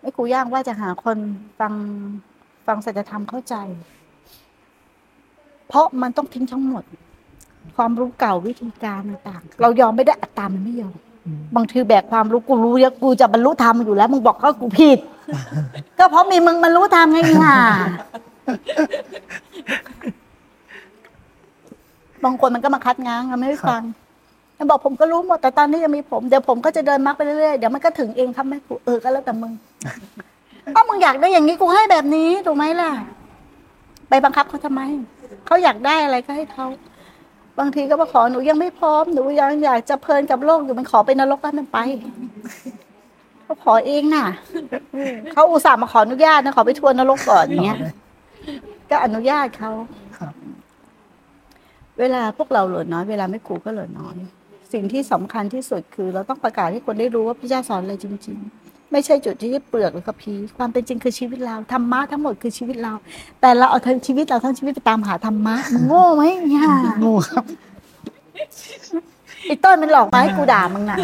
[0.00, 1.18] ไม่ครูย่างว่าจะหาคน
[1.60, 1.74] ฟัง
[2.66, 3.54] ฟังสัจธรรมเข้าใจ
[5.68, 6.84] เพราะมันต้องทิ้งทั้งหมด
[7.76, 10.96] ความรู้เก่าวิธีการต่างๆเรายอมไม่ได้อัตตามันไม่ยอม
[11.26, 14.98] อืมบางทีแบกความรู้กูรู้เยอะกูจะบรรลุธรรมอยู่แล้ว มึงบอกก็กูผิด
[15.98, 17.58] ก็เพราะมีมึงบรรลุธรรมไงอีห่า
[22.24, 23.82] บางคนมันก็มาคัดง้างมันไม่ได้ฟัง
[24.58, 29.52] มันบอกผมก็รู้หมดแต่ตอนนี้ยังมีผม เดี๋ยวผมก็จะเดินมรรคไปเรื่อยๆเดี๋ยวมันก็ถึงเองครับแม่ครูเออก็แล้วแต่มึง
[30.74, 32.90] เอ้ามึงอยากได้อย่างนี้กูให้แบบนี้ถูกไหมล่ะ
[34.08, 34.82] ไปบังคับเขาทำไม
[35.46, 36.66] เขาอยากได้อะไรก็ให้เขา
[37.58, 41.78] บางทีก็มาขอหนูยังไม่พร้อมหนูยังอยากจะเพลินกับโลกอยู่มันขอไปนรกก็ให้มันไป
[43.42, 44.26] เขาขอเองน่ะ
[45.32, 47.78] เขาอุตส่าห์มาขออนุญาตนะขอไปทัวร์นรกก่อนอย่างเงี้ย
[48.90, 49.70] ก็อนุญาตเขา
[50.18, 50.32] ครับ
[51.98, 54.16] เวลาพวกเราเหลือน้อยเวลาไม่ครูก็เหลือน้อย
[54.72, 62.92] สิ่งที่สำคัญที่สุดคือ เราต้องประกาศให้คนได้รู้ว่าพระเจ้าสอนอะไรจริง ๆ ไม่ใช่จุดที่เปลือกหรือกระพีร์ความเป็นจริงคือชีวิตเราธรรมะทั้งหมดคือชีวิตเรา
[63.40, 66.66] แต่เราเอาทั้งชีวิตเราทั้งชีวิตไปตามหาธรรมะมึงโง่ไหมเนี่ย
[67.04, 67.44] งูครับ
[69.46, 70.98] ไอ้ต้นมันหลอกมาให้กูด่ามึงน่ะ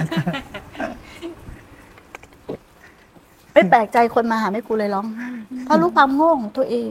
[3.53, 5.28] ไม่แปลกใจคนมาหาไม่กูเลยร้องไห้
[5.64, 6.91] เพราะรู้ความโง่ของตัวเอง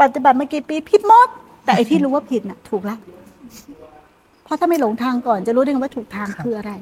[0.00, 1.28] ปฏิบัติมากี่ปีผิดหมด
[1.66, 2.98] แต่ไอ้ที่รู้ว่าผิดน่ะ ถูกแล้ว
[4.44, 6.72] เพราะถ้าไม่หลงทางก่อนจะรู้ได้ไงว่าถูกทางคืออะไร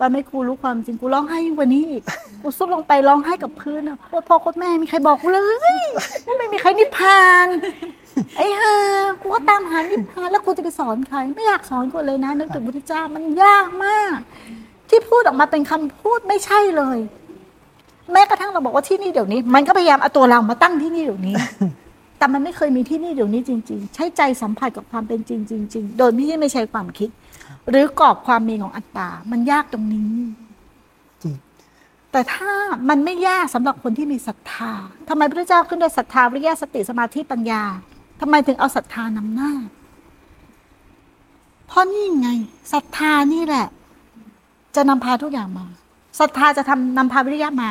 [0.00, 2.02] ตอนไม่กูรู้ความจริงกูร้องไห้ยิ่งกว่านี้อีก
[2.42, 5.42] กูซุบลงไปร้องไห้กับพื้นอะโคตรพ่อโคตรแม่มีใครบอกกูเลย
[6.26, 7.48] ว่าไม่มีใครนิพพาน
[8.36, 8.74] ไอ้ห่า
[9.20, 14.16] กูก็ตามหานิพพานแล้วกูจะไปสอนใคร ไม่อยากสอนคนเลยนะนึกถึงพุทธเจ้ามันยากมาก
[14.90, 16.98] ที่พูดออกมาเป็นคำพูดไม่ใช่เลย
[18.12, 21.34] แม้กระทั่งเราบอกว่าที่นี่เดี๋ยวนี้ มันก็พยายามเอาตัวเรามาตั้งที่นี่เดี๋ยวนี้
[22.18, 27.10] แต่มันไม่เคยมีที่นี่เดี๋ยวนี้จริง ๆ ใช้ใจสัมผัสกับความเป็นจริงจริงๆโดยที่ไม่ใช่ความคิด
[27.68, 30.12] หรือกรอบความมีของอัตตา มันยากตรงนี้
[31.22, 31.34] จริง
[32.12, 32.52] แต่ถ้า
[32.88, 34.72] มันไม่ยากสำหรับคนที่มีศรัทธา
[35.08, 37.62] ทำไมพระเจ้าขึ้นด้วยศรัทธาวิริยะสติสมาธิปัญญา
[38.20, 39.52] ทำไมถึงเอาศรัทธานำหน้า
[41.66, 42.28] เพราะนี่ไง
[42.72, 43.66] ศรัทธานี่แหละ
[44.76, 45.66] จะนำพาทุกอย่างมา
[46.20, 47.70] ศรัทธาจะทำนำพาวิริยะมา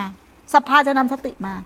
[0.53, 1.65] ศรัทธาจะนำสติมาครับ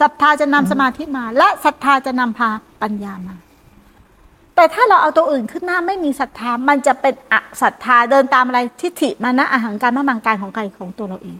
[0.00, 2.50] ศรัทธาจะนำสมาธิมา และศรัทธาจะนำพา
[2.82, 3.36] ปัญญามา
[4.56, 11.38] แต่ถ้าเราเอาตัวอื่นขึ้นหน้าไม่มีศรัทธา มันจะเป็นอศรัทธาเดินตามอะไรทิฏฐิมานะอาหารการมามังการของใครของตัวเราเอง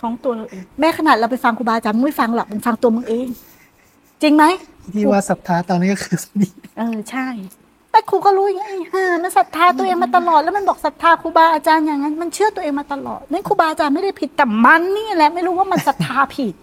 [0.00, 3.28] ของตัวเราเองแม้ขนาดเราไปฟังครูบาอาจารย์มึงไม่ฟังหรอกมึงฟังตัวมึงเอง
[4.22, 4.44] จริงไหม
[4.94, 7.26] ที่ว่าศรัทธาตอนนี้ก็คือสติเออใช่
[7.96, 16.54] แต่ครูก็รู้อย่างนี้ฮะมันศรัทธาตัวเองมาตลอดแล้วมันบอกศรัทธาครูบาอาจารย์อย่างนั้น มันเชื่อตัวเองมาตลอดนั่นครูบาอาจารย์ไม่ได้ผิดแต่มันนี่แหละไม่รู้ว่ามันศรัทธาผิด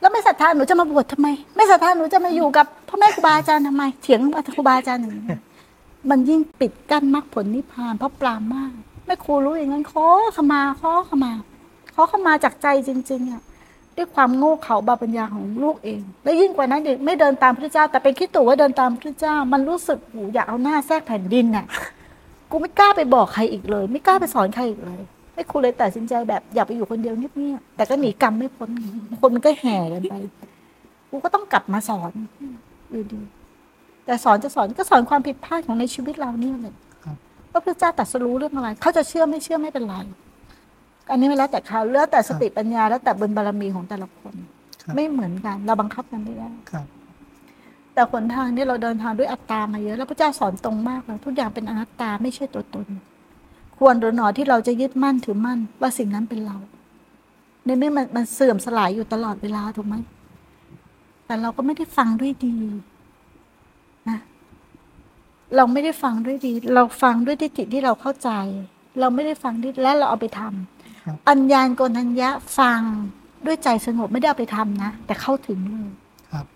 [0.00, 4.20] แล้วไม่ศรัทธาหนูจะมาบวชทำไม ไม่ศรัทธาหนูจะมาอยู่กับพ่อแม่ครูบาอาจารย์ทำไมเถียง
[4.54, 5.38] ครูบาอาจารย์อย่างนี้
[6.10, 8.72] มันยิ่งปิดกั้นมรรคผลนิพพานเพราะปรามาก
[9.06, 10.06] แม่ครูรู้อย่างนั้นขอ
[10.36, 11.32] ขมาขอขมา
[11.94, 13.42] ขอขมาจากใจจริง ๆอะ
[14.00, 21.66] ด้วยความโง่เขลาบาปัญญาของลูกเอง และยิ่งกว่านั้นเด็กไม่เดินตามพระเจ้า แต่เป็นคิดตัวว่าเดินตามพระเจ้า มันรู้สึกหูอยากเอาหน้าแทรกแผ่นดินน่ะ
[22.50, 25.00] กูไม่กล้าไปบอกใครอีกเลย ไม่กล้าไปสอนใครอีกเลย
[25.34, 28.68] ให้ครูเลยตัดสินใจแบบอยากไปอยู่คนเดียวเงียบๆแต่ก็หนีกรรมไม่พ้น
[29.20, 30.14] คนมันก็แห่กันไป
[31.10, 32.12] กูก็ต้องกลับมาสอน
[32.90, 33.20] อยู่ดี
[34.04, 36.74] แต่สอนจะสอนก็สอนความผิดพลาดของในชีวิตเราเนี่ยแหละ
[37.52, 39.94] ว่าพระเจ้าตรัสรู้เรื่องอะไร เขาจะเชื่อไม่เชื่อไม่เป็นไร
[41.10, 44.34] อันนี้ไม่แล้วแต่เขาแล้วแต่สติปัญญาแล้วแต่บุญบารมีของแต่ละคน
[44.82, 46.86] ครับไม่เหมือนกัน เราบังคับกันไม่ได้ครับ
[47.94, 52.86] แต่หนทางนี้เราเดินทางด้วยอัตตามาเยอะ แล้วพระเจ้าสอนตรงมากเลยทุกอย่างเป็นอนัตตาไม่ใช่ตัวตน
[53.76, 56.56] ควรหรือหนอที่เราจะยึดมั่นถือมั่น ว่าสิ่งนั้นเป็นเรา
[57.64, 59.96] ในเมื่อมันมันเสื่อมสลายอยู่ตลอดเวลาถูกไหม
[61.26, 62.56] แต่เราก็ไม่ได้ฟังด้วยดี
[64.08, 64.18] นะ
[65.56, 68.30] เราไม่ได้ฟังด้วยดี เราฟังด้วยทิฏฐิที่เราเข้าใจ
[69.00, 72.80] เราไม่ได้ฟังด้วยและเราเอาไปทำ ครับอัญญาณโกนัญญะฟัง
[73.46, 75.90] ด้วยใจสงบไม่ได้เอาไปทำนะ แต่เข้าถึงเลย
[76.32, 76.46] ครับ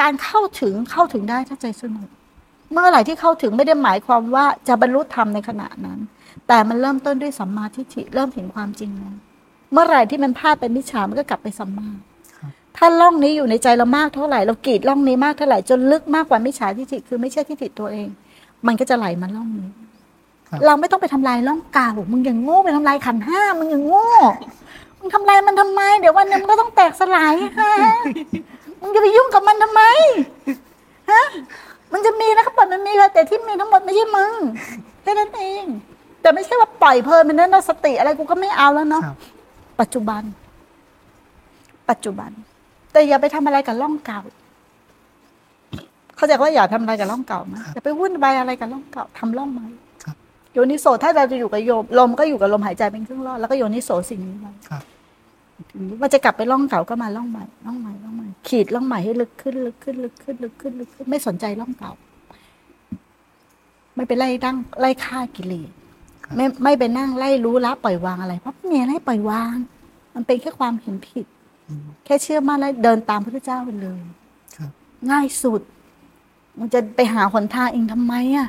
[0.00, 2.08] การเข้าถึงเข้าถึงได้ถ้าใจสงบ
[2.72, 5.98] เมื่อไหร่ที่เข้าถึงไม่ได้หมายความว่าจะบรรลุธรรมในขณะนั้น
[6.48, 9.14] แต่มันเริ่มต้นด้วยสัมมาทิฏฐิเริ่มเห็นความจริงนั้น
[9.72, 11.88] เมื่อไหร่ที่มันพลาดไปมิจฉามันก็กลับไปสัมมา
[12.38, 18.08] ครับถ้าล่องนี้อยู่ในใจเรามากเท่าไหร่เรากรีดล่องนี้มากเท่าไหร่จนลึกมากกว่ามิจฉาทิฏฐิคือไม่ใช่ทิฏฐิตัวเอง
[18.66, 19.87] มันก็จะไหลมาล่องนี้ครับ
[20.66, 24.10] เราไม่ต้องไปทำลายล่องเก่ามึงอย่างโง่ไปทำลายขันธ์ห้ามึงอย่างโง่
[24.98, 27.72] มึงทำลายมันทำไม เดี๋ยววันหนึงมันก็ต้องแตกสลายฮะ
[28.80, 29.82] มึงจะไปยุ่งกับมันทำไม
[31.10, 31.24] ฮะ
[31.92, 34.32] มันจะมีนะครับปล่อยมันมีเลยแต่ที่มีทั้งหมดไม่ใช่มึง
[35.02, 35.64] แค่นั้นเอง
[36.22, 39.16] แต่ไม่ใช่ว่าปล่อยเพลินมันนั้นนะสติอะไรกูก็ไม่เอาแล้วเนาะครับ
[39.80, 40.22] ปัจจุบัน
[41.90, 42.30] ปัจจุบัน
[42.92, 44.20] แต่อย่าไปทำอะไรกับร่องเก่า
[46.16, 49.87] เขาใจว่าอย่าทำอะไรกับร่องเก่านะอย่าไปวุ่นวายอะไรกับร่องเก่าทำร่องใหม่ครับ
[50.54, 54.82] โยนิโสถ้าเราจะอยู่กับโยมลมก็อยู่กับลมหายใจเป็นเครื่องรอดแล้วก็โยนิโสสิ่งนี้ไว้ครับ
[56.02, 61.92] มันจะกลับไปร่องเก่าก็มาร่องใหม่ร่องใหม่ร่องใหม่ขีดร่องใหม่ให้ลึกขึ้นลึกขึ้นลึกขึ้นลึกขึ้นลึกขึ้น ไม่สนใจร่องเก่า
[63.94, 65.70] ไม่ไปไล่ตั้งไล่ฆ่ากิเลส
[66.24, 69.56] ครับไม่ไม่ไปนั่งไล่รู้ละปล่อยวางอะไร เพราะไม่มีอะไรให้ปล่อยวาง
[70.14, 71.26] มันเป็นแค่ความเห็นผิด
[71.68, 74.00] อืมแค่เชื่อมั่นแล้วเดินตามพระเจ้าไปเลย
[74.56, 74.70] ครับ
[75.10, 75.60] ง่ายสุด
[76.58, 78.48] มันจะไปหาหนทางเองทำไมอะ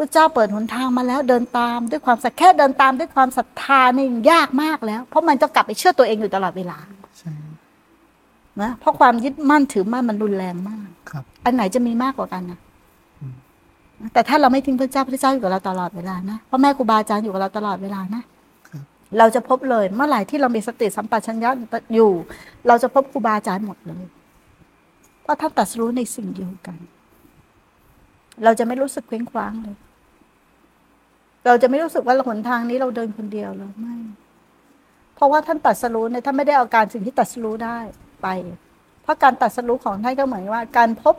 [0.00, 6.78] พระเจ้าเปิดหนทางมาแล้วเดินตามด้วยความศรัทธาแค่เดินตามด้วยความศรัทธานี่ยังยากมากแล้ว เพราะมันจะกลับไปเชื่อตัวเองอยู่ตลอดเวลา
[7.18, 7.32] ใช่
[8.60, 12.58] นะเพราะความยึดมั่นถือมั่นมันรุนแรงมากครับ อันไหนจะมีมากกว่ากันนะ
[13.20, 13.34] อืม
[14.12, 18.22] แต่ถ้าเราไม่ทิ้งพระเจ้าพระเจ้าอยู่กับเราตลอดเวลานะพ่อแม่ครูบาอาจารย์อยู่กับเราตลอดเวลานะ
[19.18, 21.50] เราจะพบเลยเมื่อไหร่ที่เรามีสติสัมปชัญญะ
[21.94, 22.10] อยู่
[22.68, 24.04] เราจะพบครูบาอาจารย์หมดเลย
[25.22, 26.78] เพราะท่านตรัสรู้ในสิ่งเดียวกัน
[28.44, 29.76] เราจะไม่รู้สึกเคว้งคว้างเลย
[31.46, 33.96] เราจะไม่รู้สึกว่าหนทางนี้เราเดินคนเดียวเลยไม่
[35.14, 37.78] เพราะว่าท่านตรัสรู้เนี่ยท่านไม่ได้เอาการสิ่งที่ตรัสรู้ได้
[38.22, 38.28] ไป
[39.02, 41.14] เพราะการตรัสรู้ของท่านก็เหมือนว่า การพบ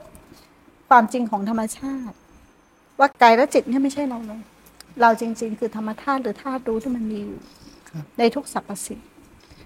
[0.90, 2.16] ความจริงของธรรมชาติ
[3.00, 4.42] ว่ากายและจิตเนี่ยไม่ใช่เราเลย
[5.02, 7.40] เราจริง ๆ คือธรรมธาตุหรือธาตุรู้ที่มันมีอยู่
[7.90, 9.00] ครับในทุกสรรพสิ่ง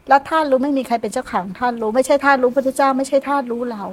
[0.09, 3.83] แล้วธาตุรู้ไม่มีใครเป็นเจ้าของธาตุรู้ ไม่ใช่ธาตุรู้พระเจ้า ไม่ใช่ธาตุรู้เรา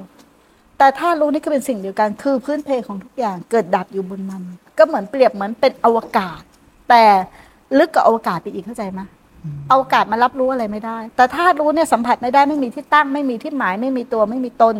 [0.79, 4.43] แต่ธาตุรู้นี่ก็เป็นสิ่งเดียวกัน คือพื้นเพของทุกอย่างเกิดดับอยู่บนมัน
[4.79, 6.43] ก็เหมือนเปรียบเหมือนเป็นอวกาศ
[6.93, 7.07] แต่
[7.79, 9.01] ลึกกว่าอวกาศไปอีกเข้าใจไหม
[9.45, 14.77] อืมอวกาศมารับรู้อะไรไม่ได้ แต่ธาตุรู้เนี่ยสัมผัสไม่ได้ไม่มีที่ตั้งไม่มีที่หมายไม่มีตัวไม่มีตน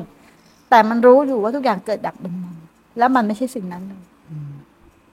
[0.71, 2.55] แต่มันรู้อยู่ว่าทุกอย่างเกิดดับบนมัน
[2.99, 4.53] แล้วมันไม่ใช่สิ่งนั้นเลยอืม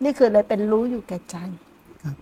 [0.04, 1.36] นี่คือเลยเป็นรู้อยู่แก่ใจ
[2.04, 2.16] ครับ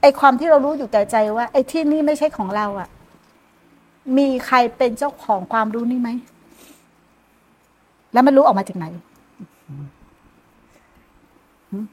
[0.00, 2.88] ไอ้ความที่เรารู้อยู่แก่ใจว่า ไอ้ที่นี่ไม่ใช่ของเราอะ่ะ
[4.18, 6.10] มีใครเป็นเจ้าของความรู้นี้ไหม
[8.12, 8.86] แล้วมันรู้ออกมาจากไหน
[11.70, 11.86] หืม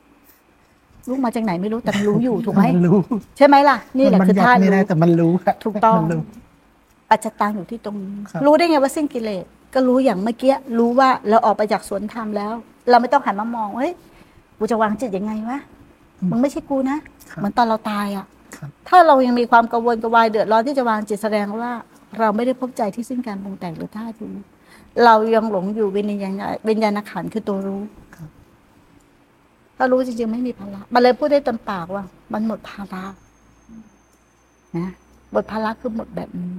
[1.07, 2.97] รู้มาจากไหนไม่รู้แต่มันรู้อยู่ถูกไหมนรู้
[3.37, 6.23] ใช่ไหมล่ะ นี่แหละมัคือยัดธาตุไม่ได้รู้แต่มันรู้ครับถูกต้องมันรู้
[7.09, 12.53] ปัจจตังอยู่ที่ตรงนี้ครับรู้ได้ไงว่าสิ้นกิเลสก็รู้อย่างเมื่อกี้รู้ว่าเราออกไปจากสวนธรรมแล้ว
[12.89, 13.93] เราไม่ต้องหันมามองเฮ้ย
[14.57, 15.59] กูจะวางจิตยังไงวะ
[16.29, 16.97] มึงไม่ใช่กูนะ
[17.29, 18.25] ครับเหมือนตอนเราตายอะ
[18.55, 21.71] ครับถ้าเรายังมีความกังวลกระวายเดือดร้อนที่จะวางจิตแสดงว่า
[22.19, 24.27] เราไม่ได้พบใจที่สิ้นการปรุงแต่งหรือท่าที
[25.05, 26.33] เรายังหลงอยู่วิญญาณ
[26.69, 28.11] วิญญาณขันธ์คือตัวรู้ครับ
[29.78, 32.03] ถ้ารู้จริงๆไม่มีภาระมันเลยพูดได้เต็มปากว่า
[32.34, 33.03] มันหมดภาระ
[34.78, 34.89] นะ
[35.32, 36.53] หมดภาระคือหมดแบบนี้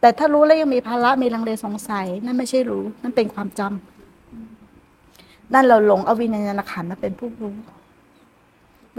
[0.00, 7.56] แต่ถ้ารู้แล้วยังมีภาระมีลังเลสงสัย นั่นไม่ใช่รู้ นั่นเป็นความจำนั่นเราหลงเอาวิญญาณขันธ์มาเป็นผู้รู้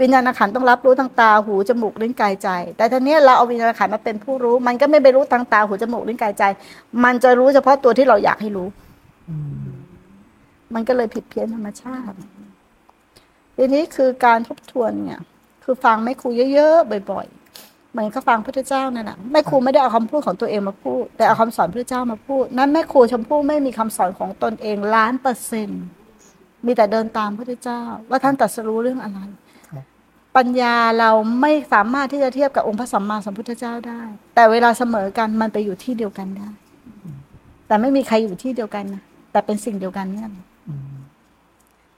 [0.00, 6.44] วิญญาณขันธ์ต้องรับรู้ทางตาหูจมูกลิ้นกายใจ แต่ทีนี้เราเอาวิญญาณขันธ์มาเป็นผู้รู้ มันก็ไม่ไปรู้ทางตาหูจมูกลิ้นกายใจ
[7.04, 8.68] มันจะรู้เฉพาะตัวที่เราอยากให้รู้
[9.28, 9.62] อืม
[10.74, 12.16] มันก็เลยผิดเพี้ยนธรรมชาติ
[13.56, 15.20] ทีนี้คือการทบทวนเนี่ย
[15.64, 25.82] คือฟังแม่ครูเยอะๆบ่อยๆเหมือนเขาฟังพระเจ้านั่นแหละแม่ครูไม่ได้เอาคำพูดของตัวเองมาพูด แต่เอาคำสอนพระเจ้ามาพูด นั้นแม่ครูชมพู่ไม่มีคำสอนของตนเองล้านเปอร์เซ็นต์
[26.66, 27.80] มีแต่เดินตามพระเจ้า
[28.10, 29.20] ว่าท่านตรัสรู้เรื่องอะไร
[30.36, 34.02] ปัญญาเราไม่สามารถที่จะเทียบกับองค์พระสัมมาสัมพุทธเจ้าได้
[34.34, 36.48] แต่เวลาเสมอกันมันไปอยู่ที่เดียวกันได้
[37.66, 40.36] แต่ไม่มีใครอยู่ที่เดียวกันนะแต่เป็นสิ่งเดียวกันเนี่ยน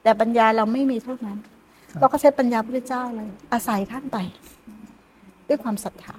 [0.04, 1.38] แต่ปัญญาเราไม่มีเท่านั้น
[1.90, 4.18] ครับเราก็ใช้ปัญญาพระเจ้าเลย อาศัยท่านไป
[5.48, 6.16] ด้วยความศรัทธา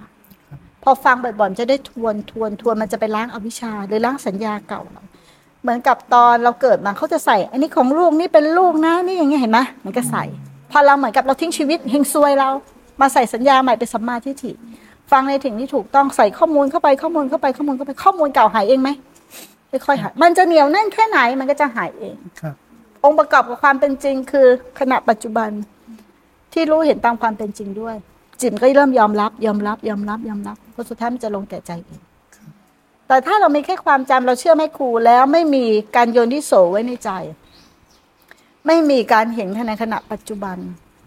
[0.83, 5.03] พอฟังบ่อยๆจะได้ทวนทวนทวนมันจะไปล้างอวิชชาหรือล้างสัญญาเก่าเรา
[5.61, 10.23] เหมือนกับตอนเราเกิดมาเขาจะใส่ อันนี้ของลูกนี่เป็นลูกนะนี่อย่างเงี้ยเห็นไหมมันก็ใส่
[10.71, 12.49] พอเราเหมือนกับเราทิ้งชีวิตเฮงซวยเรา
[13.01, 14.51] มาใส่สัญญาใหม่เป็นสัมมาทิฏฐิ
[15.11, 18.89] ฟังในถึงที่ถูกต้องใส่ข้อมูลเข้าไปข้อมูลเข้าไปข้อมูลเข้าไปข้อมูลเก่าหายเองไหม
[19.85, 22.55] ค่อยๆหายมันจะเหนียวแน่นแค่ไหนมันก็จะหายเองครับ
[23.05, 24.47] องค์ประกอบกับความเป็นจริง คือ
[24.79, 25.49] ขณะปัจจุบัน
[26.53, 27.95] ที่รู้เห็นตามความเป็นจริงด้วย
[28.41, 32.01] จิตก็เริ่มยอมรับ ยอมรับ ยอมรับ ยอมรับเพราะสุดท้ายมันจะลงแต่ใจเอง
[33.07, 37.09] แต่ถ้าเรามีแค่ความจำเราเชื่อไม่ครูแล้วไม่มีการโยนที่โสไว้ในใจ
[38.67, 40.57] ไม่มีการเห็นในขณะปัจจุบัน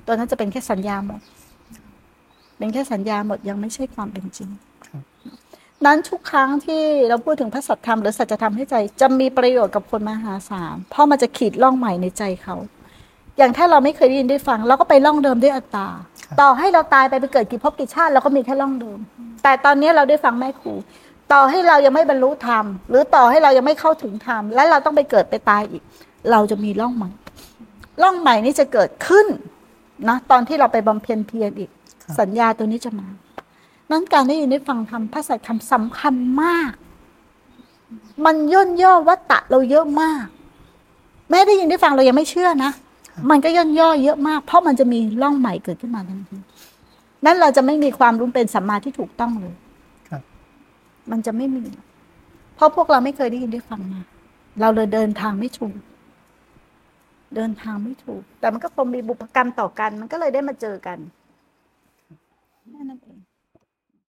[0.06, 1.20] ตัวนั้นจะเป็นแค่สัญญาหมด
[2.58, 4.48] เป็นแค่สัญญาหมดยังไม่ใช่ความเป็นจริง
[5.86, 12.56] นั้นทุกครั้งที่เราพูดถึงพระสัทธรรมหรือสัจธรรมให้ใจ จะมีประโยชน์กับคนมหาศาลเพราะมันจะขีดล่องใหม่ในใจเขา
[13.38, 15.88] อย่างถ้าเราไม่เคยได้ยินได้ฟัง เราก็ไปล่องเดิมด้วยอัตตา
[16.40, 18.98] ต่อให้เราตายไปไปเกิดกี่ภพกี่ชาติเราก็มีแค่ล่องเดิม
[19.42, 20.72] แต่ตอนนี้เราได้ฟังแม่ครู
[21.32, 25.82] ต่อให้เรายังไม่บรรลุธรรม หรือต่อให้เรายังไม่เข้าถึงธรรม และเราต้องไปเกิดไปตายอีก
[26.30, 27.10] เราจะมีล่องใหม่
[28.02, 29.26] ล่องใหม่นี้จะเกิดขึ้น
[30.08, 31.70] นะตอนที่เราไปบำเพ็ญเพียรอีก
[32.20, 33.08] สัญญาตัวนี้จะมา
[33.90, 36.72] นั้นการได้ยินได้ฟังธรรมพระสัจธรรมสำคัญมาก
[38.24, 40.24] มันย่นย่อวัตตะเราเยอะมาก
[41.30, 42.70] แม้ได้ยินได้ฟังเรายังไม่เชื่อนะ
[43.30, 46.36] มันก็ย่นย่อเยอะมาก เพราะมันจะมีร่องใหม่เกิดขึ้นมาทันที
[47.24, 49.54] นั้นเราจะไม่มีความรู้เป็นสัมมาที่ถูกต้องเลย
[50.08, 50.22] ครับ
[51.10, 51.62] มันจะไม่มี
[52.56, 54.00] เพราะพวกเราไม่เคยได้ยินได้ฟังมา
[54.60, 55.76] เราเลยเดินทางไม่ถูก
[57.34, 60.98] เดินทางไม่ถูก แต่มันก็คงมีบุพกรรมต่อกัน มันก็เลยได้มาเจอกัน
[62.72, 63.07] แค่นั้นเอง